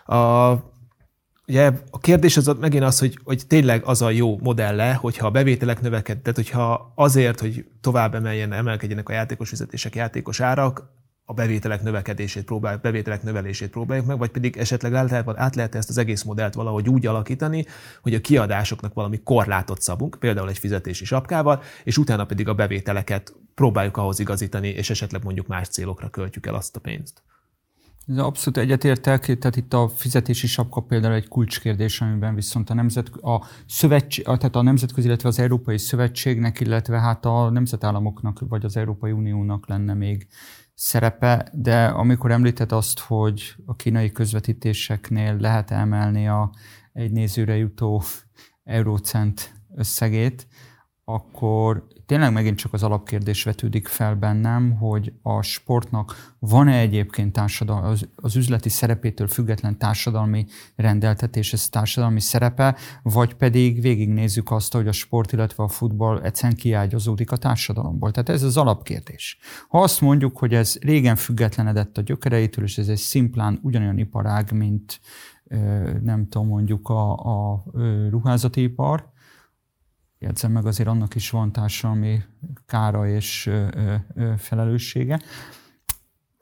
A 0.04 0.54
Ugye 1.48 1.72
a 1.90 1.98
kérdés 1.98 2.36
az 2.36 2.56
megint 2.60 2.84
az, 2.84 2.98
hogy, 2.98 3.18
hogy 3.24 3.42
tényleg 3.46 3.84
az 3.84 4.02
a 4.02 4.10
jó 4.10 4.38
modelle, 4.42 4.92
hogyha 4.94 5.26
a 5.26 5.30
bevételek 5.30 5.80
növekednek, 5.80 6.22
tehát 6.22 6.36
hogyha 6.36 6.92
azért, 6.94 7.40
hogy 7.40 7.64
tovább 7.80 8.14
emeljen, 8.14 8.52
emelkedjenek 8.52 9.08
a 9.08 9.12
játékos 9.12 9.48
fizetések, 9.48 9.94
játékos 9.94 10.40
árak, 10.40 10.96
a 11.24 11.34
bevételek 11.34 11.82
növekedését 11.82 12.44
próbáljuk, 12.44 12.80
bevételek 12.80 13.22
növelését 13.22 13.70
próbáljuk 13.70 14.06
meg, 14.06 14.18
vagy 14.18 14.30
pedig 14.30 14.56
esetleg 14.56 14.94
át 14.94 15.10
lehet, 15.10 15.28
át 15.36 15.54
lehet 15.56 15.74
ezt 15.74 15.88
az 15.88 15.98
egész 15.98 16.22
modellt 16.22 16.54
valahogy 16.54 16.88
úgy 16.88 17.06
alakítani, 17.06 17.66
hogy 18.02 18.14
a 18.14 18.20
kiadásoknak 18.20 18.94
valami 18.94 19.20
korlátot 19.22 19.80
szabunk, 19.80 20.16
például 20.20 20.48
egy 20.48 20.58
fizetési 20.58 21.04
sapkával, 21.04 21.62
és 21.84 21.98
utána 21.98 22.24
pedig 22.24 22.48
a 22.48 22.54
bevételeket 22.54 23.34
próbáljuk 23.54 23.96
ahhoz 23.96 24.18
igazítani, 24.18 24.68
és 24.68 24.90
esetleg 24.90 25.24
mondjuk 25.24 25.46
más 25.46 25.68
célokra 25.68 26.08
költjük 26.08 26.46
el 26.46 26.54
azt 26.54 26.76
a 26.76 26.80
pénzt. 26.80 27.22
Abszolút 28.16 28.58
egyetértek, 28.58 29.38
tehát 29.38 29.56
itt 29.56 29.72
a 29.72 29.88
fizetési 29.88 30.46
sapka 30.46 30.80
például 30.80 31.14
egy 31.14 31.28
kulcskérdés, 31.28 32.00
amiben 32.00 32.34
viszont 32.34 32.70
a, 32.70 32.74
nemzet, 32.74 33.08
a, 33.08 33.44
szövetség, 33.66 34.24
tehát 34.24 34.56
a 34.56 34.62
nemzetközi, 34.62 35.06
illetve 35.06 35.28
az 35.28 35.38
Európai 35.38 35.78
Szövetségnek, 35.78 36.60
illetve 36.60 37.00
hát 37.00 37.24
a 37.24 37.50
nemzetállamoknak, 37.50 38.40
vagy 38.48 38.64
az 38.64 38.76
Európai 38.76 39.12
Uniónak 39.12 39.68
lenne 39.68 39.94
még 39.94 40.26
szerepe, 40.74 41.48
de 41.52 41.84
amikor 41.84 42.30
említett 42.30 42.72
azt, 42.72 42.98
hogy 42.98 43.54
a 43.66 43.76
kínai 43.76 44.12
közvetítéseknél 44.12 45.36
lehet 45.36 45.70
emelni 45.70 46.28
a 46.28 46.50
egy 46.92 47.12
nézőre 47.12 47.56
jutó 47.56 48.02
eurócent 48.64 49.52
összegét, 49.74 50.46
akkor 51.10 51.86
tényleg 52.06 52.32
megint 52.32 52.56
csak 52.56 52.72
az 52.72 52.82
alapkérdés 52.82 53.44
vetődik 53.44 53.86
fel 53.86 54.14
bennem, 54.14 54.76
hogy 54.76 55.12
a 55.22 55.42
sportnak 55.42 56.34
van-e 56.38 56.78
egyébként 56.78 57.32
társadalmi, 57.32 57.86
az, 57.86 58.08
az 58.16 58.36
üzleti 58.36 58.68
szerepétől 58.68 59.26
független 59.26 59.78
társadalmi 59.78 60.46
rendeltetés, 60.76 61.52
ez 61.52 61.68
társadalmi 61.68 62.20
szerepe, 62.20 62.76
vagy 63.02 63.34
pedig 63.34 63.80
végignézzük 63.80 64.50
azt, 64.50 64.72
hogy 64.72 64.88
a 64.88 64.92
sport, 64.92 65.32
illetve 65.32 65.62
a 65.62 65.68
futball 65.68 66.20
egyszerűen 66.22 66.56
kiágyazódik 66.56 67.32
a 67.32 67.36
társadalomból. 67.36 68.10
Tehát 68.10 68.28
ez 68.28 68.42
az 68.42 68.56
alapkérdés. 68.56 69.38
Ha 69.68 69.82
azt 69.82 70.00
mondjuk, 70.00 70.38
hogy 70.38 70.54
ez 70.54 70.78
régen 70.80 71.16
függetlenedett 71.16 71.98
a 71.98 72.02
gyökereitől, 72.02 72.64
és 72.64 72.78
ez 72.78 72.88
egy 72.88 72.96
szimplán 72.96 73.58
ugyanolyan 73.62 73.98
iparág, 73.98 74.52
mint 74.52 75.00
nem 76.02 76.28
tudom, 76.28 76.46
mondjuk 76.46 76.88
a, 76.88 77.12
a 77.12 77.64
ruházati 78.10 78.62
ipar, 78.62 79.16
jegyzem 80.18 80.52
meg, 80.52 80.66
azért 80.66 80.88
annak 80.88 81.14
is 81.14 81.30
van 81.30 81.52
társadalmi 81.52 82.22
kára 82.66 83.08
és 83.08 83.50
felelőssége, 84.36 85.20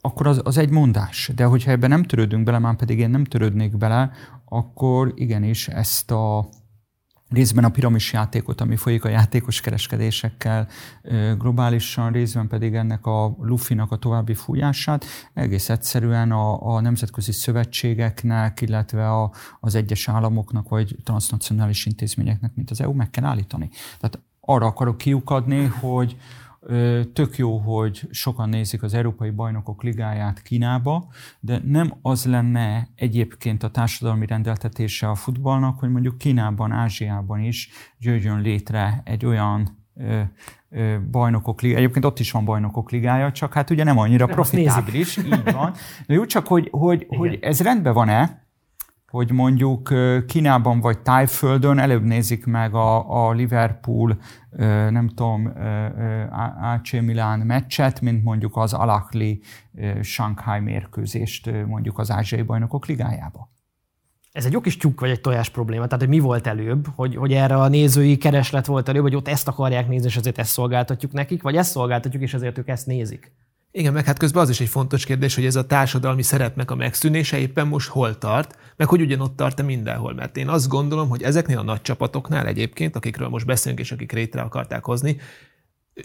akkor 0.01 0.27
az, 0.27 0.41
az 0.45 0.57
egy 0.57 0.71
mondás. 0.71 1.31
De 1.35 1.45
hogyha 1.45 1.71
ebben 1.71 1.91
nem 1.91 2.03
törődünk 2.03 2.45
bele, 2.45 2.59
már 2.59 2.77
pedig 2.77 2.99
én 2.99 3.11
nem 3.11 3.25
törődnék 3.25 3.77
bele, 3.77 4.11
akkor 4.45 5.13
igenis 5.15 5.69
ezt 5.69 6.11
a 6.11 6.49
részben 7.31 7.65
a 7.65 7.69
piramis 7.69 8.13
játékot, 8.13 8.61
ami 8.61 8.77
folyik 8.77 9.05
a 9.05 9.09
játékos 9.09 9.61
kereskedésekkel 9.61 10.69
globálisan, 11.39 12.13
részben 12.13 12.49
pedig 12.49 12.75
ennek 12.75 13.07
a 13.07 13.37
lufinak 13.41 13.93
a 13.93 13.97
további 13.97 14.35
fújását, 14.35 15.05
egész 15.35 15.69
egyszerűen 15.69 16.33
a, 16.33 16.75
a 16.75 16.81
nemzetközi 16.81 17.33
szövetségeknek, 17.33 18.61
illetve 18.61 19.11
a, 19.11 19.33
az 19.61 19.75
egyes 19.75 20.09
államoknak, 20.09 20.69
vagy 20.69 20.97
transnacionális 21.05 21.87
intézményeknek, 21.87 22.55
mint 22.55 22.71
az 22.71 22.81
EU, 22.81 22.93
meg 22.93 23.11
kell 23.11 23.25
állítani. 23.25 23.71
Tehát 24.01 24.19
arra 24.41 24.67
akarok 24.67 24.99
kiukadni, 24.99 25.65
hogy, 25.65 26.17
Tök 27.13 27.37
jó, 27.37 27.59
hogy 27.59 28.09
sokan 28.11 28.49
nézik 28.49 28.83
az 28.83 28.95
Európai 28.95 29.31
Bajnokok 29.31 29.83
Ligáját 29.83 30.43
Kínába, 30.43 31.09
de 31.41 31.61
nem 31.65 31.93
az 32.03 32.25
lenne 32.25 32.89
egyébként 32.95 33.63
a 33.63 33.71
társadalmi 33.71 34.27
rendeltetése 34.27 35.09
a 35.09 35.15
futballnak, 35.15 35.79
hogy 35.79 35.91
mondjuk 35.91 36.19
Kínában, 36.19 36.73
Ázsiában 36.73 37.41
is 37.41 37.71
jöjjön 37.99 38.41
létre 38.41 39.01
egy 39.05 39.27
olyan 39.27 39.85
bajnokok 41.11 41.61
ligája. 41.61 41.79
Egyébként 41.81 42.05
ott 42.05 42.19
is 42.19 42.31
van 42.31 42.45
bajnokok 42.45 42.91
ligája, 42.91 43.33
csak 43.33 43.53
hát 43.53 43.71
ugye 43.71 43.85
nem 43.85 43.99
annyira 43.99 44.27
profitábilis, 44.27 45.17
így 45.17 45.53
van. 45.53 45.73
De 46.07 46.15
jó, 46.15 46.25
csak 46.25 46.47
hogy, 46.47 46.69
hogy, 46.71 47.07
hogy 47.09 47.39
ez 47.41 47.61
rendben 47.61 47.93
van-e, 47.93 48.46
hogy 49.17 49.33
mondjuk 49.33 49.93
Kínában 50.27 50.81
vagy 50.81 50.99
Tájföldön 50.99 51.79
előbb 51.79 52.03
nézik 52.03 52.47
meg 52.47 52.75
a, 52.75 53.27
a 53.27 53.33
Liverpool, 53.33 54.19
nem 54.91 55.09
tudom, 55.09 55.53
AC 56.61 56.93
Milan 56.93 57.39
meccset, 57.39 58.01
mint 58.01 58.25
mondjuk 58.25 58.57
az 58.57 58.73
Alakli 58.73 59.41
Shanghai 60.01 60.61
mérkőzést 60.61 61.51
mondjuk 61.67 61.99
az 61.99 62.11
Ázsiai 62.11 62.43
Bajnokok 62.43 62.87
Ligájába. 62.87 63.51
Ez 64.33 64.45
egy 64.45 64.53
jó 64.53 64.61
kis 64.61 64.77
tyúk 64.77 65.01
vagy 65.01 65.11
egy 65.11 65.21
tojás 65.21 65.49
probléma. 65.49 65.85
Tehát, 65.85 66.01
hogy 66.01 66.15
mi 66.15 66.19
volt 66.19 66.47
előbb, 66.47 66.87
hogy, 66.95 67.17
hogy 67.17 67.33
erre 67.33 67.57
a 67.57 67.69
nézői 67.69 68.17
kereslet 68.17 68.67
volt 68.67 68.89
előbb, 68.89 69.03
hogy 69.03 69.17
ott 69.17 69.29
ezt 69.29 69.49
akarják 69.49 69.89
nézni, 69.89 70.07
és 70.07 70.17
ezért 70.17 70.39
ezt 70.39 70.51
szolgáltatjuk 70.51 71.13
nekik, 71.13 71.43
vagy 71.43 71.57
ezt 71.57 71.71
szolgáltatjuk, 71.71 72.23
és 72.23 72.35
ezért 72.35 72.59
ők 72.59 72.69
ezt 72.69 72.87
nézik. 72.87 73.33
Igen, 73.77 73.93
meg 73.93 74.05
hát 74.05 74.19
közben 74.19 74.43
az 74.43 74.49
is 74.49 74.61
egy 74.61 74.69
fontos 74.69 75.05
kérdés, 75.05 75.35
hogy 75.35 75.45
ez 75.45 75.57
a 75.57 75.67
társadalmi 75.67 76.23
szerepnek 76.23 76.71
a 76.71 76.75
megszűnése 76.75 77.39
éppen 77.39 77.67
most 77.67 77.89
hol 77.89 78.19
tart, 78.19 78.59
meg 78.77 78.89
hogy 78.89 79.01
ugyanott 79.01 79.37
tart-e 79.37 79.63
mindenhol. 79.63 80.15
Mert 80.15 80.37
én 80.37 80.49
azt 80.49 80.69
gondolom, 80.69 81.09
hogy 81.09 81.23
ezeknél 81.23 81.59
a 81.59 81.63
nagy 81.63 81.83
csapatoknál 81.83 82.47
egyébként, 82.47 82.97
akikről 82.97 83.29
most 83.29 83.47
beszélünk, 83.47 83.81
és 83.81 83.93
akik 83.93 84.13
rétre 84.13 84.41
akarták 84.41 84.85
hozni, 84.85 85.17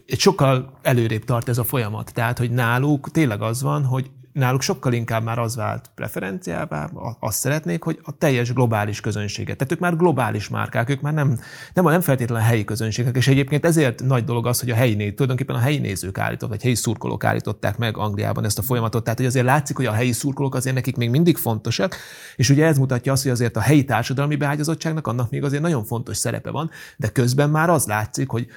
sokkal 0.07 0.79
előrébb 0.81 1.23
tart 1.23 1.49
ez 1.49 1.57
a 1.57 1.63
folyamat. 1.63 2.13
Tehát, 2.13 2.37
hogy 2.37 2.51
náluk 2.51 3.11
tényleg 3.11 3.41
az 3.41 3.61
van, 3.61 3.85
hogy 3.85 4.11
náluk 4.33 4.61
sokkal 4.61 4.93
inkább 4.93 5.23
már 5.23 5.39
az 5.39 5.55
vált 5.55 5.91
preferenciává, 5.95 6.89
azt 7.19 7.39
szeretnék, 7.39 7.83
hogy 7.83 7.99
a 8.03 8.17
teljes 8.17 8.53
globális 8.53 9.01
közönséget. 9.01 9.57
Tehát 9.57 9.73
ők 9.73 9.79
már 9.79 9.95
globális 9.95 10.49
márkák, 10.49 10.89
ők 10.89 11.01
már 11.01 11.13
nem, 11.13 11.39
nem, 11.73 11.85
nem 11.85 12.01
feltétlenül 12.01 12.45
helyi 12.45 12.63
közönségek, 12.63 13.15
és 13.15 13.27
egyébként 13.27 13.65
ezért 13.65 14.03
nagy 14.03 14.23
dolog 14.23 14.47
az, 14.47 14.59
hogy 14.59 14.69
a 14.69 14.75
helyi 14.75 14.93
nézők, 14.93 15.13
tulajdonképpen 15.13 15.55
a 15.55 15.59
helyi 15.59 15.77
nézők 15.77 16.17
állított, 16.17 16.49
vagy 16.49 16.61
helyi 16.61 16.75
szurkolók 16.75 17.23
állították 17.23 17.77
meg 17.77 17.97
Angliában 17.97 18.45
ezt 18.45 18.59
a 18.59 18.61
folyamatot. 18.61 19.03
Tehát, 19.03 19.19
hogy 19.19 19.27
azért 19.27 19.45
látszik, 19.45 19.75
hogy 19.75 19.85
a 19.85 19.91
helyi 19.91 20.11
szurkolók 20.11 20.55
azért 20.55 20.75
nekik 20.75 20.95
még 20.95 21.09
mindig 21.09 21.37
fontosak, 21.37 21.95
és 22.35 22.49
ugye 22.49 22.65
ez 22.65 22.77
mutatja 22.77 23.11
azt, 23.11 23.23
hogy 23.23 23.31
azért 23.31 23.55
a 23.55 23.61
helyi 23.61 23.83
társadalmi 23.83 24.35
beágyazottságnak 24.35 25.07
annak 25.07 25.29
még 25.29 25.43
azért 25.43 25.61
nagyon 25.61 25.83
fontos 25.83 26.17
szerepe 26.17 26.49
van, 26.51 26.69
de 26.97 27.07
közben 27.07 27.49
már 27.49 27.69
az 27.69 27.85
látszik, 27.85 28.29
hogy 28.29 28.47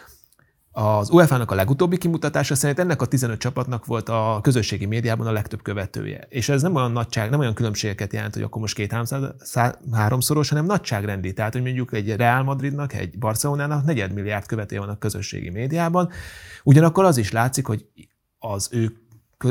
az 0.77 1.11
UEFA-nak 1.11 1.51
a 1.51 1.55
legutóbbi 1.55 1.99
kimutatása 1.99 2.55
szerint 2.55 2.79
ennek 2.79 3.03
a 3.03 3.07
15 3.07 3.39
csapatnak 3.39 3.87
volt 3.87 4.09
a 4.09 4.39
közösségi 4.43 4.87
médiában 4.87 5.27
a 5.27 5.33
legtöbb 5.33 5.63
követője. 5.63 6.27
És 6.29 6.49
ez 6.49 6.63
nem 6.63 6.75
olyan 6.75 6.93
nagyság, 6.93 7.31
nem 7.31 7.41
olyan 7.41 7.55
különbségeket 7.55 8.13
jelent, 8.13 8.35
hogy 8.35 8.43
akkor 8.43 8.61
most 8.61 8.75
két 8.75 8.95
háromszoros, 9.93 10.49
hanem 10.49 10.65
nagyságrendi. 10.65 11.33
Tehát, 11.33 11.53
hogy 11.53 11.63
mondjuk 11.63 11.93
egy 11.93 12.17
Real 12.17 12.43
Madridnak, 12.43 12.93
egy 12.93 13.19
Barcelonának 13.19 13.85
negyedmilliárd 13.85 14.47
követője 14.47 14.81
van 14.81 14.89
a 14.89 14.99
közösségi 14.99 15.51
médiában. 15.51 16.09
Ugyanakkor 16.63 17.05
az 17.05 17.17
is 17.17 17.33
látszik, 17.33 17.67
hogy 17.67 17.87
az 18.39 18.69
ők 18.73 18.97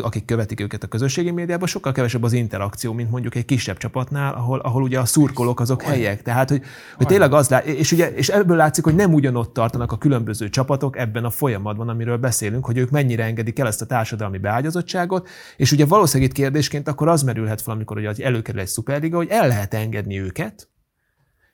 akik 0.01 0.25
követik 0.25 0.59
őket 0.59 0.83
a 0.83 0.87
közösségi 0.87 1.31
médiában, 1.31 1.67
sokkal 1.67 1.91
kevesebb 1.91 2.23
az 2.23 2.33
interakció, 2.33 2.93
mint 2.93 3.11
mondjuk 3.11 3.35
egy 3.35 3.45
kisebb 3.45 3.77
csapatnál, 3.77 4.33
ahol, 4.33 4.59
ahol 4.59 4.81
ugye 4.81 4.99
a 4.99 5.05
szurkolók 5.05 5.59
azok 5.59 5.81
helyek. 5.81 6.21
Tehát, 6.21 6.49
hogy, 6.49 6.61
hogy 6.97 7.07
tényleg 7.07 7.33
az 7.33 7.49
lát, 7.49 7.65
és, 7.65 7.91
ugye, 7.91 8.13
és 8.13 8.29
ebből 8.29 8.57
látszik, 8.57 8.83
hogy 8.83 8.95
nem 8.95 9.13
ugyanott 9.13 9.53
tartanak 9.53 9.91
a 9.91 9.97
különböző 9.97 10.49
csapatok 10.49 10.97
ebben 10.97 11.25
a 11.25 11.29
folyamatban, 11.29 11.89
amiről 11.89 12.17
beszélünk, 12.17 12.65
hogy 12.65 12.77
ők 12.77 12.89
mennyire 12.89 13.23
engedik 13.23 13.59
el 13.59 13.67
ezt 13.67 13.81
a 13.81 13.85
társadalmi 13.85 14.37
beágyazottságot, 14.37 15.27
és 15.57 15.71
ugye 15.71 15.85
valószínűleg 15.85 16.29
itt 16.29 16.35
kérdésként 16.35 16.87
akkor 16.87 17.07
az 17.07 17.23
merülhet 17.23 17.61
fel, 17.61 17.73
amikor 17.73 17.97
ugye 17.97 18.11
előkerül 18.23 18.61
egy 18.61 18.67
szuperliga, 18.67 19.17
hogy 19.17 19.27
el 19.29 19.47
lehet 19.47 19.73
engedni 19.73 20.19
őket, 20.19 20.67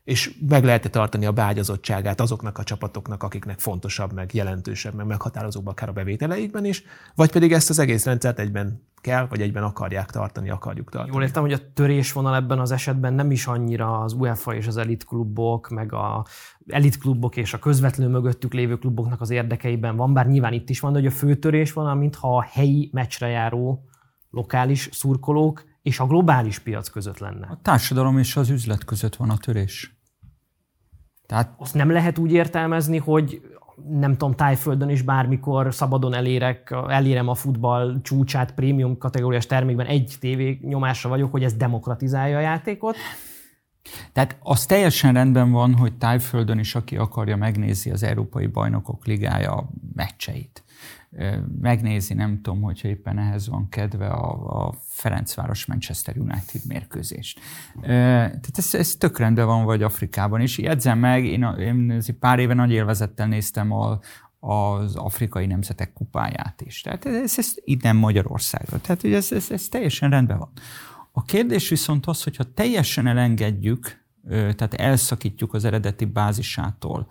és 0.10 0.36
meg 0.50 0.64
lehet 0.64 0.92
tartani 0.92 1.26
a 1.26 1.32
bágyazottságát 1.32 2.22
azoknak 2.22 2.58
a 2.58 2.64
csapatoknak, 2.64 3.24
akiknek 3.24 3.60
fontosabb, 3.60 4.14
meg 4.14 4.34
jelentősebb, 4.34 4.94
meg 4.94 5.06
meghatározóbb 5.06 5.68
akár 5.68 5.90
a 5.90 5.92
bevételeikben 5.92 6.66
is, 6.66 6.84
vagy 7.16 7.32
pedig 7.32 7.54
ezt 7.54 7.70
az 7.70 7.80
egész 7.80 8.06
rendszert 8.06 8.40
egyben 8.40 8.88
kell, 9.02 9.28
vagy 9.28 9.42
egyben 9.42 9.64
akarják 9.64 10.10
tartani, 10.12 10.50
akarjuk 10.50 10.90
tartani. 10.90 11.14
Jól 11.14 11.24
értem, 11.24 11.42
hogy 11.42 11.54
a 11.54 11.74
törésvonal 11.74 12.36
ebben 12.36 12.60
az 12.60 12.72
esetben 12.72 13.14
nem 13.14 13.32
is 13.32 13.48
annyira 13.48 14.00
az 14.00 14.14
UEFA 14.14 14.56
és 14.56 14.68
az 14.68 14.78
elitklubok, 14.78 15.70
meg 15.70 15.94
a 15.94 16.26
elitklubok 16.68 17.38
és 17.38 17.54
a 17.54 17.60
közvetlenül 17.60 18.14
mögöttük 18.14 18.54
lévő 18.54 18.78
kluboknak 18.78 19.22
az 19.22 19.30
érdekeiben 19.30 19.96
van, 19.96 20.14
bár 20.14 20.28
nyilván 20.28 20.54
itt 20.54 20.70
is 20.70 20.80
van, 20.80 20.94
hogy 20.94 21.06
a 21.06 21.12
fő 21.12 21.36
törésvonal, 21.36 21.96
mintha 21.96 22.38
a 22.38 22.42
helyi 22.42 22.90
meccsre 22.94 23.28
járó 23.28 23.84
lokális 24.30 24.90
szurkolók 24.92 25.64
és 25.82 26.00
a 26.00 26.06
globális 26.06 26.60
piac 26.60 26.90
között 26.90 27.18
lenne. 27.18 27.48
A 27.50 27.60
társadalom 27.62 28.18
és 28.18 28.36
az 28.36 28.50
üzlet 28.50 28.84
között 28.84 29.16
van 29.16 29.30
a 29.30 29.38
törés. 29.38 29.99
Tehát... 31.30 31.54
Azt 31.58 31.74
nem 31.74 31.92
lehet 31.92 32.18
úgy 32.18 32.32
értelmezni, 32.32 32.98
hogy 32.98 33.42
nem 33.90 34.12
tudom, 34.12 34.34
tájföldön 34.36 34.90
is 34.90 35.02
bármikor 35.02 35.74
szabadon 35.74 36.14
elérek, 36.14 36.76
elérem 36.88 37.28
a 37.28 37.36
futball 37.36 38.02
csúcsát 38.02 38.54
prémium 38.54 38.98
kategóriás 38.98 39.46
termékben, 39.46 39.86
egy 39.86 40.16
tévé 40.20 40.60
nyomásra 40.62 41.10
vagyok, 41.10 41.32
hogy 41.32 41.44
ez 41.44 41.54
demokratizálja 41.54 42.38
a 42.38 42.42
játékot. 42.42 42.96
Tehát 44.14 44.38
az 44.40 44.66
teljesen 44.66 45.14
rendben 45.14 45.52
van, 45.52 45.76
hogy 45.76 45.98
tájföldön 45.98 46.60
is, 46.60 46.76
aki 46.76 46.98
akarja, 46.98 47.36
megnézi 47.36 47.92
az 47.92 48.04
Európai 48.04 48.48
Bajnokok 48.48 49.06
Ligája 49.06 49.70
meccseit 49.96 50.64
megnézi, 51.62 52.14
nem 52.14 52.42
tudom, 52.42 52.62
hogyha 52.62 52.88
éppen 52.88 53.20
ehhez 53.20 53.48
van 53.48 53.70
kedve 53.70 54.08
a, 54.08 54.66
a 54.66 54.74
Ferencváros 54.88 55.66
Manchester 55.66 56.18
United 56.18 56.62
mérkőzést. 56.68 57.40
Tehát 57.82 58.58
ez, 58.58 58.74
ez 58.74 58.96
tök 58.96 59.18
rendben 59.18 59.46
van, 59.46 59.66
vagy 59.66 59.84
Afrikában 59.84 60.42
is. 60.42 60.58
Jegyzem 60.58 61.00
meg, 61.00 61.26
én, 61.26 61.44
én 61.44 62.02
pár 62.20 62.40
éve 62.40 62.54
nagy 62.54 62.72
élvezettel 62.72 63.28
néztem 63.28 63.72
a, 63.72 64.00
az 64.40 64.96
afrikai 64.96 65.46
nemzetek 65.46 65.94
kupáját 65.94 66.62
is. 66.62 66.82
Tehát 66.82 67.06
ez, 67.06 67.38
ez 67.38 67.54
itt 67.64 67.82
nem 67.82 67.98
Magyarországról. 67.98 68.82
Tehát 68.82 69.04
ez, 69.04 69.32
ez, 69.32 69.52
ez 69.52 69.68
teljesen 69.68 70.10
rendben 70.10 70.38
van. 70.38 70.52
A 71.12 71.24
kérdés 71.24 71.70
viszont 71.70 72.06
az, 72.06 72.24
hogyha 72.24 72.54
teljesen 72.54 73.08
elengedjük 73.08 74.08
tehát 74.30 74.74
elszakítjuk 74.74 75.54
az 75.54 75.66
eredeti 75.66 76.06
bázisától 76.06 77.08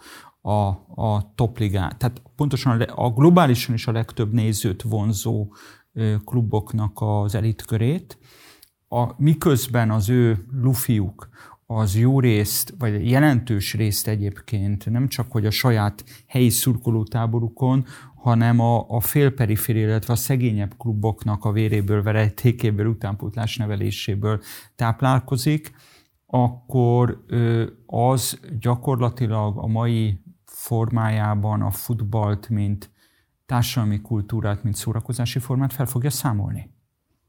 a, 0.49 0.69
a 0.95 1.33
topligát. 1.35 1.97
Tehát 1.99 2.23
pontosan 2.37 2.81
a 2.81 3.11
globálisan 3.11 3.75
is 3.75 3.87
a 3.87 3.93
legtöbb 3.93 4.33
nézőt 4.33 4.83
vonzó 4.83 5.53
kluboknak 6.25 6.93
az 6.95 7.35
elitkörét, 7.35 8.19
a, 8.89 9.23
miközben 9.23 9.91
az 9.91 10.09
ő 10.09 10.47
lufiuk 10.53 11.29
az 11.67 11.97
jó 11.97 12.21
részt, 12.21 12.75
vagy 12.79 13.11
jelentős 13.11 13.75
részt 13.75 14.09
egyébként 14.09 14.91
nem 14.91 15.09
csak, 15.09 15.33
hogy 15.33 15.47
a 15.47 15.51
saját 15.51 16.05
helyi 16.27 16.49
szurkolótáborukon, 16.49 17.85
hanem 18.15 18.61
a, 18.61 18.89
a 18.89 19.01
félperiféri, 19.01 19.79
illetve 19.79 20.13
a 20.13 20.17
szegényebb 20.17 20.77
kluboknak 20.77 21.45
a 21.45 21.53
véréből, 21.53 22.03
verejtékéből, 22.03 22.87
utánpótlás 22.87 23.57
neveléséből 23.57 24.41
táplálkozik, 24.77 25.73
akkor 26.27 27.25
az 27.87 28.41
gyakorlatilag 28.61 29.59
a 29.59 29.67
mai 29.67 30.21
formájában 30.69 31.63
a 31.63 31.71
futballt, 31.71 32.49
mint 32.49 32.91
társadalmi 33.47 34.01
kultúrát, 34.01 34.63
mint 34.63 34.77
szórakozási 34.77 35.39
formát 35.39 35.73
fel 35.73 35.87
fogja 35.87 36.11
számolni. 36.11 36.71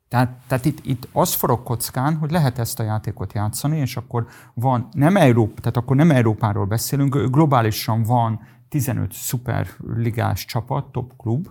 Tehát, 0.07 0.41
tehát 0.47 0.65
itt, 0.65 0.85
itt 0.85 1.07
az 1.11 1.33
forog 1.33 1.63
kockán, 1.63 2.17
hogy 2.17 2.31
lehet 2.31 2.59
ezt 2.59 2.79
a 2.79 2.83
játékot 2.83 3.33
játszani, 3.33 3.77
és 3.77 3.97
akkor 3.97 4.27
van, 4.53 4.87
nem 4.91 5.17
Európa, 5.17 5.61
tehát 5.61 5.77
akkor 5.77 5.95
nem 5.95 6.11
Európáról 6.11 6.65
beszélünk, 6.65 7.15
globálisan 7.15 8.03
van 8.03 8.39
15 8.69 9.11
szuperligás 9.13 10.45
csapat, 10.45 10.91
top 10.91 11.13
klub, 11.17 11.47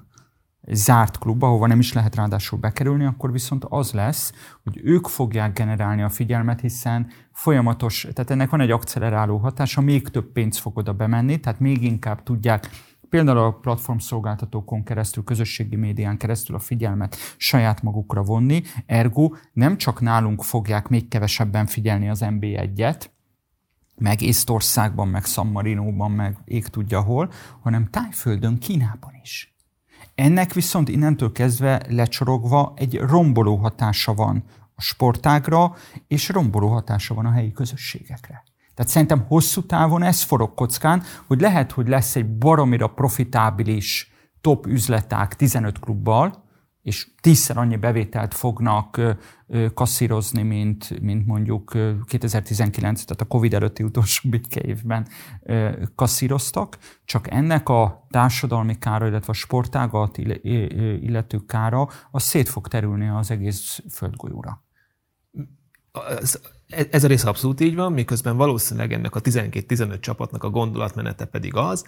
zárt 0.71 1.19
klub, 1.19 1.43
ahova 1.43 1.67
nem 1.67 1.79
is 1.79 1.93
lehet 1.93 2.15
ráadásul 2.15 2.59
bekerülni, 2.59 3.05
akkor 3.05 3.33
viszont 3.33 3.65
az 3.69 3.93
lesz, 3.93 4.33
hogy 4.63 4.81
ők 4.83 5.07
fogják 5.07 5.53
generálni 5.53 6.03
a 6.03 6.09
figyelmet, 6.09 6.61
hiszen 6.61 7.07
folyamatos, 7.33 8.07
tehát 8.13 8.31
ennek 8.31 8.51
van 8.51 8.61
egy 8.61 8.71
akceleráló 8.71 9.37
hatása, 9.37 9.81
még 9.81 10.09
több 10.09 10.33
pénz 10.33 10.59
fog 10.59 10.77
oda 10.77 10.93
bemenni, 10.93 11.41
tehát 11.41 11.61
még 11.61 11.83
inkább 11.83 12.23
tudják 12.23 12.69
például 13.09 13.39
a 13.39 13.53
platformszolgáltatókon 13.53 14.85
keresztül, 14.85 15.25
közösségi 15.25 15.77
médián 15.77 16.17
keresztül 16.17 16.57
a 16.57 16.59
figyelmet 16.59 17.17
saját 17.37 17.83
magukra 17.83 18.23
vonni, 18.23 18.63
ergo 18.87 19.31
nem 19.53 19.77
csak 19.77 20.01
nálunk 20.01 20.43
fogják 20.43 20.89
még 20.89 21.09
kevesebben 21.09 21.67
figyelni 21.67 22.09
az 22.09 22.21
NB1-et, 22.23 23.05
meg 23.97 24.23
Észtországban, 24.23 25.09
meg 25.09 25.25
San 25.25 25.47
Marinóban, 25.47 26.11
meg 26.11 26.39
ég 26.45 26.67
tudja 26.67 27.01
hol, 27.01 27.31
hanem 27.61 27.91
Tájföldön, 27.91 28.59
Kínában 28.59 29.13
is. 29.23 29.58
Ennek 30.19 30.53
viszont 30.53 30.89
innentől 30.89 31.33
kezdve 31.33 31.83
lecsorogva 31.89 32.73
egy 32.77 32.97
romboló 32.97 33.57
hatása 33.57 34.15
van 34.15 34.45
a 34.75 34.81
sportágra, 34.81 35.75
és 36.07 36.29
romboló 36.29 36.69
hatása 36.69 37.15
van 37.15 37.27
a 37.27 37.31
helyi 37.31 37.53
közösségekre. 37.53 38.43
Tehát 38.75 38.93
szerintem 38.93 39.25
hosszú 39.29 39.67
távon 39.67 40.03
ez 40.03 40.23
forog 40.23 40.55
kockán, 40.55 41.03
hogy 41.27 41.41
lehet, 41.41 41.73
hogy 41.73 41.89
lesz 41.89 42.17
egy 42.17 42.39
baromira 42.39 42.87
profitábilis 42.87 44.13
top 44.41 44.67
üzleták 44.67 45.35
15 45.35 45.79
klubbal, 45.79 46.45
és 46.89 47.09
tízszer 47.21 47.57
annyi 47.57 47.77
bevételt 47.77 48.35
fognak 48.35 49.01
kasszírozni, 49.75 50.43
mint, 50.43 51.01
mint 51.01 51.27
mondjuk 51.27 51.77
2019, 52.05 53.05
tehát 53.05 53.21
a 53.23 53.25
Covid 53.25 53.55
előtti 53.55 53.83
utolsó 53.83 54.29
bitke 54.29 54.61
évben 54.61 55.07
kasszíroztak, 55.95 56.79
csak 57.05 57.31
ennek 57.31 57.69
a 57.69 58.07
társadalmi 58.11 58.79
kára, 58.79 59.07
illetve 59.07 59.33
a 59.33 59.37
sportágat 59.37 60.19
illető 60.19 61.39
kára, 61.47 61.89
az 62.11 62.23
szét 62.23 62.49
fog 62.49 62.69
terülni 62.69 63.09
az 63.09 63.31
egész 63.31 63.83
földgolyóra. 63.91 64.65
Ez 66.91 67.05
a 67.05 67.07
rész 67.07 67.25
abszolút 67.25 67.61
így 67.61 67.75
van, 67.75 67.93
miközben 67.93 68.37
valószínűleg 68.37 68.93
ennek 68.93 69.15
a 69.15 69.21
12-15 69.21 70.01
csapatnak 70.01 70.45
a 70.45 70.51
gondolatmenete 70.51 71.25
pedig 71.25 71.55
az, 71.55 71.85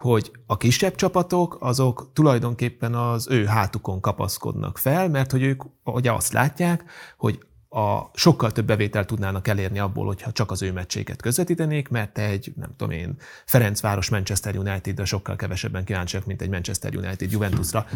hogy 0.00 0.30
a 0.46 0.56
kisebb 0.56 0.94
csapatok 0.94 1.56
azok 1.60 2.10
tulajdonképpen 2.12 2.94
az 2.94 3.28
ő 3.30 3.44
hátukon 3.44 4.00
kapaszkodnak 4.00 4.78
fel, 4.78 5.08
mert 5.08 5.30
hogy 5.30 5.42
ők 5.42 5.62
ugye 5.84 6.12
azt 6.12 6.32
látják, 6.32 6.84
hogy 7.16 7.38
a 7.68 8.00
sokkal 8.14 8.52
több 8.52 8.66
bevételt 8.66 9.06
tudnának 9.06 9.48
elérni 9.48 9.78
abból, 9.78 10.06
hogyha 10.06 10.32
csak 10.32 10.50
az 10.50 10.62
ő 10.62 10.72
meccséket 10.72 11.22
közvetítenék, 11.22 11.88
mert 11.88 12.18
egy, 12.18 12.52
nem 12.56 12.74
tudom 12.76 12.94
én, 12.94 13.16
Ferencváros 13.44 14.08
Manchester 14.08 14.56
United-ra 14.56 15.04
sokkal 15.04 15.36
kevesebben 15.36 15.84
kíváncsiak, 15.84 16.26
mint 16.26 16.42
egy 16.42 16.50
Manchester 16.50 16.96
United 16.96 17.32
Juventusra 17.32 17.86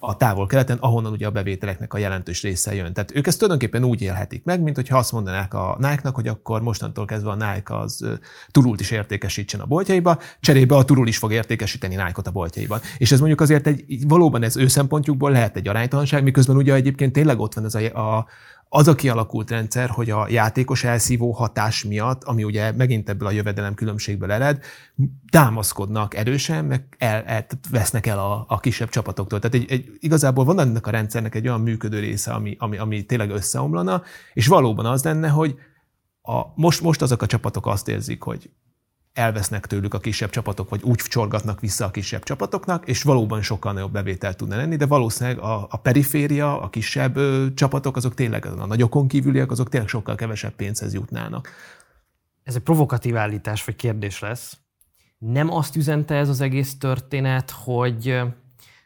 a 0.00 0.16
távol-keleten, 0.16 0.78
ahonnan 0.80 1.12
ugye 1.12 1.26
a 1.26 1.30
bevételeknek 1.30 1.94
a 1.94 1.98
jelentős 1.98 2.42
része 2.42 2.74
jön. 2.74 2.92
Tehát 2.92 3.16
ők 3.16 3.26
ezt 3.26 3.38
tulajdonképpen 3.38 3.84
úgy 3.84 4.02
élhetik 4.02 4.44
meg, 4.44 4.60
mint 4.60 4.76
hogyha 4.76 4.98
azt 4.98 5.12
mondanák 5.12 5.54
a 5.54 5.76
Nike-nak, 5.78 6.14
hogy 6.14 6.28
akkor 6.28 6.62
mostantól 6.62 7.04
kezdve 7.04 7.30
a 7.30 7.34
Nike 7.34 7.76
az 7.76 8.06
turult 8.50 8.80
is 8.80 8.90
értékesítsen 8.90 9.60
a 9.60 9.66
boltjaiba, 9.66 10.18
cserébe 10.40 10.76
a 10.76 10.84
turul 10.84 11.08
is 11.08 11.18
fog 11.18 11.32
értékesíteni 11.32 11.94
Nike-ot 11.94 12.26
a 12.26 12.30
boltjaiban. 12.30 12.80
És 12.98 13.12
ez 13.12 13.18
mondjuk 13.18 13.40
azért 13.40 13.66
egy, 13.66 14.06
valóban 14.06 14.42
ez 14.42 14.56
ő 14.56 14.66
szempontjukból 14.66 15.30
lehet 15.30 15.56
egy 15.56 15.68
aránytalanság, 15.68 16.22
miközben 16.22 16.56
ugye 16.56 16.74
egyébként 16.74 17.12
tényleg 17.12 17.38
ott 17.38 17.54
van 17.54 17.64
ez 17.64 17.74
a, 17.74 18.16
a, 18.16 18.26
az 18.68 18.88
a 18.88 18.94
kialakult 18.94 19.50
rendszer, 19.50 19.88
hogy 19.88 20.10
a 20.10 20.28
játékos 20.28 20.84
elszívó 20.84 21.32
hatás 21.32 21.84
miatt, 21.84 22.24
ami 22.24 22.44
ugye 22.44 22.72
megint 22.72 23.08
ebből 23.08 23.28
a 23.28 23.30
jövedelem 23.30 23.74
különbségből 23.74 24.32
ered, 24.32 24.62
támaszkodnak 25.30 26.14
erősen, 26.14 26.64
meg 26.64 26.84
el, 26.98 27.22
el, 27.22 27.46
vesznek 27.70 28.06
el 28.06 28.18
a, 28.18 28.44
a 28.48 28.60
kisebb 28.60 28.88
csapatoktól. 28.88 29.38
Tehát 29.38 29.56
egy, 29.56 29.70
egy, 29.70 29.96
igazából 29.98 30.44
van 30.44 30.60
ennek 30.60 30.86
a 30.86 30.90
rendszernek 30.90 31.34
egy 31.34 31.48
olyan 31.48 31.60
működő 31.60 31.98
része, 31.98 32.32
ami, 32.32 32.56
ami, 32.58 32.76
ami 32.76 33.04
tényleg 33.04 33.30
összeomlana, 33.30 34.02
és 34.32 34.46
valóban 34.46 34.86
az 34.86 35.04
lenne, 35.04 35.28
hogy 35.28 35.54
a, 36.22 36.42
most, 36.54 36.80
most 36.80 37.02
azok 37.02 37.22
a 37.22 37.26
csapatok 37.26 37.66
azt 37.66 37.88
érzik, 37.88 38.22
hogy 38.22 38.50
elvesznek 39.18 39.66
tőlük 39.66 39.94
a 39.94 39.98
kisebb 39.98 40.30
csapatok, 40.30 40.68
vagy 40.68 40.82
úgy 40.82 40.96
csorgatnak 40.96 41.60
vissza 41.60 41.84
a 41.84 41.90
kisebb 41.90 42.22
csapatoknak, 42.22 42.88
és 42.88 43.02
valóban 43.02 43.42
sokkal 43.42 43.72
nagyobb 43.72 43.92
bevétel 43.92 44.34
tudna 44.34 44.56
lenni, 44.56 44.76
de 44.76 44.86
valószínűleg 44.86 45.38
a, 45.38 45.66
a 45.70 45.76
periféria, 45.76 46.60
a 46.60 46.70
kisebb 46.70 47.16
ö, 47.16 47.46
csapatok, 47.54 47.96
azok 47.96 48.14
tényleg 48.14 48.46
a 48.46 48.66
nagyokon 48.66 49.08
kívüliek, 49.08 49.50
azok 49.50 49.68
tényleg 49.68 49.88
sokkal 49.88 50.14
kevesebb 50.14 50.52
pénzhez 50.52 50.94
jutnának. 50.94 51.48
Ez 52.42 52.54
egy 52.54 52.62
provokatív 52.62 53.16
állítás 53.16 53.64
vagy 53.64 53.76
kérdés 53.76 54.20
lesz. 54.20 54.58
Nem 55.18 55.50
azt 55.50 55.76
üzente 55.76 56.14
ez 56.14 56.28
az 56.28 56.40
egész 56.40 56.78
történet, 56.78 57.50
hogy 57.50 58.20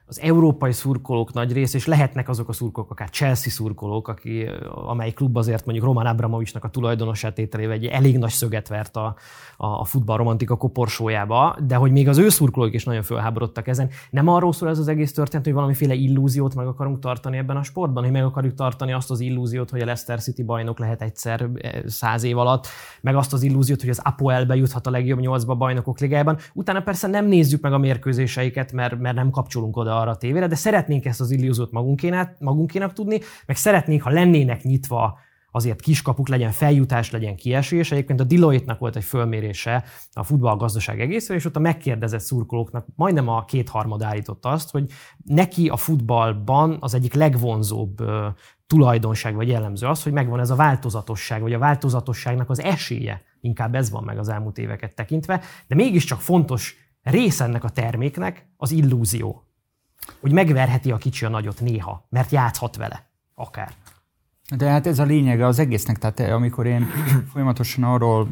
az 0.07 0.21
európai 0.21 0.73
szurkolók 0.73 1.33
nagy 1.33 1.53
része, 1.53 1.77
és 1.77 1.87
lehetnek 1.87 2.29
azok 2.29 2.49
a 2.49 2.53
szurkolók, 2.53 2.91
akár 2.91 3.11
Chelsea 3.11 3.51
szurkolók, 3.53 4.09
aki, 4.09 4.51
amely 4.69 5.11
klub 5.11 5.37
azért 5.37 5.65
mondjuk 5.65 5.87
Roman 5.87 6.07
Abramovicsnak 6.07 6.65
a 6.65 6.69
tulajdonos 6.69 7.27
tételével 7.35 7.75
egy 7.75 7.85
elég 7.85 8.19
nagy 8.19 8.31
szöget 8.31 8.69
vert 8.69 8.97
a, 8.97 9.15
a, 9.57 9.67
a 9.67 9.85
futball 9.85 10.17
romantika 10.17 10.57
koporsójába, 10.57 11.57
de 11.67 11.75
hogy 11.75 11.93
még 11.93 12.09
az 12.09 12.19
ő 12.19 12.29
szurkolók 12.29 12.75
is 12.75 12.85
nagyon 12.85 13.03
fölháborodtak 13.03 13.69
ezen. 13.69 13.91
Nem 14.11 14.29
arról 14.29 14.53
szól 14.53 14.69
ez 14.69 14.79
az 14.79 14.89
egész 14.89 15.13
történet, 15.13 15.45
hogy 15.45 15.55
valamiféle 15.55 15.95
illúziót 15.95 16.55
meg 16.55 16.67
akarunk 16.67 16.99
tartani 16.99 17.37
ebben 17.37 17.57
a 17.57 17.63
sportban, 17.63 18.03
hogy 18.03 18.13
meg 18.13 18.25
akarjuk 18.25 18.55
tartani 18.55 18.93
azt 18.93 19.11
az 19.11 19.21
illúziót, 19.21 19.71
hogy 19.71 19.81
a 19.81 19.85
Leicester 19.85 20.21
City 20.21 20.43
bajnok 20.43 20.79
lehet 20.79 21.03
egyszer 21.03 21.49
eh, 21.55 21.83
száz 21.87 22.23
év 22.23 22.39
alatt, 22.39 22.67
meg 23.01 23.17
azt 23.17 23.33
az 23.33 23.43
illúziót, 23.43 23.81
hogy 23.81 23.91
az 23.91 24.01
Apoel 24.05 24.45
bejuthat 24.47 24.87
a 24.87 24.91
legjobb 24.91 25.21
nyolcba 25.21 25.55
bajnokok 25.55 25.99
ligájában. 25.99 26.39
Utána 26.55 26.81
persze 26.81 27.07
nem 27.07 27.27
nézzük 27.27 27.61
meg 27.61 27.73
a 27.73 27.79
mérkőzéseiket, 27.79 28.73
mert, 28.73 28.99
mert 28.99 29.17
nem 29.17 29.31
kapcsolunk 29.31 29.77
oda 29.77 29.92
arra 30.01 30.11
a 30.11 30.17
tévére, 30.17 30.47
de 30.47 30.55
szeretnénk 30.55 31.05
ezt 31.05 31.21
az 31.21 31.31
illúziót 31.31 31.73
magunkének, 31.73 32.37
magunkénak 32.39 32.93
tudni, 32.93 33.21
meg 33.47 33.57
szeretnénk, 33.57 34.03
ha 34.03 34.11
lennének 34.11 34.63
nyitva 34.63 35.19
azért 35.53 35.81
kiskapuk, 35.81 36.29
legyen 36.29 36.51
feljutás, 36.51 37.11
legyen 37.11 37.37
kiesés. 37.37 37.93
Egyébként 37.93 38.21
a 38.21 38.25
Deloitte-nak 38.25 38.79
volt 38.79 38.97
egy 38.97 39.05
fölmérése 39.05 39.85
a 40.13 40.23
futballgazdaság 40.23 41.01
egészre, 41.01 41.35
és 41.35 41.45
ott 41.45 41.57
a 41.57 41.61
megkérdezett 41.61 42.21
szurkolóknak 42.21 42.87
majdnem 42.95 43.29
a 43.29 43.45
kétharmad 43.45 44.03
állította 44.03 44.49
azt, 44.49 44.71
hogy 44.71 44.91
neki 45.25 45.69
a 45.69 45.77
futballban 45.77 46.77
az 46.81 46.95
egyik 46.95 47.15
legvonzóbb 47.15 47.97
tulajdonság 48.67 49.35
vagy 49.35 49.49
jellemző 49.49 49.87
az, 49.87 50.03
hogy 50.03 50.13
megvan 50.13 50.41
ez 50.41 50.51
a 50.51 50.57
változatosság, 50.57 51.43
vagy 51.43 51.53
a 51.53 51.59
változatosságnak 51.59 52.51
az 52.51 52.61
esélye. 52.63 53.23
Inkább 53.41 53.75
ez 53.75 53.91
van 53.91 54.05
meg 54.05 54.19
az 54.19 54.29
elmúlt 54.29 54.59
éveket 54.59 54.95
tekintve, 54.95 55.41
de 55.67 55.75
mégiscsak 55.75 56.21
fontos 56.21 56.77
része 57.03 57.45
ennek 57.45 57.65
a 57.65 57.69
terméknek 57.69 58.47
az 58.57 58.71
illúzió. 58.71 59.52
Hogy 60.21 60.33
megverheti 60.33 60.91
a 60.91 60.97
kicsi 60.97 61.25
a 61.25 61.29
nagyot 61.29 61.61
néha, 61.61 62.07
mert 62.09 62.31
játszhat 62.31 62.77
vele. 62.77 63.11
Akár. 63.35 63.73
De 64.57 64.69
hát 64.69 64.87
ez 64.87 64.99
a 64.99 65.05
lényege 65.05 65.47
az 65.47 65.59
egésznek, 65.59 65.99
tehát 65.99 66.21
amikor 66.33 66.67
én 66.67 66.87
folyamatosan 67.33 67.85
arról 67.85 68.29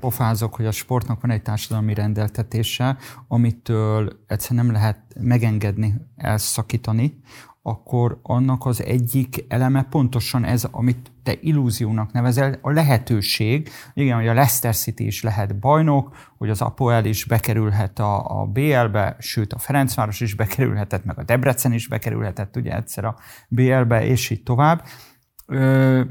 pofázok, 0.00 0.54
hogy 0.54 0.66
a 0.66 0.70
sportnak 0.70 1.20
van 1.20 1.30
egy 1.30 1.42
társadalmi 1.42 1.94
rendeltetése, 1.94 2.96
amitől 3.28 4.20
egyszerűen 4.26 4.64
nem 4.64 4.74
lehet 4.74 5.00
megengedni, 5.20 5.94
elszakítani, 6.16 7.20
akkor 7.62 8.20
annak 8.22 8.66
az 8.66 8.82
egyik 8.82 9.44
eleme 9.48 9.82
pontosan 9.82 10.44
ez, 10.44 10.64
amit 10.70 11.12
te 11.22 11.34
illúziónak 11.40 12.12
nevezel, 12.12 12.58
a 12.62 12.70
lehetőség, 12.70 13.68
igen, 13.94 14.16
hogy 14.16 14.28
a 14.28 14.34
Leicester 14.34 14.76
City 14.76 15.06
is 15.06 15.22
lehet 15.22 15.58
bajnok, 15.58 16.16
hogy 16.38 16.50
az 16.50 16.60
Apoel 16.60 17.04
is 17.04 17.24
bekerülhet 17.24 17.98
a, 17.98 18.40
a 18.40 18.46
BL-be, 18.46 19.16
sőt 19.18 19.52
a 19.52 19.58
Ferencváros 19.58 20.20
is 20.20 20.34
bekerülhetett, 20.34 21.04
meg 21.04 21.18
a 21.18 21.24
Debrecen 21.24 21.72
is 21.72 21.88
bekerülhetett 21.88 22.56
ugye 22.56 22.76
egyszer 22.76 23.04
a 23.04 23.16
BL-be, 23.48 24.04
és 24.04 24.30
így 24.30 24.42
tovább. 24.42 24.84
Ö, 25.46 26.02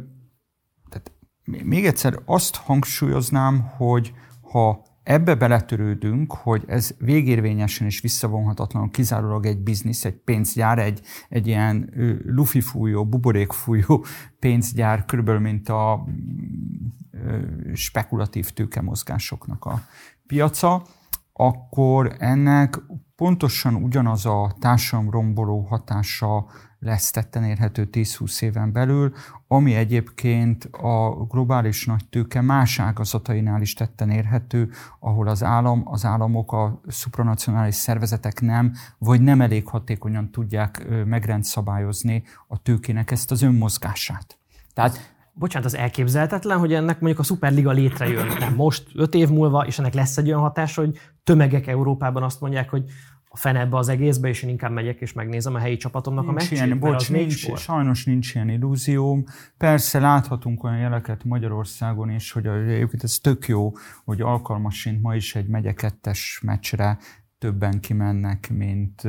még 1.64 1.86
egyszer 1.86 2.20
azt 2.26 2.56
hangsúlyoznám, 2.56 3.60
hogy 3.78 4.14
ha 4.42 4.84
ebbe 5.04 5.36
beletörődünk, 5.36 6.34
hogy 6.34 6.64
ez 6.68 6.92
végérvényesen 6.98 7.88
és 7.88 8.02
visszavonhatatlanul 8.02 8.90
kizárólag 8.90 9.46
egy 9.46 9.60
biznisz, 9.60 10.06
egy 10.06 10.16
pénzgyár, 10.16 10.80
egy, 10.80 11.02
egy 11.30 11.48
ilyen 11.48 11.94
lufifújó, 12.26 13.06
buborékfújó 13.06 14.06
pénzgyár, 14.40 15.06
körülbelül 15.06 15.42
mint 15.42 15.70
a 15.70 16.06
spekulatív 17.74 18.50
tőkemozgásoknak 18.50 19.66
a 19.66 19.82
piaca, 20.28 20.84
akkor 21.34 22.16
ennek 22.20 22.82
pontosan 23.16 23.76
ugyanaz 23.76 24.26
a 24.26 24.56
társadalomromboló 24.60 25.60
hatása 25.60 26.46
lesz 26.80 27.12
tetten 27.12 27.44
érhető 27.44 27.90
10-20 27.92 28.42
éven 28.42 28.72
belül, 28.72 29.14
ami 29.48 29.76
egyébként 29.76 30.64
a 30.66 31.26
globális 31.30 31.86
nagy 31.86 32.06
tőke 32.10 32.42
más 32.42 32.80
ágazatainál 32.80 33.62
is 33.62 33.74
tetten 33.74 34.10
érhető, 34.10 34.70
ahol 35.00 35.28
az 35.28 35.44
állam, 35.44 35.82
az 35.86 36.06
államok, 36.06 36.52
a 36.52 36.82
supranacionális 36.88 37.76
szervezetek 37.76 38.42
nem, 38.42 38.74
vagy 38.98 39.22
nem 39.22 39.42
elég 39.42 39.68
hatékonyan 39.68 40.32
tudják 40.32 40.88
megrendszabályozni 41.06 42.24
a 42.48 42.62
tőkének 42.62 43.12
ezt 43.12 43.32
az 43.32 43.42
önmozgását. 43.42 44.38
Tehát 44.74 45.18
bocsánat, 45.34 45.68
az 45.68 45.76
elképzelhetetlen, 45.76 46.60
hogy 46.60 46.74
ennek 46.74 47.00
mondjuk 47.00 47.20
a 47.20 47.24
Superliga 47.24 47.72
létrejön, 47.72 48.28
nem 48.40 48.56
most, 48.56 48.88
öt 48.94 49.14
év 49.14 49.30
múlva, 49.30 49.66
és 49.66 49.80
ennek 49.80 49.94
lesz 49.94 50.18
egy 50.18 50.28
olyan 50.28 50.42
hatás, 50.42 50.76
hogy 50.76 50.98
tömegek 51.24 51.68
Európában 51.68 52.24
azt 52.24 52.42
mondják, 52.42 52.70
hogy 52.70 52.84
a 53.32 53.38
fenebbe 53.38 53.78
az 53.78 53.88
egészbe, 53.88 54.28
és 54.28 54.44
én 54.44 54.50
inkább 54.50 54.72
megyek 54.72 55.02
és 55.02 55.14
megnézem 55.14 55.56
a 55.56 55.60
helyi 55.60 55.78
csapatomnak 55.78 56.26
nincs 56.26 56.36
a 56.36 56.40
meccsét, 56.40 56.66
ilyen, 56.66 56.80
bocs, 56.80 57.12
nincs, 57.12 57.38
sport. 57.38 57.60
sajnos 57.62 58.06
nincs 58.06 58.36
ilyen 58.36 58.50
illúzióm. 58.50 59.24
Persze 59.58 60.00
láthatunk 60.00 60.64
olyan 60.64 60.78
jeleket 60.78 61.24
Magyarországon 61.24 62.10
is, 62.10 62.32
hogy 62.32 62.48
egyébként 62.48 63.04
ez 63.04 63.18
tök 63.18 63.48
jó, 63.48 63.72
hogy 64.06 64.22
alkalmasint 64.22 65.02
ma 65.02 65.16
is 65.16 65.36
egy 65.36 65.48
megye 65.48 65.74
kettes 65.74 66.42
meccsre 66.46 66.98
többen 67.40 67.80
kimennek, 67.80 68.50
mint 68.54 69.02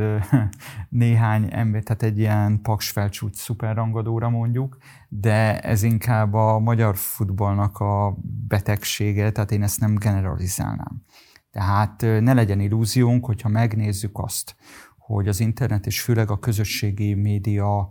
néhány 0.88 1.48
ember, 1.50 1.82
tehát 1.82 2.02
egy 2.02 2.18
ilyen 2.18 2.60
paksfelcsút 2.62 3.34
szuperrangadóra 3.34 4.28
mondjuk, 4.28 4.76
de 5.08 5.60
ez 5.60 5.82
inkább 5.82 6.34
a 6.34 6.58
magyar 6.58 6.96
futballnak 6.96 7.78
a 7.78 8.16
betegsége, 8.48 9.30
tehát 9.30 9.50
én 9.50 9.62
ezt 9.62 9.80
nem 9.80 9.94
generalizálnám. 9.94 11.02
Tehát 11.50 12.00
ne 12.00 12.32
legyen 12.32 12.60
illúziónk, 12.60 13.24
hogyha 13.24 13.48
megnézzük 13.48 14.18
azt, 14.18 14.56
hogy 14.98 15.28
az 15.28 15.40
internet 15.40 15.86
és 15.86 16.00
főleg 16.02 16.30
a 16.30 16.38
közösségi 16.38 17.14
média 17.14 17.90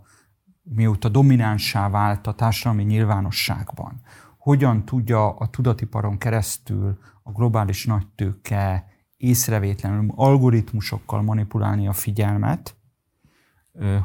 mióta 0.62 1.08
dominánsá 1.08 1.88
vált 1.88 2.26
a 2.26 2.34
társadalmi 2.34 2.82
nyilvánosságban, 2.82 4.00
hogyan 4.38 4.84
tudja 4.84 5.30
a 5.30 5.48
tudatiparon 5.48 6.18
keresztül 6.18 6.98
a 7.22 7.32
globális 7.32 7.86
nagytőke 7.86 8.86
észrevétlenül 9.16 10.12
algoritmusokkal 10.16 11.22
manipulálni 11.22 11.86
a 11.86 11.92
figyelmet, 11.92 12.76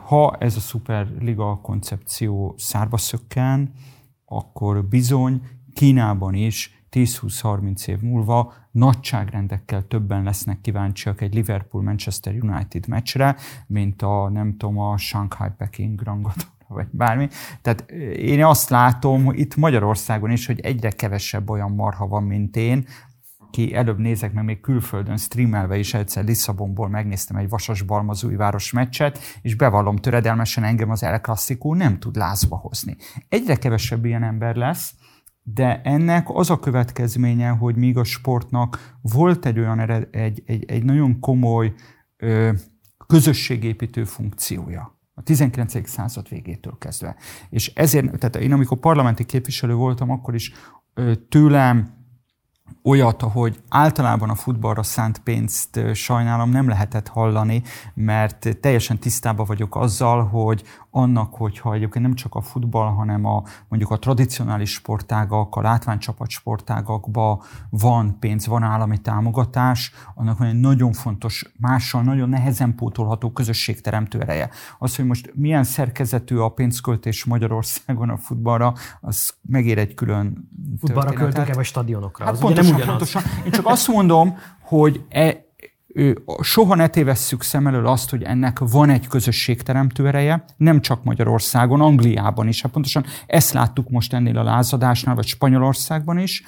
ha 0.05 0.35
ez 0.39 0.55
a 0.55 0.59
szuperliga 0.59 1.59
koncepció 1.61 2.55
szárba 2.57 2.97
szökken, 2.97 3.73
akkor 4.25 4.85
bizony 4.85 5.41
Kínában 5.73 6.33
is 6.33 6.84
10-20-30 6.95 7.87
év 7.87 7.99
múlva 7.99 8.53
nagyságrendekkel 8.71 9.87
többen 9.87 10.23
lesznek 10.23 10.61
kíváncsiak 10.61 11.21
egy 11.21 11.33
Liverpool-Manchester 11.33 12.33
United 12.33 12.87
meccsre, 12.87 13.35
mint 13.67 14.01
a, 14.01 14.29
nem 14.29 14.57
tudom, 14.57 14.79
a 14.79 14.97
Shanghai-Peking 14.97 16.01
rangadóra, 16.01 16.49
vagy 16.67 16.87
bármi. 16.91 17.27
Tehát 17.61 17.91
én 18.17 18.43
azt 18.43 18.69
látom, 18.69 19.25
hogy 19.25 19.39
itt 19.39 19.55
Magyarországon 19.55 20.31
is, 20.31 20.45
hogy 20.45 20.59
egyre 20.59 20.89
kevesebb 20.89 21.49
olyan 21.49 21.71
marha 21.71 22.07
van, 22.07 22.23
mint 22.23 22.55
én, 22.55 22.85
ki 23.51 23.75
előbb 23.75 23.99
nézek 23.99 24.33
meg 24.33 24.43
még 24.43 24.61
külföldön 24.61 25.17
streamelve 25.17 25.77
is 25.77 25.93
egyszer 25.93 26.23
Lisszabonból 26.23 26.89
megnéztem 26.89 27.37
egy 27.37 27.49
Vasas 27.49 27.83
város 28.37 28.71
meccset, 28.71 29.19
és 29.41 29.55
bevallom 29.55 29.95
töredelmesen 29.95 30.63
engem 30.63 30.89
az 30.89 31.03
El 31.03 31.21
Clasico 31.21 31.73
nem 31.73 31.99
tud 31.99 32.15
lázba 32.15 32.55
hozni. 32.55 32.95
Egyre 33.29 33.55
kevesebb 33.55 34.05
ilyen 34.05 34.23
ember 34.23 34.55
lesz, 34.55 34.93
de 35.47 35.81
ennek 35.81 36.27
az 36.29 36.49
a 36.49 36.59
következménye, 36.59 37.49
hogy 37.49 37.75
míg 37.75 37.97
a 37.97 38.03
sportnak 38.03 38.97
volt 39.01 39.45
egy 39.45 39.59
olyan 39.59 39.79
ered, 39.79 40.07
egy, 40.11 40.43
egy, 40.45 40.65
egy 40.65 40.83
nagyon 40.83 41.19
komoly 41.19 41.73
ö, 42.17 42.51
közösségépítő 43.07 44.03
funkciója 44.03 44.99
a 45.13 45.21
19. 45.21 45.89
század 45.89 46.29
végétől 46.29 46.77
kezdve. 46.77 47.15
És 47.49 47.73
ezért, 47.75 48.17
tehát 48.19 48.35
én 48.35 48.51
amikor 48.51 48.77
parlamenti 48.77 49.25
képviselő 49.25 49.73
voltam, 49.73 50.09
akkor 50.09 50.35
is 50.35 50.51
ö, 50.93 51.15
tőlem 51.15 51.95
olyat, 52.83 53.21
hogy 53.21 53.59
általában 53.69 54.29
a 54.29 54.35
futballra 54.35 54.83
szánt 54.83 55.19
pénzt 55.19 55.79
sajnálom 55.93 56.49
nem 56.49 56.67
lehetett 56.67 57.07
hallani, 57.07 57.63
mert 57.93 58.57
teljesen 58.59 58.99
tisztában 58.99 59.45
vagyok 59.45 59.75
azzal, 59.75 60.23
hogy 60.23 60.63
annak, 60.95 61.33
hogyha 61.33 61.73
egyébként 61.73 62.05
nem 62.05 62.13
csak 62.13 62.35
a 62.35 62.41
futball, 62.41 62.87
hanem 62.87 63.25
a 63.25 63.43
mondjuk 63.67 63.91
a 63.91 63.99
tradicionális 63.99 64.71
sportágak, 64.71 65.55
a 65.55 65.61
látványcsapat 65.61 66.29
sportágakba 66.29 67.43
van 67.69 68.19
pénz, 68.19 68.47
van 68.47 68.63
állami 68.63 68.97
támogatás, 68.97 69.91
annak 70.13 70.37
van 70.37 70.47
egy 70.47 70.59
nagyon 70.59 70.93
fontos, 70.93 71.53
mással 71.57 72.01
nagyon 72.01 72.29
nehezen 72.29 72.75
pótolható 72.75 73.31
közösségteremtő 73.31 74.19
ereje. 74.21 74.49
Az, 74.79 74.95
hogy 74.95 75.05
most 75.05 75.31
milyen 75.33 75.63
szerkezetű 75.63 76.37
a 76.37 76.49
pénzköltés 76.49 77.25
Magyarországon 77.25 78.09
a 78.09 78.17
futballra, 78.17 78.73
az 79.01 79.33
megér 79.41 79.77
egy 79.77 79.93
külön 79.93 80.49
Futballra 80.79 81.11
költünk-e, 81.11 81.53
vagy 81.53 81.65
stadionokra? 81.65 82.25
Hát 82.25 82.33
az 82.33 82.39
pontosan, 82.39 82.73
ugye 82.73 82.85
nem 82.85 82.87
pontosan. 82.87 83.21
Én 83.45 83.51
csak 83.51 83.65
azt 83.65 83.87
mondom, 83.87 84.37
hogy 84.61 85.05
e, 85.09 85.44
soha 86.41 86.75
ne 86.75 86.87
tévesszük 86.87 87.41
szem 87.41 87.67
elől 87.67 87.87
azt, 87.87 88.09
hogy 88.09 88.23
ennek 88.23 88.59
van 88.59 88.89
egy 88.89 89.07
közösségteremtő 89.07 90.07
ereje, 90.07 90.45
nem 90.57 90.81
csak 90.81 91.03
Magyarországon, 91.03 91.81
Angliában 91.81 92.47
is. 92.47 92.61
Hát 92.61 92.71
pontosan 92.71 93.05
ezt 93.25 93.53
láttuk 93.53 93.89
most 93.89 94.13
ennél 94.13 94.37
a 94.37 94.43
lázadásnál, 94.43 95.15
vagy 95.15 95.25
Spanyolországban 95.25 96.17
is. 96.17 96.43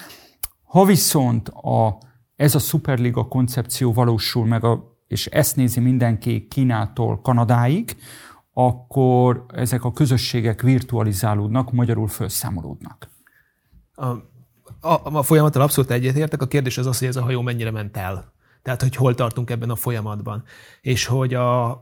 Ha 0.63 0.85
viszont 0.85 1.49
a, 1.49 1.97
ez 2.35 2.55
a 2.55 2.59
Superliga 2.59 3.27
koncepció 3.27 3.93
valósul 3.93 4.45
meg, 4.45 4.63
a, 4.63 4.97
és 5.07 5.25
ezt 5.25 5.55
nézi 5.55 5.79
mindenki 5.79 6.47
Kínától 6.47 7.21
Kanadáig, 7.21 7.97
akkor 8.53 9.45
ezek 9.53 9.83
a 9.83 9.91
közösségek 9.91 10.61
virtualizálódnak, 10.61 11.71
magyarul 11.71 12.07
felszámolódnak. 12.07 13.09
A, 13.93 14.05
a, 14.05 14.99
a 15.03 15.23
folyamattal 15.23 15.61
abszolút 15.61 15.91
egyetértek. 15.91 16.41
A 16.41 16.47
kérdés 16.47 16.77
az 16.77 16.85
az, 16.85 16.99
hogy 16.99 17.07
ez 17.07 17.15
a 17.15 17.21
hajó 17.21 17.41
mennyire 17.41 17.71
ment 17.71 17.97
el. 17.97 18.35
Tehát, 18.61 18.81
hogy 18.81 18.95
hol 18.95 19.15
tartunk 19.15 19.49
ebben 19.49 19.69
a 19.69 19.75
folyamatban. 19.75 20.43
És 20.81 21.05
hogy 21.05 21.33
a, 21.33 21.69
a, 21.69 21.81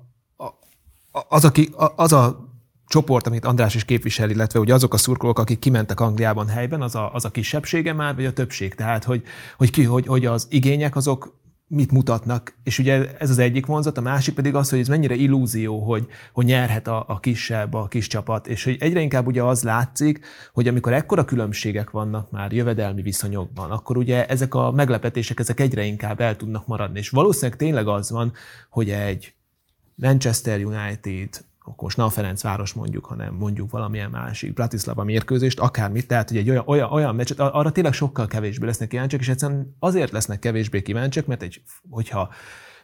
az, 1.29 1.45
aki, 1.45 1.69
a, 1.77 1.93
az 1.95 2.13
a 2.13 2.49
csoport, 2.87 3.27
amit 3.27 3.45
András 3.45 3.75
is 3.75 3.85
képvisel, 3.85 4.29
illetve 4.29 4.59
ugye 4.59 4.73
azok 4.73 4.93
a 4.93 4.97
szurkolók, 4.97 5.39
akik 5.39 5.59
kimentek 5.59 5.99
Angliában 5.99 6.47
helyben, 6.47 6.81
az 6.81 6.95
a, 6.95 7.13
az 7.13 7.25
a 7.25 7.31
kisebbsége 7.31 7.93
már, 7.93 8.15
vagy 8.15 8.25
a 8.25 8.33
többség? 8.33 8.75
Tehát, 8.75 9.03
hogy, 9.03 9.23
hogy, 9.57 9.69
ki, 9.69 9.83
hogy, 9.83 10.07
hogy 10.07 10.25
az 10.25 10.47
igények 10.49 10.95
azok 10.95 11.43
mit 11.67 11.91
mutatnak. 11.91 12.57
És 12.63 12.79
ugye 12.79 13.15
ez 13.17 13.29
az 13.29 13.37
egyik 13.37 13.65
vonzat, 13.65 13.97
a 13.97 14.01
másik 14.01 14.33
pedig 14.33 14.55
az, 14.55 14.69
hogy 14.69 14.79
ez 14.79 14.87
mennyire 14.87 15.15
illúzió, 15.15 15.79
hogy, 15.79 16.07
hogy 16.33 16.45
nyerhet 16.45 16.87
a, 16.87 17.05
a 17.07 17.19
kisebb, 17.19 17.73
a 17.73 17.87
kis 17.87 18.07
csapat, 18.07 18.47
és 18.47 18.63
hogy 18.63 18.77
egyre 18.79 18.99
inkább 18.99 19.27
ugye 19.27 19.43
az 19.43 19.63
látszik, 19.63 20.25
hogy 20.53 20.67
amikor 20.67 20.93
ekkora 20.93 21.25
különbségek 21.25 21.89
vannak 21.89 22.31
már 22.31 22.51
jövedelmi 22.51 23.01
viszonyokban, 23.01 23.71
akkor 23.71 23.97
ugye 23.97 24.25
ezek 24.25 24.53
a 24.53 24.71
meglepetések, 24.71 25.39
ezek 25.39 25.59
egyre 25.59 25.83
inkább 25.83 26.21
el 26.21 26.35
tudnak 26.35 26.67
maradni. 26.67 26.99
És 26.99 27.09
valószínűleg 27.09 27.57
tényleg 27.57 27.87
az 27.87 28.11
van, 28.11 28.33
hogy 28.69 28.89
egy 28.89 29.33
Manchester 29.95 30.65
United, 30.65 31.29
akkor 31.67 31.83
most 31.83 31.97
nem 31.97 32.05
a 32.05 32.09
Ferencváros 32.09 32.73
mondjuk, 32.73 33.05
hanem 33.05 33.33
mondjuk 33.33 33.71
valamilyen 33.71 34.09
másik 34.09 34.53
Bratislava 34.53 35.03
mérkőzést, 35.03 35.59
akármit, 35.59 36.07
tehát 36.07 36.29
hogy 36.29 36.37
egy 36.37 36.49
olyan, 36.49 36.63
olyan, 36.65 36.91
olyan 36.91 37.15
meccset, 37.15 37.39
arra 37.39 37.71
tényleg 37.71 37.93
sokkal 37.93 38.27
kevésbé 38.27 38.65
lesznek 38.65 38.89
kíváncsiak, 38.89 39.21
és 39.21 39.29
egyszerűen 39.29 39.75
azért 39.79 40.11
lesznek 40.11 40.39
kevésbé 40.39 40.81
kíváncsiak, 40.81 41.25
mert 41.25 41.41
egy, 41.41 41.61
hogyha 41.89 42.29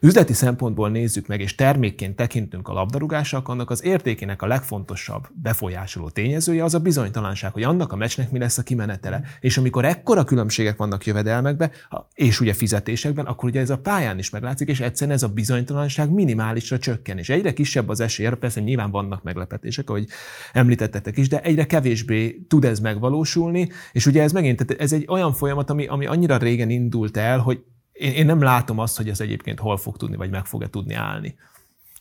üzleti 0.04 0.34
szempontból 0.34 0.89
nézzük 0.89 1.28
meg, 1.28 1.41
és 1.41 1.56
termékként 1.56 2.16
tekintünk 2.16 2.68
a 2.68 2.74
labdarúgásnak, 2.74 3.47
annak 3.47 3.70
az 3.70 3.84
értékének 3.84 4.41
a 4.41 4.47
legfontosabb 4.47 5.28
befolyásoló 5.34 6.10
tényezője 6.10 6.64
az 6.64 6.74
a 6.74 6.80
bizonytalanság, 6.80 7.52
hogy 7.52 7.64
annak 7.64 7.91
a 7.91 7.95
meccsnek 7.95 8.32
mi 8.32 8.39
lesz 8.39 8.58
a 8.58 8.64
kimenetele. 8.64 9.22
És 9.39 9.58
amikor 9.58 9.86
ekkora 9.86 10.24
különbségek 10.24 10.78
vannak 10.78 11.06
jövedelmekben, 11.06 11.72
és 12.14 12.39
ugye 12.39 12.54
fizetésekben, 12.54 13.26
akkor 13.26 13.49
ugye 13.49 13.60
ez 13.60 13.70
a 13.70 13.78
pályán 13.78 14.18
is 14.18 14.30
meglátszik, 14.30 14.68
és 14.68 14.80
egyszerűen 14.80 15.16
ez 15.16 15.24
a 15.24 15.28
bizonytalanság 15.28 16.10
minimálisra 16.10 16.80
csökken. 16.80 17.18
És 17.18 17.30
egyre 17.30 17.54
kisebb 17.54 17.89
az 17.89 17.99
esély, 17.99 18.30
persze 18.39 18.62
nyilván 18.62 18.91
vannak 18.91 19.24
meglepetések, 19.24 19.89
ahogy 19.89 20.08
említettetek 20.54 21.18
is, 21.18 21.28
de 21.28 21.41
egyre 21.41 21.66
kevésbé 21.66 22.45
tud 22.47 22.66
ez 22.66 22.80
megvalósulni, 22.80 23.70
és 23.91 24.06
ugye 24.06 24.22
ez 24.22 24.32
megint, 24.32 24.76
ez 24.78 24.93
egy 24.93 25.06
olyan 25.08 25.34
folyamat, 25.34 25.70
ami, 25.70 25.86
ami 25.86 26.06
annyira 26.06 26.38
régen 26.38 26.70
indult 26.70 27.18
el, 27.18 27.39
hogy 27.39 27.64
én, 28.02 28.12
én 28.12 28.26
nem 28.26 28.41
látom 28.41 28.80
azt, 28.80 28.97
hogy 28.97 29.10
ez 29.10 29.22
egyébként 29.22 29.60
hol 29.60 29.78
fog 29.78 29.97
tudni, 29.97 30.16
vagy 30.16 30.30
meg 30.30 30.45
fog-e 30.45 30.70
tudni 30.70 30.93
állni. 30.93 31.36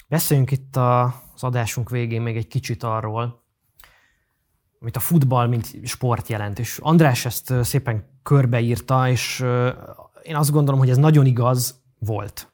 Beszéljünk 0.08 0.50
itt 0.50 0.76
az 0.76 1.42
adásunk 1.42 1.90
végén 1.90 2.22
még 2.22 2.36
egy 2.36 2.46
kicsit 2.46 2.82
arról, 2.82 3.42
amit 4.80 4.96
a 4.96 5.00
futball, 5.00 5.46
mint 5.46 5.86
sport 5.86 6.28
jelent. 6.28 6.58
És 6.58 6.78
András 6.82 7.24
ezt 7.24 7.54
szépen 7.62 8.18
körbeírta, 8.22 9.08
és 9.08 9.44
én 10.22 10.36
azt 10.36 10.50
gondolom, 10.50 10.80
hogy 10.80 10.90
ez 10.90 10.96
nagyon 10.96 11.26
igaz 11.26 11.82
volt. 11.98 12.49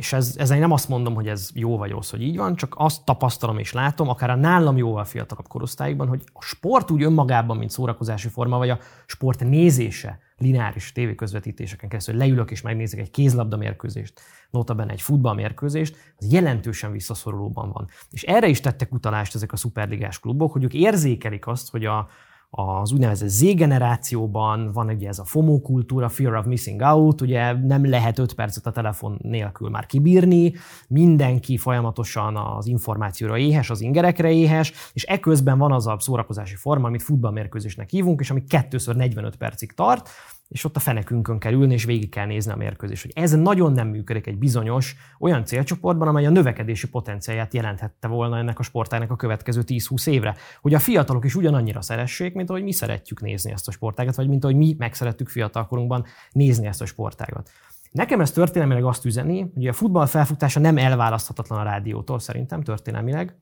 És 0.00 0.12
ez, 0.12 0.34
ezzel 0.38 0.54
én 0.54 0.62
nem 0.62 0.72
azt 0.72 0.88
mondom, 0.88 1.14
hogy 1.14 1.28
ez 1.28 1.50
jó 1.54 1.76
vagy 1.76 1.90
rossz, 1.90 2.10
hogy 2.10 2.22
így 2.22 2.36
van, 2.36 2.56
csak 2.56 2.74
azt 2.78 3.04
tapasztalom 3.04 3.58
és 3.58 3.72
látom, 3.72 4.08
akár 4.08 4.30
a 4.30 4.34
nálam 4.34 4.76
jóval 4.76 5.04
fiatalabb 5.04 5.48
korosztályokban, 5.48 6.08
hogy 6.08 6.22
a 6.32 6.42
sport 6.42 6.90
úgy 6.90 7.02
önmagában, 7.02 7.56
mint 7.56 7.70
szórakozási 7.70 8.28
forma, 8.28 8.58
vagy 8.58 8.70
a 8.70 8.78
sport 9.06 9.44
nézése, 9.44 10.18
lineáris 10.38 10.92
tévéközvetítéseken 10.92 11.88
keresztül 11.88 12.16
leülök 12.16 12.50
és 12.50 12.60
megnézek 12.60 13.00
egy 13.00 13.10
kézlabda 13.10 13.56
mérkőzést, 13.56 14.20
notabene 14.50 14.92
egy 14.92 15.02
futballmérkőzést, 15.02 15.96
az 16.18 16.32
jelentősen 16.32 16.92
visszaszorulóban 16.92 17.70
van. 17.72 17.88
És 18.10 18.22
erre 18.22 18.48
is 18.48 18.60
tettek 18.60 18.92
utalást 18.92 19.34
ezek 19.34 19.52
a 19.52 19.56
szuperligás 19.56 20.20
klubok, 20.20 20.52
hogy 20.52 20.64
ők 20.64 20.74
érzékelik 20.74 21.46
azt, 21.46 21.70
hogy 21.70 21.84
a, 21.84 22.08
az 22.50 22.92
úgynevezett 22.92 23.28
Z-generációban 23.28 24.72
van 24.72 24.88
ugye 24.88 25.08
ez 25.08 25.18
a 25.18 25.24
FOMO 25.24 25.60
kultúra, 25.60 26.08
Fear 26.08 26.34
of 26.34 26.46
Missing 26.46 26.80
Out, 26.80 27.20
ugye 27.20 27.52
nem 27.52 27.88
lehet 27.88 28.18
5 28.18 28.34
percet 28.34 28.66
a 28.66 28.70
telefon 28.70 29.18
nélkül 29.22 29.68
már 29.68 29.86
kibírni, 29.86 30.52
mindenki 30.88 31.56
folyamatosan 31.56 32.36
az 32.36 32.66
információra 32.66 33.38
éhes, 33.38 33.70
az 33.70 33.80
ingerekre 33.80 34.30
éhes, 34.30 34.72
és 34.92 35.04
eközben 35.04 35.58
van 35.58 35.72
az 35.72 35.86
a 35.86 35.96
szórakozási 35.98 36.56
forma, 36.56 36.86
amit 36.86 37.02
futballmérkőzésnek 37.02 37.90
hívunk, 37.90 38.20
és 38.20 38.30
ami 38.30 38.44
kettőször 38.44 38.96
45 38.96 39.36
percig 39.36 39.72
tart, 39.72 40.08
és 40.50 40.64
ott 40.64 40.76
a 40.76 40.80
fenekünkön 40.80 41.38
kell 41.38 41.52
ülni, 41.52 41.72
és 41.72 41.84
végig 41.84 42.08
kell 42.08 42.26
nézni 42.26 42.52
a 42.52 42.56
mérkőzést. 42.56 43.02
Hogy 43.02 43.12
ez 43.14 43.32
nagyon 43.32 43.72
nem 43.72 43.88
működik 43.88 44.26
egy 44.26 44.38
bizonyos 44.38 44.96
olyan 45.18 45.44
célcsoportban, 45.44 46.08
amely 46.08 46.26
a 46.26 46.30
növekedési 46.30 46.88
potenciáját 46.88 47.54
jelenthette 47.54 48.08
volna 48.08 48.38
ennek 48.38 48.58
a 48.58 48.62
sportágnak 48.62 49.10
a 49.10 49.16
következő 49.16 49.62
10-20 49.66 50.06
évre. 50.06 50.34
Hogy 50.60 50.74
a 50.74 50.78
fiatalok 50.78 51.24
is 51.24 51.34
ugyanannyira 51.34 51.82
szeressék, 51.82 52.34
mint 52.34 52.50
ahogy 52.50 52.62
mi 52.62 52.72
szeretjük 52.72 53.20
nézni 53.20 53.52
ezt 53.52 53.68
a 53.68 53.70
sportágat, 53.70 54.14
vagy 54.14 54.28
mint 54.28 54.44
ahogy 54.44 54.56
mi 54.56 54.74
megszerettük 54.78 55.28
fiatalkorunkban 55.28 56.04
nézni 56.32 56.66
ezt 56.66 56.82
a 56.82 56.86
sportágat. 56.86 57.50
Nekem 57.90 58.20
ez 58.20 58.30
történelmileg 58.30 58.84
azt 58.84 59.04
üzeni, 59.04 59.50
hogy 59.54 59.66
a 59.66 59.72
futball 59.72 60.06
felfutása 60.06 60.60
nem 60.60 60.78
elválaszthatatlan 60.78 61.58
a 61.58 61.62
rádiótól, 61.62 62.18
szerintem 62.18 62.62
történelmileg. 62.62 63.36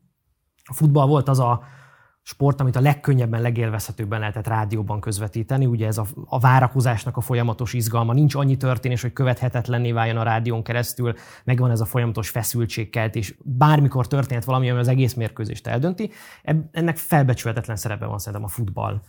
A 0.65 0.75
futball 0.75 1.07
volt 1.07 1.29
az 1.29 1.39
a 1.39 1.63
sport, 2.29 2.61
amit 2.61 2.77
a 2.77 2.81
legkönnyebben, 2.81 3.41
legélvezhetőbben 3.41 4.21
lehetett 4.21 4.47
rádióban 4.47 5.01
közvetíteni. 5.01 5.67
Ugye 5.67 5.87
ez 5.87 5.99
a, 5.99 6.07
a 6.25 6.39
várakozásnak 6.39 7.17
a 7.17 7.21
folyamatos 7.21 7.73
izgalma. 7.73 8.13
Nincs 8.13 8.35
annyi 8.35 8.57
történés, 8.57 9.03
hogy 9.03 9.13
követhetetlenné 9.13 9.93
váljon 9.93 10.17
a 10.17 10.23
rádión 10.23 10.63
keresztül, 10.63 11.15
megvan 11.45 11.71
ez 11.71 11.81
a 11.81 11.85
folyamatos 11.85 12.29
feszültségkeltés. 12.29 13.35
Bármikor 13.43 14.07
történhet 14.07 14.45
valami, 14.45 14.71
ami 14.71 14.79
az 14.79 14.89
egész 14.89 15.15
mérkőzést 15.15 15.67
eldönti. 15.67 16.11
Ennek 16.73 16.97
felbecsülhetetlen 16.97 17.77
szerepe 17.77 18.07
van 18.07 18.19
szerintem 18.19 18.45
a 18.45 18.49
futball 18.49 19.01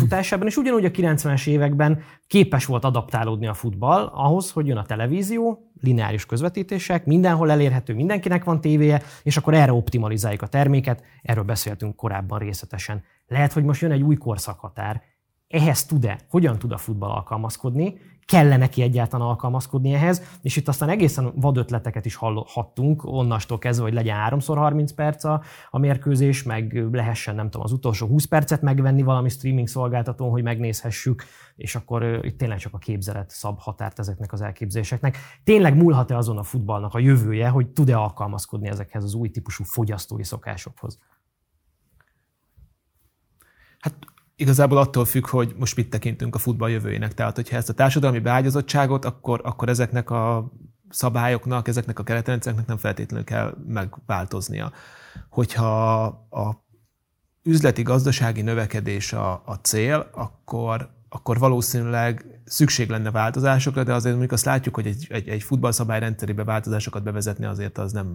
futásában, 0.00 0.46
és 0.46 0.56
ugyanúgy 0.56 0.84
a 0.84 0.90
90-es 0.90 1.46
években 1.46 2.02
képes 2.26 2.66
volt 2.66 2.84
adaptálódni 2.84 3.46
a 3.46 3.54
futball 3.54 4.04
ahhoz, 4.04 4.50
hogy 4.50 4.66
jön 4.66 4.76
a 4.76 4.84
televízió, 4.84 5.70
lineáris 5.80 6.26
közvetítések, 6.26 7.06
mindenhol 7.06 7.50
elérhető, 7.50 7.94
mindenkinek 7.94 8.44
van 8.44 8.60
tévéje, 8.60 9.02
és 9.22 9.36
akkor 9.36 9.54
erre 9.54 9.72
optimalizáljuk 9.72 10.42
a 10.42 10.46
terméket, 10.46 11.02
erről 11.22 11.44
beszéltünk 11.44 11.96
korábban 11.96 12.38
részletesen. 12.38 13.02
Lehet, 13.26 13.52
hogy 13.52 13.64
most 13.64 13.80
jön 13.80 13.90
egy 13.90 14.02
új 14.02 14.16
korszakhatár, 14.16 15.02
ehhez 15.48 15.84
tud-e, 15.84 16.18
hogyan 16.28 16.58
tud 16.58 16.72
a 16.72 16.78
futball 16.78 17.10
alkalmazkodni, 17.10 17.98
kell 18.26 18.56
neki 18.56 18.82
egyáltalán 18.82 19.28
alkalmazkodni 19.28 19.92
ehhez, 19.92 20.22
és 20.42 20.56
itt 20.56 20.68
aztán 20.68 20.88
egészen 20.88 21.32
vad 21.34 21.56
ötleteket 21.56 22.04
is 22.04 22.14
hallhattunk, 22.14 23.04
onnastól 23.04 23.58
kezdve, 23.58 23.84
hogy 23.84 23.94
legyen 23.94 24.16
3x30 24.30 24.88
perc 24.94 25.24
a, 25.24 25.42
a 25.70 25.78
mérkőzés, 25.78 26.42
meg 26.42 26.84
lehessen, 26.92 27.34
nem 27.34 27.50
tudom, 27.50 27.62
az 27.62 27.72
utolsó 27.72 28.06
20 28.06 28.24
percet 28.24 28.62
megvenni 28.62 29.02
valami 29.02 29.28
streaming 29.28 29.68
szolgáltatón, 29.68 30.30
hogy 30.30 30.42
megnézhessük, 30.42 31.24
és 31.56 31.74
akkor 31.74 32.20
itt 32.22 32.38
tényleg 32.38 32.58
csak 32.58 32.74
a 32.74 32.78
képzelet 32.78 33.30
szab 33.30 33.58
határt 33.60 33.98
ezeknek 33.98 34.32
az 34.32 34.40
elképzeléseknek. 34.40 35.16
Tényleg 35.44 35.76
múlhat-e 35.76 36.16
azon 36.16 36.38
a 36.38 36.42
futballnak 36.42 36.94
a 36.94 36.98
jövője, 36.98 37.48
hogy 37.48 37.68
tud-e 37.68 37.96
alkalmazkodni 37.96 38.68
ezekhez 38.68 39.04
az 39.04 39.14
új 39.14 39.30
típusú 39.30 39.64
fogyasztói 39.64 40.24
szokásokhoz? 40.24 40.98
Hát 43.78 43.94
igazából 44.36 44.78
attól 44.78 45.04
függ, 45.04 45.26
hogy 45.26 45.54
most 45.58 45.76
mit 45.76 45.90
tekintünk 45.90 46.34
a 46.34 46.38
futball 46.38 46.70
jövőjének. 46.70 47.14
Tehát, 47.14 47.36
hogyha 47.36 47.56
ezt 47.56 47.68
a 47.68 47.72
társadalmi 47.72 48.18
beágyazottságot, 48.18 49.04
akkor, 49.04 49.40
akkor 49.44 49.68
ezeknek 49.68 50.10
a 50.10 50.52
szabályoknak, 50.88 51.68
ezeknek 51.68 51.98
a 51.98 52.02
keretrendszereknek 52.02 52.66
nem 52.68 52.76
feltétlenül 52.76 53.24
kell 53.24 53.54
megváltoznia. 53.66 54.72
Hogyha 55.28 56.04
a 56.30 56.64
üzleti 57.42 57.82
gazdasági 57.82 58.42
növekedés 58.42 59.12
a, 59.12 59.42
a 59.44 59.54
cél, 59.54 60.10
akkor 60.12 60.92
akkor 61.14 61.38
valószínűleg 61.38 62.33
szükség 62.44 62.88
lenne 62.88 63.10
változásokra, 63.10 63.84
de 63.84 63.92
azért 63.92 64.10
mondjuk 64.10 64.32
azt 64.32 64.44
látjuk, 64.44 64.74
hogy 64.74 64.86
egy, 64.86 65.06
egy, 65.08 65.28
egy 65.28 65.42
futballszabály 65.42 66.00
rendszerébe 66.00 66.44
változásokat 66.44 67.02
bevezetni 67.02 67.44
azért 67.44 67.78
az 67.78 67.92
nem 67.92 68.06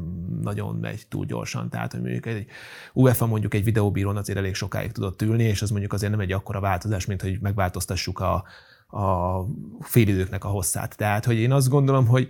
nagyon 0.41 0.75
megy 0.75 1.05
túl 1.07 1.25
gyorsan. 1.25 1.69
Tehát, 1.69 1.91
hogy 1.91 2.01
mondjuk 2.01 2.25
egy 2.25 2.45
UEFA 2.93 3.25
mondjuk 3.25 3.53
egy 3.53 3.63
videóbírón 3.63 4.17
azért 4.17 4.37
elég 4.37 4.55
sokáig 4.55 4.91
tudott 4.91 5.21
ülni, 5.21 5.43
és 5.43 5.61
az 5.61 5.69
mondjuk 5.69 5.93
azért 5.93 6.11
nem 6.11 6.19
egy 6.19 6.31
akkora 6.31 6.59
változás, 6.59 7.05
mint 7.05 7.21
hogy 7.21 7.37
megváltoztassuk 7.41 8.19
a, 8.19 8.43
a 8.97 9.45
félidőknek 9.79 10.43
a 10.43 10.47
hosszát. 10.47 10.97
Tehát, 10.97 11.25
hogy 11.25 11.37
én 11.37 11.51
azt 11.51 11.69
gondolom, 11.69 12.07
hogy 12.07 12.29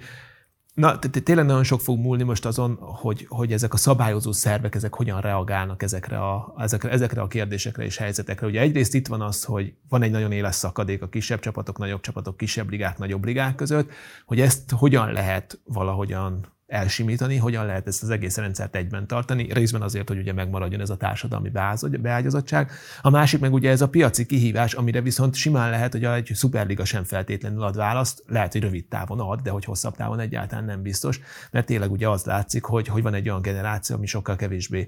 Na, 0.74 0.99
tényleg 0.99 1.45
nagyon 1.45 1.63
sok 1.63 1.82
fog 1.82 1.99
múlni 1.99 2.24
most 2.24 2.45
azon, 2.45 2.76
hogy, 2.82 3.26
hogy 3.30 3.53
ezek 3.53 3.74
a 3.74 3.78
szabályozó 3.78 4.32
szervek, 4.32 4.76
ezek 4.76 4.93
hogyan 4.93 5.22
reagálnak 5.22 5.84
ezekre 5.84 6.20
a, 6.20 6.53
ezekre, 6.57 6.89
ezekre 6.89 7.22
a 7.22 7.28
kérdésekre 7.28 7.84
és 7.84 7.97
helyzetekre. 7.97 8.47
Ugye 8.47 8.61
egyrészt 8.61 8.93
itt 8.93 9.07
van 9.07 9.22
az, 9.22 9.43
hogy 9.43 9.74
van 9.89 10.01
egy 10.01 10.11
nagyon 10.11 10.32
éles 10.32 10.55
szakadék 10.55 11.01
a 11.01 11.09
kisebb 11.09 11.39
csapatok, 11.39 11.78
nagyobb 11.78 12.01
csapatok, 12.01 12.38
kisebb 12.38 12.70
ligák, 12.70 12.97
nagyobb 12.97 13.26
ligák 13.26 13.55
között, 13.55 13.91
hogy 14.26 14.39
ezt 14.39 14.72
hogyan 14.72 15.11
lehet 15.11 15.59
valahogyan 15.63 16.59
elsimítani, 16.70 17.38
hogyan 17.38 17.65
lehet 17.65 17.88
ezt 17.88 18.03
az 18.03 18.09
egész 18.09 18.38
rendszert 18.38 18.76
egyben 18.76 19.07
tartani, 19.07 19.53
részben 19.53 19.82
azért, 19.82 20.07
hogy 20.07 20.17
ugye 20.17 20.34
megmaradjon 20.34 20.82
ez 20.82 20.89
a 20.89 20.97
társadalmi 20.97 21.51
beágyazottság. 21.99 22.72
A 23.01 23.09
másik 23.09 23.39
meg 23.39 23.53
ugye 23.53 23.70
ez 23.70 23.82
a 23.82 23.89
piaci 23.89 24.26
kihívás, 24.26 24.74
amire 24.74 25.01
viszont 25.01 25.36
simán 25.36 25.70
lehet, 25.70 25.91
hogy 25.91 26.03
egy 26.03 26.32
szuperliga 26.34 26.86
sem 26.86 27.03
feltétlenül 27.03 27.63
ad 27.63 27.76
választ, 27.76 28.24
lehet, 28.28 28.51
hogy 28.51 28.61
rövid 28.61 28.86
távon 28.86 29.20
ad, 29.20 29.41
de 29.41 29.49
hogy 29.49 29.65
hosszabb 29.65 29.95
távon 29.95 30.20
egyáltalán 30.20 30.65
nem 30.65 30.82
biztos, 30.82 31.20
mert 31.51 31.65
tényleg 31.65 31.91
ugye 31.91 32.09
az 32.09 32.24
látszik, 32.24 32.63
hogy, 32.63 32.88
hogy 32.88 33.03
van 33.03 33.13
egy 33.13 33.30
olyan 33.30 33.41
generáció, 33.41 33.95
ami 33.95 34.05
sokkal 34.05 34.36
kevésbé 34.36 34.88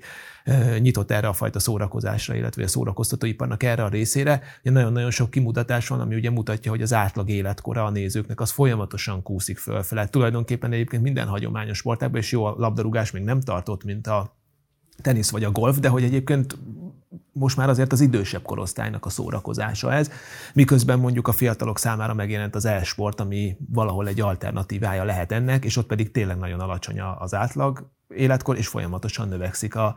nyitott 0.80 1.12
erre 1.12 1.28
a 1.28 1.34
fajta 1.34 1.60
szórakozásra, 1.60 2.36
illetve 2.36 2.64
a 2.64 2.68
szórakoztatóiparnak 2.68 3.64
erre 3.64 3.84
a 3.84 3.89
részére. 3.89 4.42
Ugye 4.62 4.72
nagyon-nagyon 4.72 5.12
sok 5.12 5.30
kimutatás 5.30 5.88
van, 5.88 6.00
ami 6.00 6.16
ugye 6.16 6.30
mutatja, 6.30 6.72
hogy 6.72 6.82
az 6.82 6.94
átlag 6.94 7.30
életkora 7.30 7.86
a 7.86 7.89
nézőknek 7.89 8.39
az 8.42 8.52
folyamatosan 8.52 9.24
kúszik 9.24 9.58
fölfele. 9.58 10.08
Tulajdonképpen 10.08 10.72
egyébként 10.72 11.04
minden 11.04 11.28
hagyomány 11.28 11.50
hagyományos 11.52 11.78
sportágban, 11.78 12.22
és 12.22 12.32
jó 12.32 12.46
a 12.46 12.56
labdarúgás 12.58 13.12
még 13.12 13.24
nem 13.24 13.42
tartott, 13.42 13.84
mint 13.84 14.08
a 14.08 14.36
tenisz 15.02 15.32
vagy 15.32 15.44
a 15.44 15.52
golf, 15.52 15.80
de 15.80 15.88
hogy 15.88 16.04
egyébként 16.04 16.58
most 17.34 17.58
már 17.58 17.70
azért 17.70 17.92
az 17.92 18.02
idősebb 18.02 18.42
korosztálynak 18.42 19.06
a 19.06 19.10
szórakozása 19.10 19.94
ez, 19.94 20.12
miközben 20.54 21.00
mondjuk 21.00 21.28
a 21.28 21.32
fiatalok 21.32 21.78
számára 21.78 22.14
megjelent 22.14 22.56
az 22.56 22.66
e-sport, 22.66 23.20
ami 23.20 23.58
valahol 23.70 24.08
egy 24.08 24.22
alternatívája 24.22 25.04
lehet 25.04 25.32
ennek, 25.32 25.66
és 25.66 25.78
ott 25.78 25.88
pedig 25.88 26.12
tényleg 26.12 26.38
nagyon 26.38 26.60
alacsony 26.60 27.02
az 27.02 27.34
átlag 27.34 27.89
életkor, 28.08 28.58
és 28.58 28.68
folyamatosan 28.68 29.28
növekszik 29.28 29.76
a, 29.76 29.96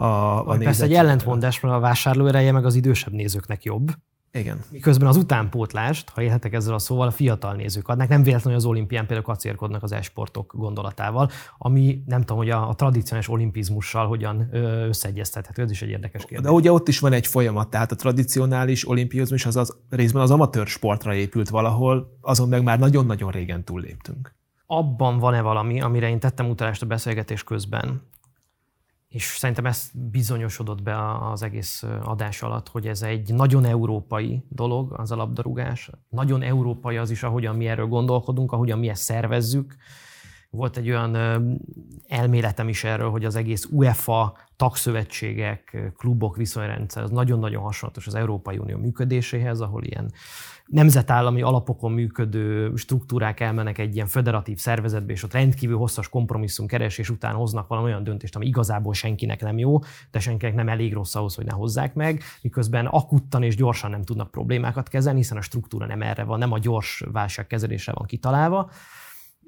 a, 0.00 0.48
a 0.48 0.56
Persze 0.56 0.84
egy 0.84 0.94
ellentmondás, 0.94 1.60
mert 1.60 1.74
a 1.74 1.78
vásárlóereje 1.78 2.52
meg 2.52 2.64
az 2.64 2.74
idősebb 2.74 3.12
nézőknek 3.12 3.64
jobb. 3.64 3.90
Igen. 4.32 4.60
Miközben 4.70 5.08
az 5.08 5.16
utánpótlást, 5.16 6.10
ha 6.10 6.22
élhetek 6.22 6.52
ezzel 6.52 6.74
a 6.74 6.78
szóval, 6.78 7.06
a 7.06 7.10
fiatal 7.10 7.54
nézők 7.54 7.88
adnak. 7.88 8.08
Nem 8.08 8.22
véletlenül 8.22 8.58
az 8.58 8.64
olimpián 8.64 9.06
például 9.06 9.26
kacérkodnak 9.26 9.82
az 9.82 9.92
esportok 9.92 10.52
gondolatával, 10.56 11.30
ami 11.58 12.02
nem 12.06 12.20
tudom, 12.20 12.36
hogy 12.36 12.50
a, 12.50 12.68
a 12.68 12.74
tradicionális 12.74 13.28
olimpizmussal 13.28 14.06
hogyan 14.06 14.48
összeegyeztethető. 14.88 15.62
Ez 15.62 15.70
is 15.70 15.82
egy 15.82 15.88
érdekes 15.88 16.24
kérdés. 16.24 16.46
De 16.46 16.52
ugye 16.52 16.72
ott 16.72 16.88
is 16.88 16.98
van 16.98 17.12
egy 17.12 17.26
folyamat, 17.26 17.70
tehát 17.70 17.92
a 17.92 17.96
tradicionális 17.96 18.88
olimpizmus 18.88 19.46
az, 19.46 19.56
az 19.56 19.76
részben 19.88 20.22
az 20.22 20.30
amatőr 20.30 20.66
sportra 20.66 21.14
épült 21.14 21.48
valahol, 21.48 22.18
azon 22.20 22.48
meg 22.48 22.62
már 22.62 22.78
nagyon-nagyon 22.78 23.30
régen 23.30 23.64
túlléptünk. 23.64 24.34
Abban 24.66 25.18
van-e 25.18 25.40
valami, 25.40 25.80
amire 25.80 26.08
én 26.08 26.18
tettem 26.18 26.48
utalást 26.48 26.82
a 26.82 26.86
beszélgetés 26.86 27.44
közben, 27.44 28.02
és 29.10 29.24
szerintem 29.24 29.66
ez 29.66 29.90
bizonyosodott 29.94 30.82
be 30.82 31.16
az 31.30 31.42
egész 31.42 31.84
adás 32.02 32.42
alatt, 32.42 32.68
hogy 32.68 32.86
ez 32.86 33.02
egy 33.02 33.34
nagyon 33.34 33.64
európai 33.64 34.44
dolog, 34.48 34.92
az 34.96 35.10
a 35.10 35.16
labdarúgás. 35.16 35.90
Nagyon 36.08 36.42
európai 36.42 36.96
az 36.96 37.10
is, 37.10 37.22
ahogyan 37.22 37.56
mi 37.56 37.68
erről 37.68 37.86
gondolkodunk, 37.86 38.52
ahogyan 38.52 38.78
mi 38.78 38.88
ezt 38.88 39.02
szervezzük. 39.02 39.76
Volt 40.50 40.76
egy 40.76 40.88
olyan 40.88 41.16
elméletem 42.08 42.68
is 42.68 42.84
erről, 42.84 43.10
hogy 43.10 43.24
az 43.24 43.36
egész 43.36 43.68
UEFA 43.70 44.36
tagszövetségek, 44.56 45.92
klubok 45.96 46.36
viszonyrendszer 46.36 47.02
az 47.02 47.10
nagyon-nagyon 47.10 47.62
hasonlatos 47.62 48.06
az 48.06 48.14
Európai 48.14 48.58
Unió 48.58 48.78
működéséhez, 48.78 49.60
ahol 49.60 49.84
ilyen 49.84 50.12
nemzetállami 50.70 51.42
alapokon 51.42 51.92
működő 51.92 52.74
struktúrák 52.76 53.40
elmennek 53.40 53.78
egy 53.78 53.94
ilyen 53.94 54.06
federatív 54.06 54.58
szervezetbe, 54.58 55.12
és 55.12 55.22
ott 55.22 55.32
rendkívül 55.32 55.76
hosszas 55.76 56.08
kompromisszum 56.08 56.66
keresés 56.66 57.10
után 57.10 57.34
hoznak 57.34 57.68
valami 57.68 57.86
olyan 57.86 58.04
döntést, 58.04 58.36
ami 58.36 58.46
igazából 58.46 58.94
senkinek 58.94 59.40
nem 59.40 59.58
jó, 59.58 59.78
de 60.10 60.18
senkinek 60.18 60.54
nem 60.54 60.68
elég 60.68 60.92
rossz 60.92 61.14
ahhoz, 61.14 61.34
hogy 61.34 61.44
ne 61.44 61.52
hozzák 61.52 61.94
meg, 61.94 62.22
miközben 62.42 62.86
akuttan 62.86 63.42
és 63.42 63.56
gyorsan 63.56 63.90
nem 63.90 64.02
tudnak 64.02 64.30
problémákat 64.30 64.88
kezelni, 64.88 65.18
hiszen 65.18 65.36
a 65.36 65.40
struktúra 65.40 65.86
nem 65.86 66.02
erre 66.02 66.24
van, 66.24 66.38
nem 66.38 66.52
a 66.52 66.58
gyors 66.58 67.04
válságkezelésre 67.12 67.92
van 67.92 68.06
kitalálva. 68.06 68.70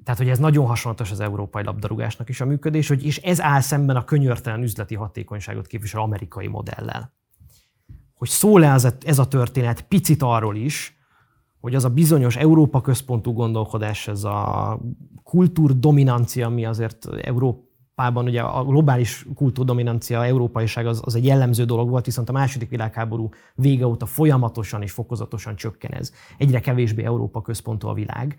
Tehát, 0.04 0.20
hogy 0.20 0.28
ez 0.28 0.38
nagyon 0.38 0.66
hasonlatos 0.66 1.10
az 1.10 1.20
európai 1.20 1.64
labdarúgásnak 1.64 2.28
is 2.28 2.40
a 2.40 2.46
működés, 2.46 2.88
hogy, 2.88 3.04
és 3.04 3.18
ez 3.18 3.40
áll 3.40 3.60
szemben 3.60 3.96
a 3.96 4.04
könyörtelen 4.04 4.62
üzleti 4.62 4.94
hatékonyságot 4.94 5.66
képviselő 5.66 6.02
amerikai 6.02 6.46
modellel. 6.46 7.12
Hogy 8.14 8.28
szól-e 8.28 8.92
ez 9.04 9.18
a 9.18 9.28
történet 9.28 9.82
picit 9.82 10.22
arról 10.22 10.56
is, 10.56 10.96
hogy 11.62 11.74
az 11.74 11.84
a 11.84 11.88
bizonyos 11.88 12.36
Európa 12.36 12.80
központú 12.80 13.32
gondolkodás, 13.32 14.08
ez 14.08 14.24
a 14.24 14.78
kultúrdominancia, 15.22 16.46
ami 16.46 16.64
azért 16.64 17.08
Európában, 17.20 18.24
ugye 18.24 18.40
a 18.40 18.64
globális 18.64 19.26
kultúrdominancia, 19.34 20.24
európaiság 20.24 20.86
az, 20.86 21.00
az 21.04 21.14
egy 21.14 21.24
jellemző 21.24 21.64
dolog 21.64 21.88
volt, 21.88 22.04
viszont 22.04 22.28
a 22.28 22.32
második 22.32 22.68
világháború 22.68 23.28
vége 23.54 23.86
óta 23.86 24.06
folyamatosan 24.06 24.82
és 24.82 24.92
fokozatosan 24.92 25.56
csökken 25.56 25.92
ez. 25.92 26.12
Egyre 26.38 26.60
kevésbé 26.60 27.04
Európa 27.04 27.42
központú 27.42 27.88
a 27.88 27.94
világ. 27.94 28.36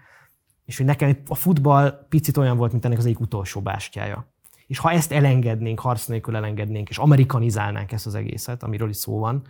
És 0.66 0.78
hogy 0.78 0.86
nekem 0.86 1.18
a 1.28 1.36
futball 1.36 2.06
picit 2.10 2.38
olyan 2.38 2.58
volt, 2.58 2.72
mint 2.72 2.86
ennek 2.86 2.98
az 2.98 3.06
egyik 3.06 3.20
utolsó 3.20 3.62
bástyája. 3.62 4.34
És 4.68 4.78
ha 4.78 4.92
ezt 4.92 5.12
elengednénk, 5.12 5.80
harc 5.80 6.06
nélkül 6.06 6.36
elengednénk, 6.36 6.90
és 6.90 6.98
amerikanizálnánk 6.98 7.92
ezt 7.92 8.06
az 8.06 8.16
egészet, 8.16 8.64
amiről 8.64 8.90
is 8.90 8.98
szó 8.98 9.20
van, 9.20 9.42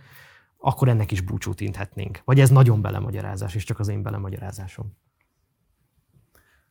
akkor 0.64 0.88
ennek 0.88 1.10
is 1.10 1.20
búcsút 1.20 1.60
inthetnénk. 1.60 2.20
Vagy 2.24 2.40
ez 2.40 2.50
nagyon 2.50 2.80
belemagyarázás, 2.80 3.54
és 3.54 3.64
csak 3.64 3.78
az 3.78 3.88
én 3.88 4.02
belemagyarázásom. 4.02 4.96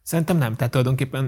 Szerintem 0.02 0.38
nem. 0.38 0.56
Tehát 0.56 0.72
tulajdonképpen, 0.72 1.24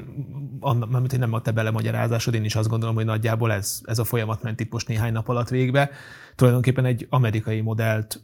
mert 0.89 1.17
nem 1.17 1.33
a 1.33 1.41
te 1.41 1.51
belemagyarázásod, 1.51 2.33
én 2.33 2.43
is 2.43 2.55
azt 2.55 2.69
gondolom, 2.69 2.95
hogy 2.95 3.05
nagyjából 3.05 3.51
ez, 3.51 3.81
ez 3.83 3.99
a 3.99 4.03
folyamat 4.03 4.41
ment 4.41 4.59
itt 4.59 4.71
most 4.71 4.87
néhány 4.87 5.11
nap 5.11 5.29
alatt 5.29 5.49
végbe. 5.49 5.89
Tulajdonképpen 6.35 6.85
egy 6.85 7.07
amerikai 7.09 7.61
modellt 7.61 8.21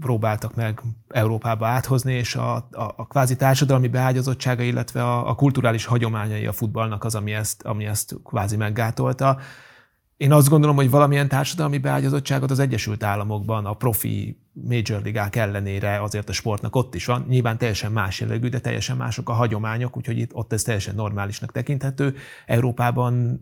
próbáltak 0.00 0.54
meg 0.54 0.82
Európába 1.08 1.66
áthozni, 1.66 2.12
és 2.12 2.34
a, 2.34 2.54
a, 2.54 2.94
a 2.96 3.06
kvázi 3.06 3.36
társadalmi 3.36 3.88
beágyazottsága, 3.88 4.62
illetve 4.62 5.02
a, 5.02 5.28
a 5.28 5.34
kulturális 5.34 5.84
hagyományai 5.84 6.46
a 6.46 6.52
futballnak 6.52 7.04
az, 7.04 7.14
ami 7.14 7.32
ezt, 7.32 7.62
ami 7.62 7.84
ezt 7.84 8.14
kvázi 8.24 8.56
meggátolta. 8.56 9.38
Én 10.16 10.32
azt 10.32 10.48
gondolom, 10.48 10.76
hogy 10.76 10.90
valamilyen 10.90 11.28
társadalmi 11.28 11.78
beágyazottságot 11.78 12.50
az 12.50 12.58
Egyesült 12.58 13.02
Államokban 13.02 13.66
a 13.66 13.74
profi 13.74 14.38
major 14.52 15.02
ligák 15.02 15.36
ellenére 15.36 16.02
azért 16.02 16.28
a 16.28 16.32
sportnak 16.32 16.76
ott 16.76 16.94
is 16.94 17.04
van. 17.04 17.24
Nyilván 17.28 17.58
teljesen 17.58 17.92
más 17.92 18.20
jellegű, 18.20 18.48
de 18.48 18.60
teljesen 18.60 18.96
mások 18.96 19.28
a 19.28 19.32
hagyományok, 19.32 19.96
úgyhogy 19.96 20.18
itt, 20.18 20.34
ott 20.34 20.52
ez 20.52 20.62
teljesen 20.62 20.94
normálisnak 20.94 21.52
tekinthető. 21.52 22.14
Európában 22.46 23.40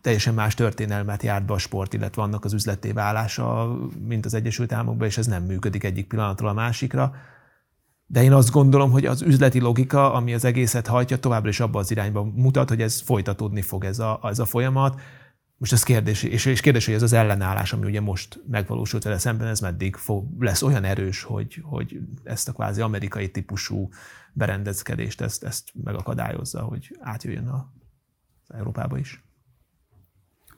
teljesen 0.00 0.34
más 0.34 0.54
történelmet 0.54 1.22
járt 1.22 1.46
be 1.46 1.52
a 1.52 1.58
sport, 1.58 1.94
illetve 1.94 2.22
annak 2.22 2.44
az 2.44 2.52
üzleté 2.52 2.92
válása, 2.92 3.76
mint 4.06 4.24
az 4.24 4.34
Egyesült 4.34 4.72
Államokban, 4.72 5.06
és 5.06 5.18
ez 5.18 5.26
nem 5.26 5.42
működik 5.42 5.84
egyik 5.84 6.06
pillanatról 6.06 6.48
a 6.48 6.52
másikra. 6.52 7.14
De 8.06 8.22
én 8.22 8.32
azt 8.32 8.50
gondolom, 8.50 8.90
hogy 8.90 9.06
az 9.06 9.22
üzleti 9.22 9.60
logika, 9.60 10.12
ami 10.12 10.34
az 10.34 10.44
egészet 10.44 10.86
hajtja, 10.86 11.18
továbbra 11.18 11.48
is 11.48 11.60
abba 11.60 11.78
az 11.78 11.90
irányba 11.90 12.24
mutat, 12.34 12.68
hogy 12.68 12.82
ez 12.82 13.00
folytatódni 13.00 13.62
fog 13.62 13.84
ez 13.84 13.98
a, 13.98 14.20
ez 14.22 14.38
a 14.38 14.44
folyamat. 14.44 15.00
Most 15.60 15.72
ez 15.72 15.82
kérdés, 15.82 16.22
és, 16.22 16.44
és 16.44 16.60
kérdés, 16.60 16.84
hogy 16.84 16.94
ez 16.94 17.02
az 17.02 17.12
ellenállás, 17.12 17.72
ami 17.72 17.86
ugye 17.86 18.00
most 18.00 18.42
megvalósult 18.48 19.02
vele 19.02 19.18
szemben, 19.18 19.46
ez 19.46 19.60
meddig 19.60 19.96
fog, 19.96 20.42
lesz 20.42 20.62
olyan 20.62 20.84
erős, 20.84 21.22
hogy, 21.22 21.60
hogy 21.62 22.00
ezt 22.24 22.48
a 22.48 22.52
kvázi 22.52 22.80
amerikai 22.80 23.30
típusú 23.30 23.88
berendezkedést, 24.32 25.20
ezt, 25.20 25.44
ezt 25.44 25.70
megakadályozza, 25.84 26.62
hogy 26.62 26.96
átjöjjön 27.00 27.46
a, 27.46 27.72
az 28.46 28.54
Európába 28.54 28.98
is. 28.98 29.24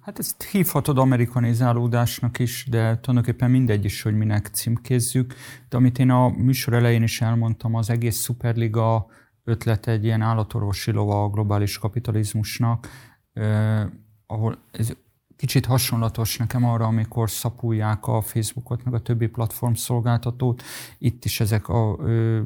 Hát 0.01 0.19
ezt 0.19 0.43
hívhatod 0.43 0.99
amerikanizálódásnak 0.99 2.39
is, 2.39 2.67
de 2.71 3.01
tulajdonképpen 3.01 3.51
mindegy 3.51 3.85
is, 3.85 4.03
hogy 4.03 4.15
minek 4.15 4.47
címkézzük. 4.47 5.35
De 5.69 5.77
amit 5.77 5.99
én 5.99 6.11
a 6.11 6.29
műsor 6.29 6.75
elején 6.75 7.03
is 7.03 7.21
elmondtam, 7.21 7.75
az 7.75 7.91
egész 7.91 8.23
Superliga 8.23 9.07
ötlete 9.45 9.91
egy 9.91 10.05
ilyen 10.05 10.23
állatorvosi 10.23 10.91
lova 10.91 11.23
a 11.23 11.29
globális 11.29 11.79
kapitalizmusnak, 11.79 12.89
ahol 14.33 14.59
ez 14.73 14.93
kicsit 15.43 15.67
hasonlatos 15.67 16.37
nekem 16.37 16.65
arra, 16.65 16.87
amikor 16.87 17.31
szapulják 17.31 18.07
a 18.07 18.21
Facebookot, 18.21 18.85
meg 18.85 18.95
a 18.95 19.01
többi 19.01 19.27
platform 19.27 19.73
szolgáltatót. 19.73 20.63
Itt 20.99 21.25
is 21.25 21.41
ezek 21.41 21.69
a 21.69 21.99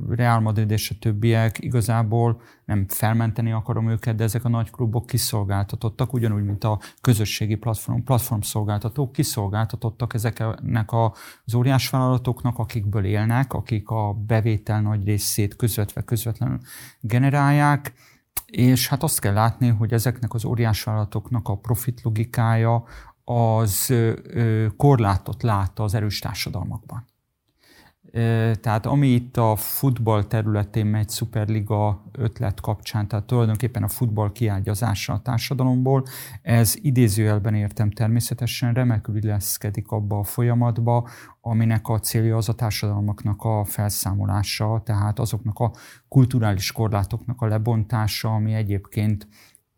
Real 0.09 0.41
Madrid 0.41 0.71
és 0.71 0.91
a 0.91 0.95
többiek 1.01 1.59
igazából 1.59 2.41
nem 2.65 2.85
felmenteni 2.89 3.53
akarom 3.53 3.89
őket, 3.89 4.17
de 4.17 4.25
ezek 4.25 4.45
a 4.45 4.49
nagy 4.49 4.71
klubok 4.71 5.07
kiszolgáltatottak, 5.07 6.13
ugyanúgy, 6.13 6.45
mint 6.45 6.65
a 6.65 6.81
közösségi 7.01 7.55
platform, 7.55 8.03
platform 8.03 8.41
szolgáltatók 8.41 9.13
kiszolgáltatottak 9.13 10.15
ezeknek 10.15 10.93
az 10.93 11.55
óriás 11.55 11.91
vállalatoknak, 11.91 12.59
akikből 12.59 13.05
élnek, 13.05 13.53
akik 13.53 13.89
a 13.89 14.13
bevétel 14.13 14.81
nagy 14.81 15.05
részét 15.05 15.57
közvetve 15.57 16.03
közvetlenül 16.03 16.59
generálják, 17.01 17.93
és 18.57 18.89
hát 18.89 19.03
azt 19.03 19.21
kell 19.21 19.33
látni, 19.33 19.69
hogy 19.69 19.93
ezeknek 19.93 20.35
az 20.35 20.45
óriásvállalatoknak 20.45 21.49
a 21.49 21.57
profit 21.57 22.01
logikája 22.03 22.85
az 23.25 23.95
korlátot 24.77 25.43
lát 25.43 25.79
az 25.79 25.95
erős 25.95 26.19
társadalmakban. 26.19 27.05
Tehát 28.61 28.87
ami 28.87 29.07
itt 29.09 29.37
a 29.37 29.57
futball 29.57 30.25
területén 30.25 30.87
megy 30.87 31.11
Superliga 31.11 32.05
ötlet 32.13 32.61
kapcsán, 32.61 33.09
tehát 33.09 33.27
tulajdonképpen 33.27 33.83
a 33.83 33.89
futball 33.89 34.33
kiágyazása 34.33 35.13
a 35.13 35.21
társadalomból, 35.21 36.05
ez 36.43 36.75
idézőjelben 36.81 37.55
értem 37.55 37.91
természetesen 37.91 38.75
remekül 38.75 39.17
illeszkedik 39.17 39.91
abba 39.91 40.19
a 40.19 40.25
folyamatba, 40.25 41.09
aminek 41.41 41.89
a 41.89 41.99
célja 41.99 42.37
az 42.37 42.49
a 42.49 42.55
társadalmaknak 42.55 43.43
a 43.43 43.65
felszámolása, 43.65 44.83
tehát 44.85 45.19
azoknak 45.19 45.59
a 45.59 45.73
kulturális 46.09 46.73
korlátoknak 46.73 47.41
a 47.41 47.47
lebontása, 47.47 48.35
ami 48.35 48.55
egyébként 48.55 49.27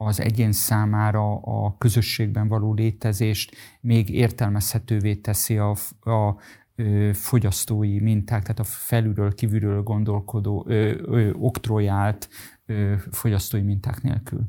az 0.00 0.20
egyén 0.20 0.52
számára 0.52 1.36
a 1.36 1.76
közösségben 1.78 2.48
való 2.48 2.74
létezést 2.74 3.56
még 3.80 4.08
értelmezhetővé 4.08 5.14
teszi 5.14 5.56
a, 5.56 5.70
a 6.10 6.36
fogyasztói 7.12 8.00
minták, 8.00 8.42
tehát 8.42 8.58
a 8.58 8.64
felülről, 8.64 9.34
kívülről 9.34 9.82
gondolkodó, 9.82 10.66
ö, 10.68 10.92
fogyasztói 13.10 13.60
minták 13.60 14.02
nélkül. 14.02 14.40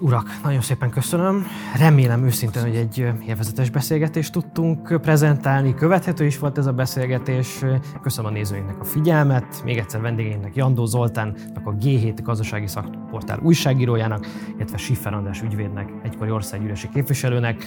Urak, 0.00 0.28
nagyon 0.42 0.60
szépen 0.60 0.90
köszönöm. 0.90 1.46
Remélem 1.78 2.24
őszintén, 2.24 2.62
hogy 2.62 2.76
egy 2.76 2.98
élvezetes 3.26 3.70
beszélgetést 3.70 4.32
tudtunk 4.32 5.00
prezentálni. 5.02 5.74
Követhető 5.74 6.24
is 6.24 6.38
volt 6.38 6.58
ez 6.58 6.66
a 6.66 6.72
beszélgetés. 6.72 7.64
Köszönöm 8.02 8.30
a 8.30 8.34
nézőinknek 8.34 8.80
a 8.80 8.84
figyelmet. 8.84 9.62
Még 9.64 9.78
egyszer 9.78 10.00
vendégeinknek 10.00 10.56
Jandó 10.56 10.84
Zoltánnak, 10.84 11.60
a 11.64 11.74
G7 11.74 12.18
gazdasági 12.22 12.66
szakportál 12.66 13.38
újságírójának, 13.42 14.26
illetve 14.56 14.76
Siffer 14.76 15.14
András 15.14 15.42
ügyvédnek, 15.42 15.92
egykori 16.02 16.30
országgyűlési 16.30 16.88
képviselőnek 16.88 17.66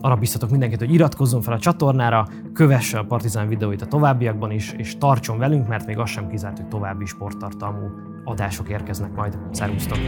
arra 0.00 0.16
biztatok 0.16 0.50
mindenkit, 0.50 0.78
hogy 0.78 0.92
iratkozzon 0.92 1.42
fel 1.42 1.52
a 1.52 1.58
csatornára, 1.58 2.26
kövesse 2.52 2.98
a 2.98 3.04
Partizán 3.04 3.48
videóit 3.48 3.82
a 3.82 3.86
továbbiakban 3.86 4.50
is, 4.50 4.72
és 4.76 4.98
tartson 4.98 5.38
velünk, 5.38 5.68
mert 5.68 5.86
még 5.86 5.98
az 5.98 6.08
sem 6.10 6.28
kizárt, 6.28 6.56
hogy 6.56 6.68
további 6.68 7.04
sporttartalmú 7.04 7.86
adások 8.24 8.68
érkeznek 8.68 9.14
majd. 9.14 9.38
Szervusztok! 9.50 9.98